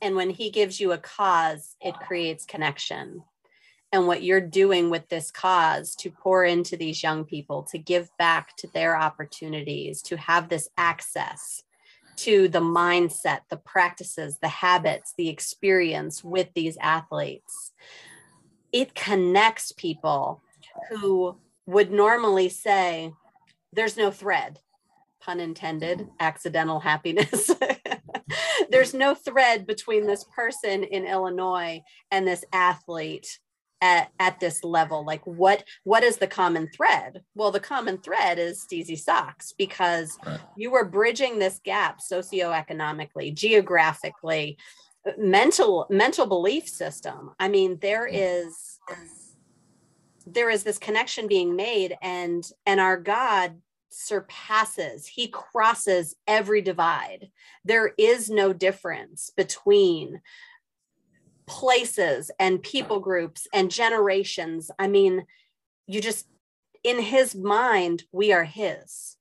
And 0.00 0.14
when 0.14 0.30
he 0.30 0.50
gives 0.50 0.78
you 0.78 0.92
a 0.92 0.98
cause, 0.98 1.74
it 1.80 1.94
creates 1.98 2.44
connection 2.44 3.24
and 3.92 4.06
what 4.06 4.22
you're 4.22 4.40
doing 4.40 4.88
with 4.88 5.08
this 5.08 5.30
cause 5.30 5.94
to 5.96 6.10
pour 6.10 6.44
into 6.44 6.76
these 6.76 7.02
young 7.02 7.24
people, 7.24 7.64
to 7.64 7.78
give 7.78 8.08
back 8.18 8.56
to 8.56 8.68
their 8.68 8.96
opportunities, 8.96 10.00
to 10.02 10.16
have 10.16 10.48
this 10.48 10.68
access 10.76 11.62
to 12.16 12.48
the 12.48 12.60
mindset, 12.60 13.40
the 13.48 13.56
practices, 13.56 14.38
the 14.40 14.48
habits, 14.48 15.14
the 15.16 15.28
experience 15.28 16.22
with 16.22 16.48
these 16.54 16.76
athletes. 16.76 17.72
It 18.72 18.94
connects 18.94 19.72
people 19.72 20.42
who 20.90 21.36
would 21.66 21.90
normally 21.90 22.48
say, 22.48 23.12
There's 23.72 23.96
no 23.96 24.10
thread, 24.10 24.60
pun 25.20 25.40
intended, 25.40 26.08
accidental 26.18 26.80
happiness. 26.80 27.50
There's 28.70 28.94
no 28.94 29.14
thread 29.14 29.66
between 29.66 30.06
this 30.06 30.24
person 30.24 30.84
in 30.84 31.06
Illinois 31.06 31.82
and 32.10 32.26
this 32.26 32.44
athlete 32.52 33.38
at, 33.82 34.10
at 34.18 34.40
this 34.40 34.62
level 34.62 35.04
like 35.04 35.26
what 35.26 35.64
what 35.84 36.02
is 36.02 36.18
the 36.18 36.26
common 36.26 36.68
thread 36.68 37.22
well 37.34 37.50
the 37.50 37.60
common 37.60 37.98
thread 37.98 38.38
is 38.38 38.62
steezy 38.62 38.98
socks 38.98 39.54
because 39.56 40.18
right. 40.26 40.40
you 40.56 40.70
were 40.70 40.84
bridging 40.84 41.38
this 41.38 41.60
gap 41.64 41.98
socioeconomically 41.98 43.34
geographically 43.34 44.58
mental 45.16 45.86
mental 45.88 46.26
belief 46.26 46.68
system 46.68 47.30
i 47.40 47.48
mean 47.48 47.78
there 47.80 48.06
is 48.06 48.78
there 50.26 50.50
is 50.50 50.62
this 50.62 50.78
connection 50.78 51.26
being 51.26 51.56
made 51.56 51.96
and 52.02 52.44
and 52.66 52.80
our 52.80 52.98
god 52.98 53.56
surpasses 53.90 55.06
he 55.06 55.28
crosses 55.28 56.14
every 56.26 56.62
divide 56.62 57.28
there 57.64 57.92
is 57.98 58.30
no 58.30 58.52
difference 58.52 59.30
between 59.36 60.20
places 61.50 62.30
and 62.38 62.62
people 62.62 63.00
groups 63.00 63.48
and 63.52 63.72
generations. 63.72 64.70
I 64.78 64.86
mean, 64.86 65.26
you 65.88 66.00
just, 66.00 66.28
in 66.84 67.00
his 67.00 67.34
mind, 67.34 68.04
we 68.12 68.32
are 68.32 68.44
his. 68.44 69.16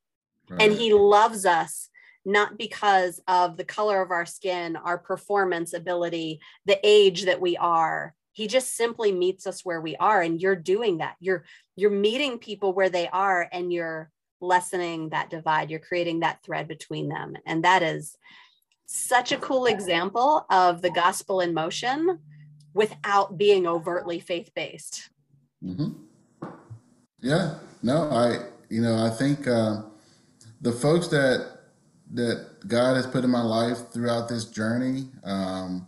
Right. 0.48 0.62
And 0.62 0.72
he 0.72 0.94
loves 0.94 1.48
us 1.48 1.90
not 2.24 2.56
because 2.56 3.20
of 3.28 3.58
the 3.58 3.64
color 3.64 4.00
of 4.04 4.12
our 4.12 4.28
skin, 4.28 4.76
our 4.76 5.00
performance 5.00 5.74
ability, 5.74 6.40
the 6.66 6.80
age 6.84 7.26
that 7.26 7.42
we 7.42 7.58
are. 7.58 8.14
He 8.32 8.46
just 8.46 8.76
simply 8.76 9.12
meets 9.12 9.48
us 9.48 9.66
where 9.66 9.82
we 9.82 9.96
are 9.96 10.22
and 10.22 10.40
you're 10.40 10.56
doing 10.56 11.00
that. 11.00 11.16
You're 11.20 11.46
you're 11.76 11.90
meeting 11.90 12.38
people 12.38 12.74
where 12.74 12.90
they 12.90 13.08
are 13.08 13.50
and 13.52 13.74
you're 13.74 14.12
lessening 14.42 15.10
that 15.10 15.30
divide. 15.30 15.70
You're 15.70 15.80
creating 15.80 16.22
that 16.22 16.44
thread 16.44 16.68
between 16.68 17.10
them. 17.10 17.36
And 17.46 17.64
that 17.64 17.84
is 17.84 18.18
such 18.86 19.32
a 19.32 19.38
cool 19.38 19.66
example 19.66 20.46
of 20.50 20.82
the 20.82 20.90
gospel 20.90 21.42
in 21.42 21.54
motion 21.54 22.20
without 22.74 23.38
being 23.38 23.68
overtly 23.68 24.20
faith 24.20 24.52
based. 24.56 25.10
Mm-hmm. 25.64 26.48
Yeah, 27.22 27.56
no, 27.84 28.10
I, 28.10 28.46
you 28.70 28.82
know, 28.82 28.96
I 29.06 29.10
think 29.10 29.48
uh, 29.48 29.82
the 30.62 30.72
folks 30.72 31.08
that 31.10 31.58
that 32.12 32.68
God 32.68 32.96
has 32.96 33.06
put 33.06 33.24
in 33.24 33.30
my 33.30 33.44
life 33.44 33.92
throughout 33.92 34.28
this 34.28 34.46
journey 34.46 35.10
um, 35.24 35.88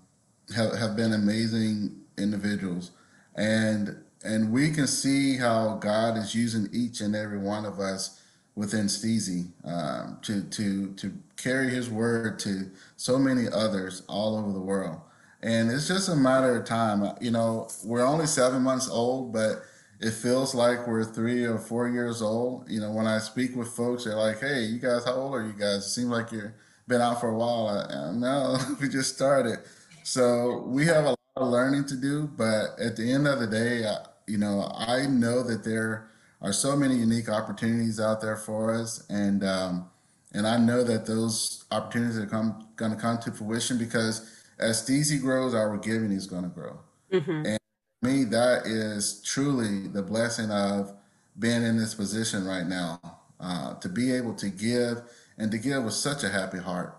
have, 0.55 0.77
have 0.77 0.95
been 0.95 1.13
amazing 1.13 2.01
individuals, 2.17 2.91
and 3.35 4.03
and 4.23 4.51
we 4.51 4.71
can 4.71 4.85
see 4.85 5.37
how 5.37 5.77
God 5.77 6.17
is 6.17 6.35
using 6.35 6.69
each 6.71 7.01
and 7.01 7.15
every 7.15 7.39
one 7.39 7.65
of 7.65 7.79
us 7.79 8.20
within 8.55 8.85
Steezy 8.85 9.47
um, 9.65 10.17
to 10.23 10.43
to 10.43 10.93
to 10.93 11.13
carry 11.37 11.69
His 11.69 11.89
word 11.89 12.39
to 12.39 12.69
so 12.97 13.17
many 13.17 13.47
others 13.47 14.03
all 14.07 14.37
over 14.37 14.51
the 14.51 14.59
world. 14.59 14.99
And 15.43 15.71
it's 15.71 15.87
just 15.87 16.09
a 16.09 16.15
matter 16.15 16.55
of 16.55 16.65
time. 16.65 17.15
You 17.19 17.31
know, 17.31 17.67
we're 17.83 18.05
only 18.05 18.27
seven 18.27 18.61
months 18.61 18.89
old, 18.89 19.33
but 19.33 19.63
it 19.99 20.11
feels 20.11 20.53
like 20.53 20.85
we're 20.87 21.03
three 21.03 21.45
or 21.45 21.57
four 21.57 21.89
years 21.89 22.21
old. 22.21 22.69
You 22.69 22.79
know, 22.81 22.91
when 22.91 23.07
I 23.07 23.17
speak 23.19 23.55
with 23.55 23.69
folks, 23.69 24.03
they're 24.03 24.15
like, 24.15 24.39
"Hey, 24.39 24.63
you 24.63 24.79
guys, 24.79 25.05
how 25.05 25.13
old 25.13 25.35
are 25.35 25.45
you 25.45 25.53
guys? 25.53 25.85
It 25.85 25.89
seems 25.89 26.09
like 26.09 26.31
you've 26.31 26.51
been 26.87 27.01
out 27.01 27.19
for 27.21 27.29
a 27.29 27.35
while." 27.35 27.67
I, 27.67 28.11
no, 28.11 28.57
we 28.81 28.89
just 28.89 29.15
started. 29.15 29.59
So 30.03 30.63
we 30.67 30.85
have 30.87 31.05
a 31.05 31.09
lot 31.09 31.17
of 31.35 31.47
learning 31.49 31.85
to 31.85 31.95
do, 31.95 32.27
but 32.27 32.79
at 32.79 32.95
the 32.95 33.11
end 33.11 33.27
of 33.27 33.39
the 33.39 33.47
day, 33.47 33.85
you 34.27 34.37
know, 34.37 34.71
I 34.75 35.05
know 35.07 35.43
that 35.43 35.63
there 35.63 36.10
are 36.41 36.53
so 36.53 36.75
many 36.75 36.95
unique 36.95 37.29
opportunities 37.29 37.99
out 37.99 38.21
there 38.21 38.37
for 38.37 38.73
us, 38.73 39.05
and 39.09 39.43
um, 39.43 39.89
and 40.33 40.47
I 40.47 40.57
know 40.57 40.83
that 40.83 41.05
those 41.05 41.65
opportunities 41.71 42.17
are 42.17 42.25
come 42.25 42.67
going 42.75 42.91
to 42.91 42.97
come 42.97 43.19
to 43.19 43.31
fruition 43.31 43.77
because 43.77 44.29
as 44.59 44.81
Steezy 44.81 45.19
grows, 45.19 45.53
our 45.53 45.77
giving 45.77 46.11
is 46.11 46.27
going 46.27 46.43
to 46.43 46.49
grow. 46.49 46.79
Mm-hmm. 47.11 47.45
And 47.45 47.59
me, 48.01 48.23
that 48.25 48.65
is 48.65 49.21
truly 49.23 49.87
the 49.87 50.01
blessing 50.01 50.51
of 50.51 50.93
being 51.37 51.63
in 51.63 51.77
this 51.77 51.93
position 51.93 52.45
right 52.45 52.65
now, 52.65 52.99
uh, 53.39 53.75
to 53.75 53.89
be 53.89 54.11
able 54.13 54.33
to 54.35 54.49
give 54.49 55.01
and 55.37 55.51
to 55.51 55.57
give 55.57 55.83
with 55.83 55.93
such 55.93 56.23
a 56.23 56.29
happy 56.29 56.57
heart, 56.57 56.97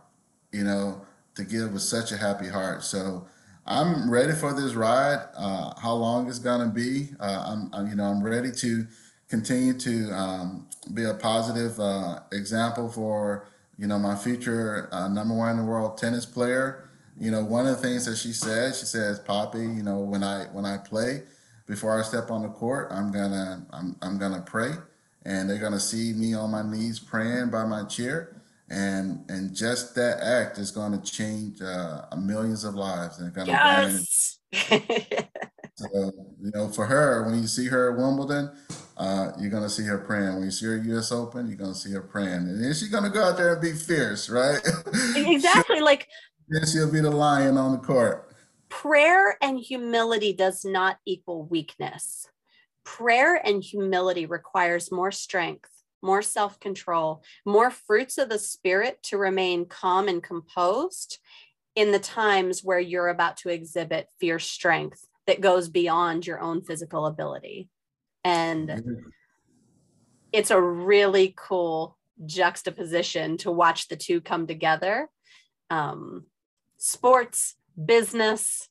you 0.53 0.65
know, 0.65 1.05
to 1.35 1.45
give 1.45 1.73
with 1.73 1.83
such 1.83 2.13
a 2.13 2.17
happy 2.17 2.49
heart. 2.49 2.83
So 2.83 3.27
I'm 3.67 4.11
ready 4.11 4.33
for 4.33 4.53
this 4.53 4.75
ride. 4.75 5.25
Uh, 5.37 5.73
how 5.81 5.95
long 5.95 6.29
it's 6.29 6.39
gonna 6.39 6.69
be? 6.69 7.11
Uh, 7.21 7.45
I'm, 7.47 7.71
I'm, 7.73 7.89
you 7.89 7.95
know, 7.95 8.05
I'm 8.05 8.23
ready 8.23 8.51
to 8.51 8.87
continue 9.33 9.73
to 9.73 10.11
um, 10.13 10.67
be 10.93 11.05
a 11.05 11.15
positive 11.15 11.81
uh, 11.81 12.21
example 12.33 12.89
for, 12.89 13.49
you 13.79 13.87
know, 13.87 13.99
my 13.99 14.15
future 14.15 14.89
uh, 14.93 15.09
number 15.09 15.35
one 15.35 15.51
in 15.51 15.57
the 15.57 15.65
world 15.65 15.97
tennis 15.97 16.27
player 16.27 16.91
you 17.19 17.31
know, 17.31 17.45
one 17.45 17.67
of 17.67 17.77
the 17.77 17.83
things 17.83 18.07
that 18.07 18.17
she 18.17 18.33
said, 18.33 18.75
she 18.75 18.87
says, 18.87 19.21
"Poppy, 19.21 19.61
you 19.61 19.83
know, 19.83 19.99
when 19.99 20.23
I 20.23 20.45
when 20.47 20.65
I 20.65 20.79
play, 20.79 21.23
before 21.67 21.99
I 21.99 22.03
step 22.03 22.31
on 22.31 22.43
the 22.43 22.49
court, 22.49 22.89
I'm 22.91 23.13
gonna 23.13 23.67
I'm 23.71 23.97
I'm 24.03 24.19
gonna 24.19 24.43
pray, 24.43 24.73
and 25.25 25.49
they're 25.49 25.59
gonna 25.59 25.81
see 25.81 26.13
me 26.15 26.35
on 26.35 26.51
my 26.51 26.63
knees 26.63 26.99
praying 26.99 27.51
by 27.51 27.65
my 27.65 27.85
chair, 27.85 28.41
and 28.71 29.25
and 29.29 29.55
just 29.55 29.95
that 29.97 30.21
act 30.21 30.59
is 30.59 30.71
going 30.71 30.99
to 30.99 31.03
change 31.03 31.61
uh, 31.61 32.03
millions 32.19 32.65
of 32.65 32.75
lives, 32.75 33.19
and 33.19 33.33
going 33.35 33.47
to 33.47 33.53
yes. 33.53 34.39
so 35.77 36.13
you 36.41 36.51
know, 36.55 36.69
for 36.69 36.87
her, 36.87 37.25
when 37.25 37.41
you 37.41 37.47
see 37.47 37.67
her 37.67 37.93
at 37.93 37.99
Wimbledon, 37.99 38.51
uh, 38.97 39.33
you're 39.39 39.51
gonna 39.51 39.71
see 39.71 39.85
her 39.85 39.99
praying. 39.99 40.35
When 40.35 40.45
you 40.45 40.51
see 40.51 40.67
her 40.67 40.77
U.S. 40.77 41.13
Open, 41.13 41.49
you're 41.49 41.57
gonna 41.57 41.75
see 41.75 41.93
her 41.93 42.03
praying, 42.03 42.33
and 42.33 42.63
then 42.63 42.75
she's 42.75 42.89
gonna 42.89 43.11
go 43.11 43.23
out 43.25 43.37
there 43.37 43.55
and 43.55 43.63
be 43.63 43.73
fierce, 43.73 44.29
right? 44.29 44.61
exactly. 45.17 45.81
Like 45.81 46.09
then 46.49 46.67
she'll 46.67 46.93
be 46.93 47.01
the 47.01 47.11
lion 47.11 47.57
on 47.57 47.73
the 47.73 47.79
court. 47.79 48.35
Prayer 48.69 49.37
and 49.43 49.59
humility 49.59 50.33
does 50.33 50.65
not 50.65 50.99
equal 51.07 51.45
weakness. 51.45 52.27
Prayer 52.85 53.37
and 53.37 53.63
humility 53.63 54.27
requires 54.27 54.91
more 54.91 55.13
strength, 55.13 55.71
more 56.03 56.23
self 56.23 56.59
control, 56.59 57.23
more 57.45 57.71
fruits 57.71 58.19
of 58.19 58.29
the 58.29 58.39
spirit 58.39 59.03
to 59.05 59.19
remain 59.19 59.67
calm 59.67 60.09
and 60.09 60.23
composed 60.23 61.19
in 61.75 61.93
the 61.93 61.99
times 61.99 62.63
where 62.63 62.81
you're 62.81 63.09
about 63.09 63.37
to 63.39 63.49
exhibit 63.49 64.09
fierce 64.21 64.49
strength 64.49 65.07
that 65.27 65.41
goes 65.41 65.69
beyond 65.69 66.27
your 66.27 66.41
own 66.41 66.63
physical 66.63 67.07
ability. 67.07 67.69
And 68.25 68.69
mm-hmm. 68.69 69.09
it's 70.33 70.51
a 70.51 70.61
really 70.61 71.35
cool 71.37 71.99
juxtaposition 72.25 73.37
to 73.39 73.51
watch 73.51 73.89
the 73.89 73.97
two 73.97 74.21
come 74.21 74.47
together. 74.47 75.09
Um, 75.71 76.27
sports, 76.77 77.57
business, 77.83 78.69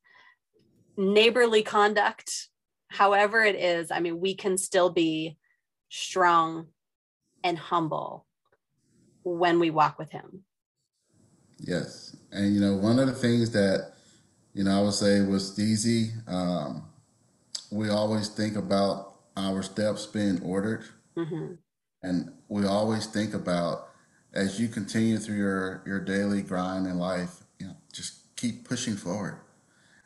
neighborly 0.97 1.63
conduct, 1.63 2.49
however 2.89 3.43
it 3.43 3.55
is, 3.55 3.91
I 3.91 3.99
mean, 3.99 4.19
we 4.19 4.35
can 4.35 4.57
still 4.57 4.89
be 4.89 5.37
strong 5.89 6.67
and 7.43 7.57
humble 7.57 8.25
when 9.23 9.59
we 9.59 9.69
walk 9.69 9.97
with 9.97 10.11
Him. 10.11 10.43
Yes. 11.59 12.15
And, 12.31 12.53
you 12.53 12.61
know, 12.61 12.75
one 12.75 12.99
of 12.99 13.07
the 13.07 13.13
things 13.13 13.51
that, 13.51 13.93
you 14.53 14.63
know, 14.63 14.79
I 14.79 14.81
would 14.81 14.93
say 14.93 15.21
was 15.21 15.59
easy. 15.59 16.11
Um, 16.27 16.83
we 17.71 17.89
always 17.89 18.29
think 18.29 18.55
about 18.55 19.10
our 19.37 19.61
steps 19.63 20.05
being 20.05 20.41
ordered. 20.41 20.83
Mm-hmm. 21.17 21.53
And 22.03 22.31
we 22.47 22.65
always 22.65 23.05
think 23.05 23.33
about 23.33 23.89
as 24.33 24.59
you 24.59 24.67
continue 24.67 25.17
through 25.17 25.37
your, 25.37 25.83
your 25.85 25.99
daily 25.99 26.41
grind 26.41 26.87
in 26.87 26.97
life, 26.97 27.43
you 27.59 27.67
know, 27.67 27.75
just 27.91 28.35
keep 28.35 28.67
pushing 28.67 28.95
forward. 28.95 29.39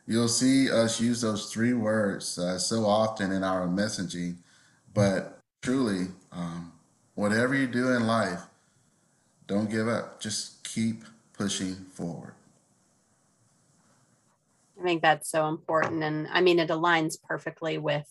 You'll 0.06 0.28
see 0.28 0.70
us 0.70 1.00
use 1.00 1.20
those 1.20 1.52
three 1.52 1.74
words 1.74 2.38
uh, 2.38 2.58
so 2.58 2.84
often 2.84 3.32
in 3.32 3.42
our 3.42 3.66
messaging, 3.66 4.36
but 4.94 5.40
truly, 5.62 6.08
um, 6.32 6.72
whatever 7.14 7.54
you 7.54 7.66
do 7.66 7.90
in 7.92 8.06
life, 8.06 8.42
don't 9.46 9.70
give 9.70 9.88
up. 9.88 10.20
Just 10.20 10.64
keep 10.64 11.04
pushing 11.32 11.74
forward. 11.74 12.34
I 14.78 14.84
think 14.84 15.02
that's 15.02 15.30
so 15.30 15.48
important. 15.48 16.02
And 16.02 16.28
I 16.30 16.40
mean, 16.40 16.58
it 16.58 16.68
aligns 16.68 17.20
perfectly 17.20 17.78
with 17.78 18.06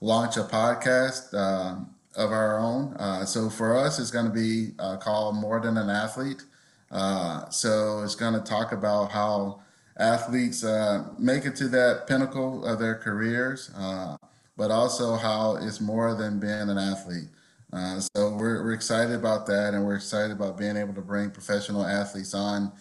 launch 0.02 0.38
a 0.38 0.44
podcast. 0.44 1.34
Um, 1.34 1.96
of 2.16 2.32
our 2.32 2.60
own. 2.60 2.94
Uh, 2.96 3.26
so 3.26 3.50
for 3.50 3.78
us, 3.78 4.00
it's 4.00 4.12
going 4.12 4.26
to 4.26 4.32
be 4.32 4.72
uh, 4.80 4.98
called 4.98 5.36
More 5.36 5.60
Than 5.60 5.78
an 5.78 5.90
Athlete. 5.90 6.44
Uh, 6.90 7.50
so 7.50 8.04
it's 8.04 8.16
going 8.16 8.34
to 8.34 8.42
talk 8.42 8.72
about 8.72 9.12
how 9.12 9.62
athletes 9.98 10.64
uh, 10.64 11.06
make 11.18 11.46
it 11.46 11.56
to 11.58 11.68
that 11.70 12.08
pinnacle 12.08 12.66
of 12.66 12.80
their 12.80 12.96
careers, 12.96 13.72
uh, 13.78 14.18
but 14.58 14.72
also 14.72 15.16
how 15.16 15.56
it's 15.56 15.80
more 15.80 16.14
than 16.14 16.40
being 16.40 16.70
an 16.70 16.78
athlete. 16.78 17.30
Uh, 17.74 18.00
so 18.00 18.36
we're, 18.36 18.64
we're 18.64 18.74
excited 18.74 19.16
about 19.16 19.46
that, 19.48 19.74
and 19.74 19.86
we're 19.86 19.96
excited 19.96 20.32
about 20.32 20.58
being 20.58 20.76
able 20.76 20.94
to 20.94 21.02
bring 21.02 21.32
professional 21.32 21.86
athletes 21.86 22.34
on 22.34 22.72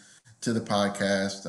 to 0.41 0.53
the 0.53 0.61
podcast 0.61 1.45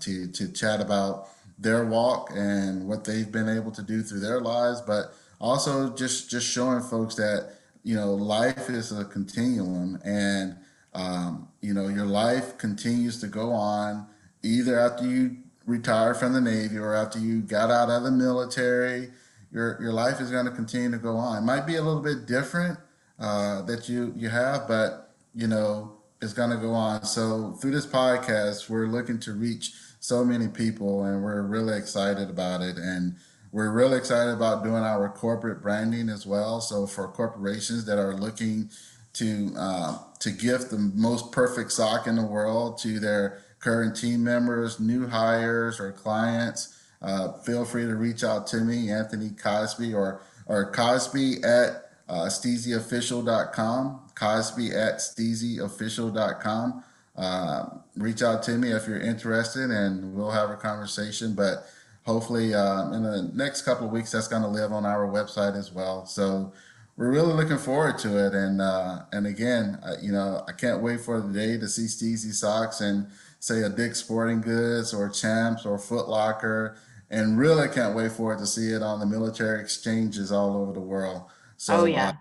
to 0.00 0.26
to 0.28 0.52
chat 0.52 0.80
about 0.80 1.28
their 1.58 1.84
walk 1.84 2.30
and 2.34 2.88
what 2.88 3.04
they've 3.04 3.30
been 3.30 3.48
able 3.48 3.70
to 3.70 3.82
do 3.82 4.02
through 4.02 4.20
their 4.20 4.40
lives, 4.40 4.80
but 4.80 5.14
also 5.40 5.94
just 5.94 6.30
just 6.30 6.50
showing 6.50 6.80
folks 6.80 7.14
that 7.14 7.54
you 7.82 7.94
know 7.94 8.14
life 8.14 8.68
is 8.68 8.92
a 8.98 9.04
continuum 9.04 10.00
and 10.04 10.56
um, 10.94 11.48
you 11.60 11.74
know 11.74 11.88
your 11.88 12.06
life 12.06 12.58
continues 12.58 13.20
to 13.20 13.26
go 13.26 13.52
on 13.52 14.06
either 14.42 14.78
after 14.78 15.06
you 15.06 15.36
retire 15.66 16.14
from 16.14 16.32
the 16.32 16.40
navy 16.40 16.78
or 16.78 16.94
after 16.94 17.18
you 17.18 17.40
got 17.40 17.70
out 17.70 17.90
of 17.90 18.02
the 18.02 18.10
military 18.10 19.10
your 19.52 19.80
your 19.80 19.92
life 19.92 20.20
is 20.20 20.30
going 20.30 20.46
to 20.46 20.52
continue 20.52 20.90
to 20.90 20.98
go 20.98 21.16
on. 21.16 21.38
It 21.38 21.46
might 21.46 21.66
be 21.66 21.76
a 21.76 21.82
little 21.82 22.02
bit 22.02 22.26
different 22.26 22.78
uh, 23.18 23.62
that 23.62 23.88
you 23.88 24.12
you 24.16 24.28
have 24.28 24.66
but 24.68 25.14
you 25.34 25.46
know 25.46 25.96
it's 26.22 26.32
going 26.32 26.50
to 26.50 26.56
go 26.56 26.72
on. 26.72 27.04
So 27.04 27.52
through 27.52 27.70
this 27.70 27.86
podcast 27.86 28.68
we're 28.68 28.86
looking 28.86 29.18
to 29.20 29.32
reach 29.32 29.72
so 30.00 30.24
many 30.24 30.48
people 30.48 31.04
and 31.04 31.22
we're 31.22 31.42
really 31.42 31.76
excited 31.76 32.30
about 32.30 32.62
it. 32.62 32.76
And 32.76 33.16
we're 33.52 33.70
really 33.70 33.98
excited 33.98 34.32
about 34.32 34.64
doing 34.64 34.82
our 34.82 35.08
corporate 35.10 35.62
branding 35.62 36.08
as 36.08 36.26
well. 36.26 36.60
So 36.60 36.86
for 36.86 37.08
corporations 37.08 37.84
that 37.84 37.98
are 37.98 38.14
looking 38.14 38.70
to 39.14 39.52
uh, 39.58 39.98
to 40.20 40.30
gift 40.30 40.70
the 40.70 40.78
most 40.78 41.32
perfect 41.32 41.72
sock 41.72 42.06
in 42.06 42.16
the 42.16 42.24
world 42.24 42.78
to 42.78 42.98
their 42.98 43.42
current 43.58 43.96
team 43.96 44.24
members, 44.24 44.80
new 44.80 45.06
hires, 45.08 45.80
or 45.80 45.92
clients, 45.92 46.79
uh, 47.02 47.32
feel 47.32 47.64
free 47.64 47.84
to 47.84 47.94
reach 47.96 48.24
out 48.24 48.46
to 48.48 48.58
me, 48.58 48.90
Anthony 48.90 49.30
Cosby, 49.30 49.94
or 49.94 50.20
or 50.46 50.70
Cosby 50.72 51.42
at 51.44 51.90
uh, 52.08 52.26
steezyofficial.com, 52.26 54.00
Cosby 54.14 54.70
at 54.70 54.98
steezyofficial.com. 54.98 56.84
Uh, 57.16 57.66
reach 57.96 58.22
out 58.22 58.42
to 58.42 58.52
me 58.52 58.72
if 58.72 58.86
you're 58.86 59.00
interested, 59.00 59.70
and 59.70 60.14
we'll 60.14 60.30
have 60.30 60.50
a 60.50 60.56
conversation. 60.56 61.34
But 61.34 61.66
hopefully 62.04 62.54
uh, 62.54 62.90
in 62.92 63.02
the 63.02 63.30
next 63.34 63.62
couple 63.62 63.86
of 63.86 63.92
weeks 63.92 64.12
that's 64.12 64.28
going 64.28 64.42
to 64.42 64.48
live 64.48 64.72
on 64.72 64.84
our 64.86 65.06
website 65.06 65.56
as 65.56 65.72
well 65.72 66.06
so 66.06 66.52
we're 66.96 67.10
really 67.10 67.32
looking 67.32 67.58
forward 67.58 67.98
to 67.98 68.26
it 68.26 68.34
and 68.34 68.60
uh, 68.60 69.00
and 69.12 69.26
again 69.26 69.78
uh, 69.84 69.94
you 70.00 70.12
know 70.12 70.42
i 70.48 70.52
can't 70.52 70.82
wait 70.82 71.00
for 71.00 71.20
the 71.20 71.32
day 71.32 71.58
to 71.58 71.68
see 71.68 71.84
steezy 71.84 72.32
socks 72.32 72.80
and 72.80 73.06
say 73.38 73.62
a 73.62 73.68
dick 73.68 73.94
sporting 73.94 74.40
goods 74.40 74.92
or 74.92 75.08
champs 75.08 75.64
or 75.64 75.78
foot 75.78 76.08
locker 76.08 76.76
and 77.10 77.38
really 77.38 77.68
can't 77.68 77.94
wait 77.94 78.12
for 78.12 78.32
it 78.32 78.38
to 78.38 78.46
see 78.46 78.70
it 78.70 78.82
on 78.82 79.00
the 79.00 79.06
military 79.06 79.60
exchanges 79.60 80.32
all 80.32 80.56
over 80.56 80.72
the 80.72 80.80
world. 80.80 81.22
So 81.56 81.80
oh 81.80 81.84
yeah 81.84 82.14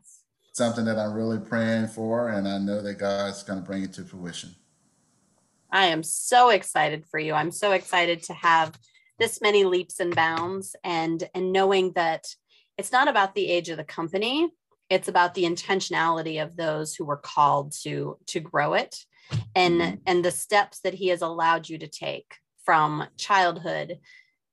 something 0.51 0.83
that 0.83 0.99
i'm 0.99 1.13
really 1.13 1.39
praying 1.39 1.87
for 1.87 2.27
and 2.27 2.45
i 2.45 2.57
know 2.57 2.81
that 2.81 2.95
god's 2.95 3.43
going 3.43 3.57
to 3.57 3.65
bring 3.65 3.81
it 3.81 3.93
to 3.93 4.03
fruition. 4.03 4.53
I 5.71 5.85
am 5.85 6.03
so 6.03 6.49
excited 6.49 7.05
for 7.05 7.19
you. 7.19 7.33
I'm 7.33 7.51
so 7.51 7.73
excited 7.73 8.23
to 8.23 8.33
have 8.33 8.77
this 9.19 9.41
many 9.41 9.63
leaps 9.63 9.99
and 9.99 10.15
bounds 10.15 10.75
and 10.83 11.29
and 11.33 11.53
knowing 11.53 11.93
that 11.93 12.25
it's 12.77 12.91
not 12.91 13.07
about 13.07 13.35
the 13.35 13.49
age 13.49 13.69
of 13.69 13.77
the 13.77 13.83
company. 13.83 14.49
It's 14.89 15.07
about 15.07 15.35
the 15.35 15.43
intentionality 15.43 16.41
of 16.41 16.55
those 16.55 16.95
who 16.95 17.05
were 17.05 17.17
called 17.17 17.73
to 17.83 18.17
to 18.27 18.39
grow 18.39 18.73
it 18.73 18.95
and 19.55 19.81
mm-hmm. 19.81 19.95
and 20.07 20.25
the 20.25 20.31
steps 20.31 20.79
that 20.81 20.95
he 20.95 21.07
has 21.09 21.21
allowed 21.21 21.69
you 21.69 21.77
to 21.77 21.87
take 21.87 22.35
from 22.65 23.07
childhood 23.17 23.99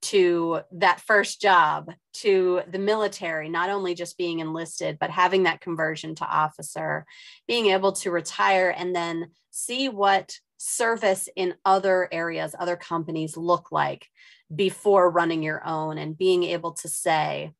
to 0.02 0.60
that 0.72 1.00
first 1.00 1.40
job 1.40 1.90
to 2.12 2.60
the 2.70 2.78
military 2.78 3.48
not 3.48 3.70
only 3.70 3.94
just 3.94 4.18
being 4.18 4.40
enlisted 4.40 4.98
but 4.98 5.10
having 5.10 5.44
that 5.44 5.60
conversion 5.60 6.14
to 6.14 6.24
officer 6.24 7.06
being 7.48 7.66
able 7.66 7.92
to 7.92 8.10
retire 8.10 8.74
and 8.76 8.94
then 8.94 9.30
see 9.50 9.88
what 9.88 10.38
service 10.58 11.28
in 11.34 11.54
other 11.64 12.08
areas 12.12 12.54
other 12.58 12.76
companies 12.76 13.36
look 13.36 13.72
like 13.72 14.06
before 14.54 15.10
running 15.10 15.42
your 15.42 15.66
own 15.66 15.98
and 15.98 16.16
being 16.16 16.44
able 16.44 16.72
to 16.72 16.88
say, 16.88 17.52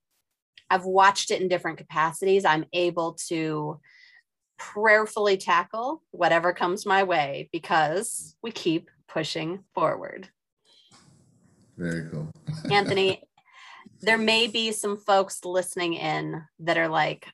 I've 0.70 0.84
watched 0.84 1.30
it 1.30 1.41
in 1.41 1.49
different 1.49 1.78
capacities. 1.78 2.45
I'm 2.45 2.66
able 2.72 3.14
to 3.28 3.80
prayerfully 4.59 5.37
tackle 5.37 6.03
whatever 6.11 6.53
comes 6.53 6.87
my 6.87 7.03
way 7.03 7.49
because 7.53 8.37
we 8.43 8.51
keep 8.51 8.91
pushing 9.09 9.64
forward. 9.74 10.28
Very 11.76 12.08
cool. 12.10 12.30
Anthony, 12.70 13.22
there 14.00 14.18
may 14.18 14.46
be 14.46 14.72
some 14.72 14.98
folks 14.98 15.44
listening 15.44 15.94
in 15.94 16.42
that 16.60 16.78
are 16.78 16.88
like, 16.88 17.26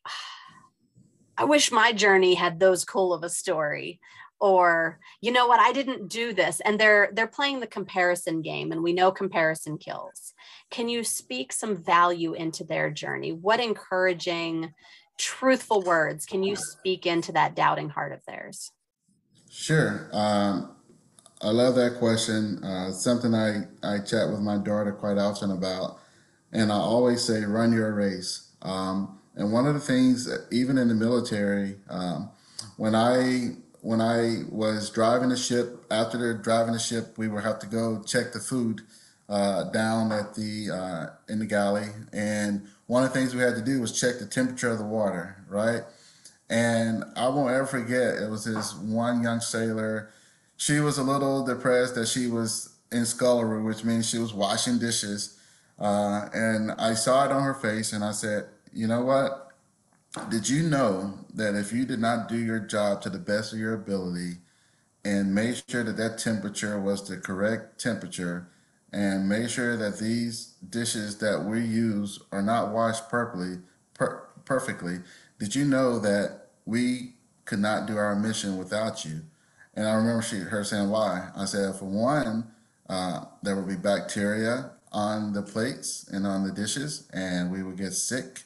I 1.36 1.44
wish 1.44 1.72
my 1.72 1.92
journey 1.92 2.34
had 2.34 2.60
those 2.60 2.84
cool 2.84 3.12
of 3.12 3.24
a 3.24 3.28
story 3.28 4.00
or 4.42 4.98
you 5.20 5.30
know 5.30 5.46
what? 5.46 5.60
I 5.60 5.72
didn't 5.72 6.08
do 6.08 6.32
this. 6.32 6.60
And 6.60 6.78
they're 6.78 7.10
they're 7.12 7.28
playing 7.28 7.60
the 7.60 7.66
comparison 7.66 8.42
game 8.42 8.72
and 8.72 8.82
we 8.82 8.92
know 8.92 9.12
comparison 9.12 9.78
kills. 9.78 10.34
Can 10.68 10.88
you 10.88 11.04
speak 11.04 11.52
some 11.52 11.76
value 11.76 12.34
into 12.34 12.64
their 12.64 12.90
journey? 12.90 13.32
What 13.32 13.60
encouraging 13.60 14.74
truthful 15.16 15.82
words 15.82 16.26
can 16.26 16.42
you 16.42 16.56
speak 16.56 17.06
into 17.06 17.30
that 17.32 17.54
doubting 17.54 17.88
heart 17.88 18.12
of 18.12 18.20
theirs? 18.26 18.72
Sure. 19.48 20.08
Um, 20.12 20.74
i 21.42 21.50
love 21.50 21.74
that 21.74 21.98
question 21.98 22.62
uh, 22.64 22.90
something 22.90 23.34
i 23.34 23.62
i 23.82 23.98
chat 23.98 24.28
with 24.28 24.40
my 24.40 24.56
daughter 24.56 24.92
quite 24.92 25.18
often 25.18 25.50
about 25.50 25.98
and 26.52 26.72
i 26.72 26.76
always 26.76 27.22
say 27.22 27.44
run 27.44 27.72
your 27.72 27.92
race 27.94 28.50
um, 28.62 29.18
and 29.34 29.52
one 29.52 29.66
of 29.66 29.74
the 29.74 29.80
things 29.80 30.28
even 30.50 30.78
in 30.78 30.88
the 30.88 30.94
military 30.94 31.76
um, 31.88 32.30
when 32.76 32.94
i 32.94 33.52
when 33.82 34.00
I 34.00 34.44
was 34.48 34.90
driving 34.90 35.28
the 35.28 35.36
ship, 35.36 35.84
after 35.90 36.16
the 36.16 36.40
driving 36.40 36.72
the 36.72 36.78
ship, 36.78 37.18
we 37.18 37.28
would 37.28 37.42
have 37.42 37.58
to 37.58 37.66
go 37.66 38.02
check 38.06 38.32
the 38.32 38.38
food 38.38 38.82
uh, 39.28 39.64
down 39.64 40.12
at 40.12 40.34
the 40.34 40.70
uh, 40.70 41.06
in 41.32 41.40
the 41.40 41.46
galley, 41.46 41.88
and 42.12 42.66
one 42.86 43.02
of 43.02 43.12
the 43.12 43.18
things 43.18 43.34
we 43.34 43.42
had 43.42 43.56
to 43.56 43.62
do 43.62 43.80
was 43.80 43.98
check 43.98 44.18
the 44.18 44.26
temperature 44.26 44.70
of 44.70 44.78
the 44.78 44.84
water, 44.84 45.44
right? 45.48 45.82
And 46.48 47.04
I 47.16 47.28
won't 47.28 47.50
ever 47.52 47.66
forget. 47.66 48.22
It 48.22 48.30
was 48.30 48.44
this 48.44 48.74
one 48.74 49.22
young 49.22 49.40
sailor. 49.40 50.10
She 50.56 50.80
was 50.80 50.98
a 50.98 51.02
little 51.02 51.44
depressed 51.44 51.94
that 51.96 52.08
she 52.08 52.28
was 52.28 52.76
in 52.90 53.04
scullery, 53.06 53.62
which 53.62 53.84
means 53.84 54.08
she 54.08 54.18
was 54.18 54.34
washing 54.34 54.78
dishes. 54.78 55.38
Uh, 55.78 56.28
and 56.32 56.72
I 56.72 56.94
saw 56.94 57.24
it 57.24 57.32
on 57.32 57.42
her 57.42 57.54
face, 57.54 57.92
and 57.92 58.04
I 58.04 58.12
said, 58.12 58.46
"You 58.72 58.86
know 58.86 59.02
what? 59.02 59.52
Did 60.30 60.48
you 60.48 60.62
know 60.62 61.24
that 61.34 61.54
if 61.54 61.72
you 61.72 61.86
did 61.86 61.98
not 61.98 62.28
do 62.28 62.36
your 62.36 62.60
job 62.60 63.00
to 63.02 63.10
the 63.10 63.18
best 63.18 63.52
of 63.52 63.58
your 63.58 63.74
ability 63.74 64.38
and 65.04 65.34
made 65.34 65.62
sure 65.68 65.82
that 65.82 65.96
that 65.96 66.18
temperature 66.18 66.78
was 66.78 67.08
the 67.08 67.16
correct 67.16 67.80
temperature 67.80 68.48
and 68.92 69.28
made 69.28 69.50
sure 69.50 69.76
that 69.76 69.98
these 69.98 70.54
dishes 70.68 71.18
that 71.18 71.44
we 71.44 71.60
use 71.64 72.18
are 72.30 72.42
not 72.42 72.72
washed 72.72 73.08
perfectly, 73.08 73.58
per- 73.94 74.22
perfectly, 74.44 74.98
did 75.38 75.54
you 75.54 75.64
know 75.64 75.98
that 75.98 76.48
we 76.66 77.14
could 77.46 77.58
not 77.58 77.86
do 77.86 77.96
our 77.96 78.14
mission 78.14 78.58
without 78.58 79.04
you? 79.04 79.22
And 79.74 79.86
I 79.86 79.94
remember 79.94 80.22
she, 80.22 80.36
her 80.38 80.64
saying, 80.64 80.90
why? 80.90 81.30
I 81.36 81.46
said, 81.46 81.74
for 81.76 81.86
one, 81.86 82.50
uh, 82.88 83.24
there 83.42 83.56
would 83.56 83.68
be 83.68 83.76
bacteria 83.76 84.72
on 84.92 85.32
the 85.32 85.42
plates 85.42 86.06
and 86.12 86.26
on 86.26 86.46
the 86.46 86.52
dishes, 86.52 87.08
and 87.12 87.50
we 87.50 87.62
would 87.62 87.78
get 87.78 87.94
sick 87.94 88.42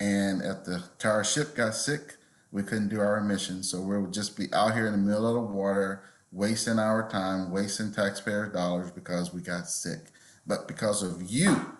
and 0.00 0.40
if 0.40 0.64
the 0.64 0.76
entire 0.76 1.22
ship 1.22 1.54
got 1.54 1.74
sick, 1.74 2.16
we 2.50 2.62
couldn't 2.62 2.88
do 2.88 3.00
our 3.00 3.20
mission. 3.20 3.62
So 3.62 3.82
we 3.82 3.98
would 3.98 4.14
just 4.14 4.36
be 4.36 4.52
out 4.52 4.74
here 4.74 4.86
in 4.86 4.92
the 4.92 4.98
middle 4.98 5.28
of 5.28 5.34
the 5.34 5.54
water, 5.54 6.02
wasting 6.32 6.78
our 6.78 7.08
time, 7.08 7.50
wasting 7.50 7.92
taxpayer 7.92 8.46
dollars 8.46 8.90
because 8.90 9.32
we 9.34 9.42
got 9.42 9.68
sick. 9.68 10.00
But 10.46 10.66
because 10.66 11.02
of 11.02 11.22
you 11.22 11.74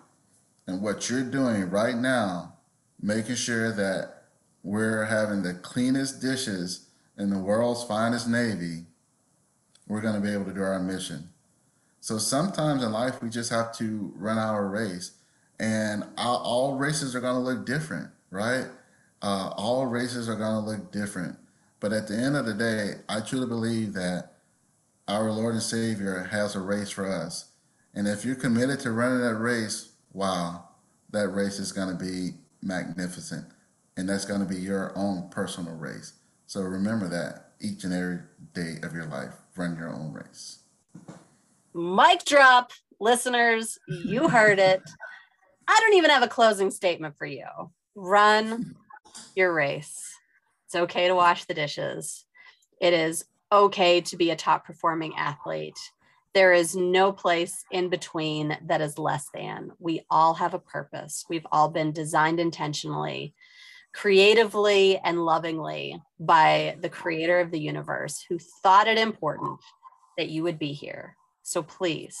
and 0.67 0.81
what 0.81 1.09
you're 1.09 1.23
doing 1.23 1.69
right 1.69 1.95
now, 1.95 2.53
making 3.01 3.35
sure 3.35 3.71
that 3.71 4.25
we're 4.63 5.05
having 5.05 5.41
the 5.41 5.55
cleanest 5.55 6.21
dishes 6.21 6.87
in 7.21 7.29
the 7.29 7.39
world's 7.39 7.83
finest 7.83 8.27
Navy, 8.27 8.85
we're 9.87 10.01
going 10.01 10.15
to 10.15 10.21
be 10.21 10.33
able 10.33 10.45
to 10.45 10.53
do 10.53 10.63
our 10.63 10.79
mission. 10.79 11.29
So 11.99 12.17
sometimes 12.17 12.83
in 12.83 12.91
life, 12.91 13.21
we 13.21 13.29
just 13.29 13.51
have 13.51 13.73
to 13.77 14.11
run 14.15 14.37
our 14.37 14.67
race 14.67 15.11
and 15.59 16.03
all 16.17 16.75
races 16.75 17.15
are 17.15 17.21
going 17.21 17.35
to 17.35 17.39
look 17.39 17.65
different, 17.65 18.09
right? 18.31 18.65
Uh, 19.21 19.51
all 19.55 19.85
races 19.85 20.27
are 20.27 20.35
going 20.35 20.63
to 20.63 20.69
look 20.71 20.91
different. 20.91 21.37
But 21.79 21.93
at 21.93 22.07
the 22.07 22.15
end 22.15 22.35
of 22.35 22.45
the 22.45 22.53
day, 22.55 22.93
I 23.07 23.21
truly 23.21 23.47
believe 23.47 23.93
that 23.93 24.31
our 25.07 25.31
Lord 25.31 25.53
and 25.53 25.63
Savior 25.63 26.29
has 26.31 26.55
a 26.55 26.59
race 26.59 26.89
for 26.89 27.07
us. 27.07 27.51
And 27.93 28.07
if 28.07 28.25
you're 28.25 28.35
committed 28.35 28.79
to 28.81 28.91
running 28.91 29.21
that 29.21 29.35
race, 29.35 29.91
wow, 30.13 30.69
that 31.11 31.27
race 31.29 31.59
is 31.59 31.71
going 31.71 31.95
to 31.95 32.03
be 32.03 32.31
magnificent. 32.61 33.45
and 33.97 34.09
that's 34.09 34.25
going 34.25 34.39
to 34.39 34.47
be 34.47 34.59
your 34.59 34.93
own 34.97 35.29
personal 35.29 35.75
race. 35.75 36.13
So 36.51 36.59
remember 36.59 37.07
that 37.07 37.51
each 37.61 37.85
and 37.85 37.93
every 37.93 38.19
day 38.53 38.75
of 38.83 38.93
your 38.93 39.05
life, 39.05 39.33
run 39.55 39.77
your 39.77 39.87
own 39.87 40.11
race. 40.11 40.59
Mic 41.73 42.25
drop, 42.25 42.73
listeners, 42.99 43.79
you 43.87 44.27
heard 44.27 44.59
it. 44.59 44.81
I 45.69 45.79
don't 45.79 45.93
even 45.93 46.09
have 46.09 46.23
a 46.23 46.27
closing 46.27 46.69
statement 46.69 47.15
for 47.17 47.25
you. 47.25 47.45
Run 47.95 48.75
your 49.33 49.53
race. 49.53 50.13
It's 50.65 50.75
okay 50.75 51.07
to 51.07 51.15
wash 51.15 51.45
the 51.45 51.53
dishes. 51.53 52.25
It 52.81 52.91
is 52.91 53.23
okay 53.49 54.01
to 54.01 54.17
be 54.17 54.31
a 54.31 54.35
top 54.35 54.65
performing 54.65 55.15
athlete. 55.15 55.79
There 56.33 56.51
is 56.51 56.75
no 56.75 57.13
place 57.13 57.63
in 57.71 57.87
between 57.87 58.57
that 58.65 58.81
is 58.81 58.97
less 58.97 59.29
than. 59.33 59.71
We 59.79 60.01
all 60.09 60.33
have 60.33 60.53
a 60.53 60.59
purpose. 60.59 61.23
We've 61.29 61.47
all 61.49 61.69
been 61.69 61.93
designed 61.93 62.41
intentionally, 62.41 63.35
creatively, 63.93 64.97
and 65.03 65.25
lovingly 65.25 66.01
by 66.19 66.77
the 66.81 66.89
creator 66.89 67.39
of 67.39 67.51
the 67.51 67.59
universe 67.59 68.23
who 68.27 68.39
thought 68.39 68.87
it 68.87 68.97
important 68.97 69.59
that 70.17 70.29
you 70.29 70.43
would 70.43 70.57
be 70.57 70.73
here. 70.73 71.15
So 71.43 71.61
please, 71.61 72.19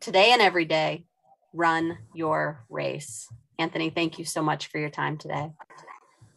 today 0.00 0.32
and 0.32 0.40
every 0.40 0.64
day, 0.64 1.04
run 1.52 1.98
your 2.14 2.64
race. 2.68 3.28
Anthony, 3.58 3.90
thank 3.90 4.18
you 4.18 4.24
so 4.24 4.42
much 4.42 4.68
for 4.68 4.78
your 4.78 4.90
time 4.90 5.18
today. 5.18 5.50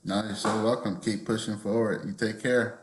No, 0.03 0.23
you're 0.23 0.35
so 0.35 0.63
welcome. 0.63 0.99
Keep 0.99 1.25
pushing 1.25 1.57
forward. 1.57 2.05
You 2.05 2.13
take 2.13 2.41
care. 2.41 2.79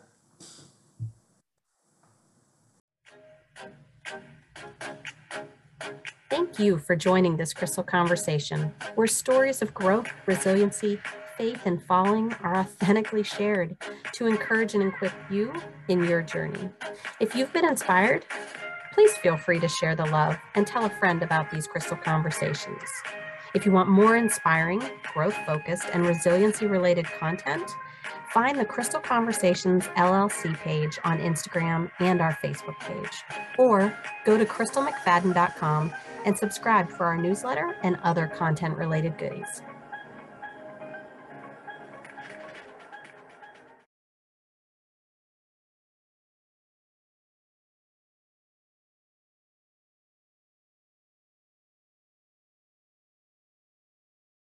Thank 6.30 6.58
you 6.58 6.78
for 6.78 6.96
joining 6.96 7.36
this 7.36 7.52
Crystal 7.52 7.84
Conversation, 7.84 8.72
where 8.94 9.06
stories 9.06 9.60
of 9.62 9.74
growth, 9.74 10.08
resiliency, 10.26 10.98
faith, 11.36 11.66
and 11.66 11.82
falling 11.82 12.32
are 12.42 12.56
authentically 12.56 13.22
shared 13.22 13.76
to 14.14 14.26
encourage 14.26 14.74
and 14.74 14.82
equip 14.82 15.12
you 15.30 15.52
in 15.88 16.04
your 16.04 16.22
journey. 16.22 16.68
If 17.20 17.34
you've 17.34 17.52
been 17.52 17.68
inspired, 17.68 18.24
please 18.92 19.12
feel 19.16 19.36
free 19.36 19.60
to 19.60 19.68
share 19.68 19.96
the 19.96 20.06
love 20.06 20.36
and 20.54 20.66
tell 20.66 20.84
a 20.84 20.90
friend 20.90 21.22
about 21.22 21.50
these 21.50 21.66
Crystal 21.66 21.96
Conversations. 21.96 22.82
If 23.54 23.66
you 23.66 23.72
want 23.72 23.88
more 23.88 24.16
inspiring, 24.16 24.82
growth 25.12 25.36
focused, 25.46 25.88
and 25.92 26.06
resiliency 26.06 26.66
related 26.66 27.04
content, 27.04 27.70
find 28.32 28.58
the 28.58 28.64
Crystal 28.64 29.00
Conversations 29.00 29.88
LLC 29.96 30.56
page 30.58 30.98
on 31.04 31.18
Instagram 31.18 31.90
and 32.00 32.20
our 32.20 32.36
Facebook 32.42 32.78
page, 32.80 33.24
or 33.58 33.94
go 34.24 34.38
to 34.38 34.46
crystalmcfadden.com 34.46 35.92
and 36.24 36.38
subscribe 36.38 36.88
for 36.88 37.04
our 37.04 37.16
newsletter 37.16 37.76
and 37.82 37.98
other 38.02 38.26
content 38.26 38.76
related 38.76 39.18
goodies. 39.18 39.62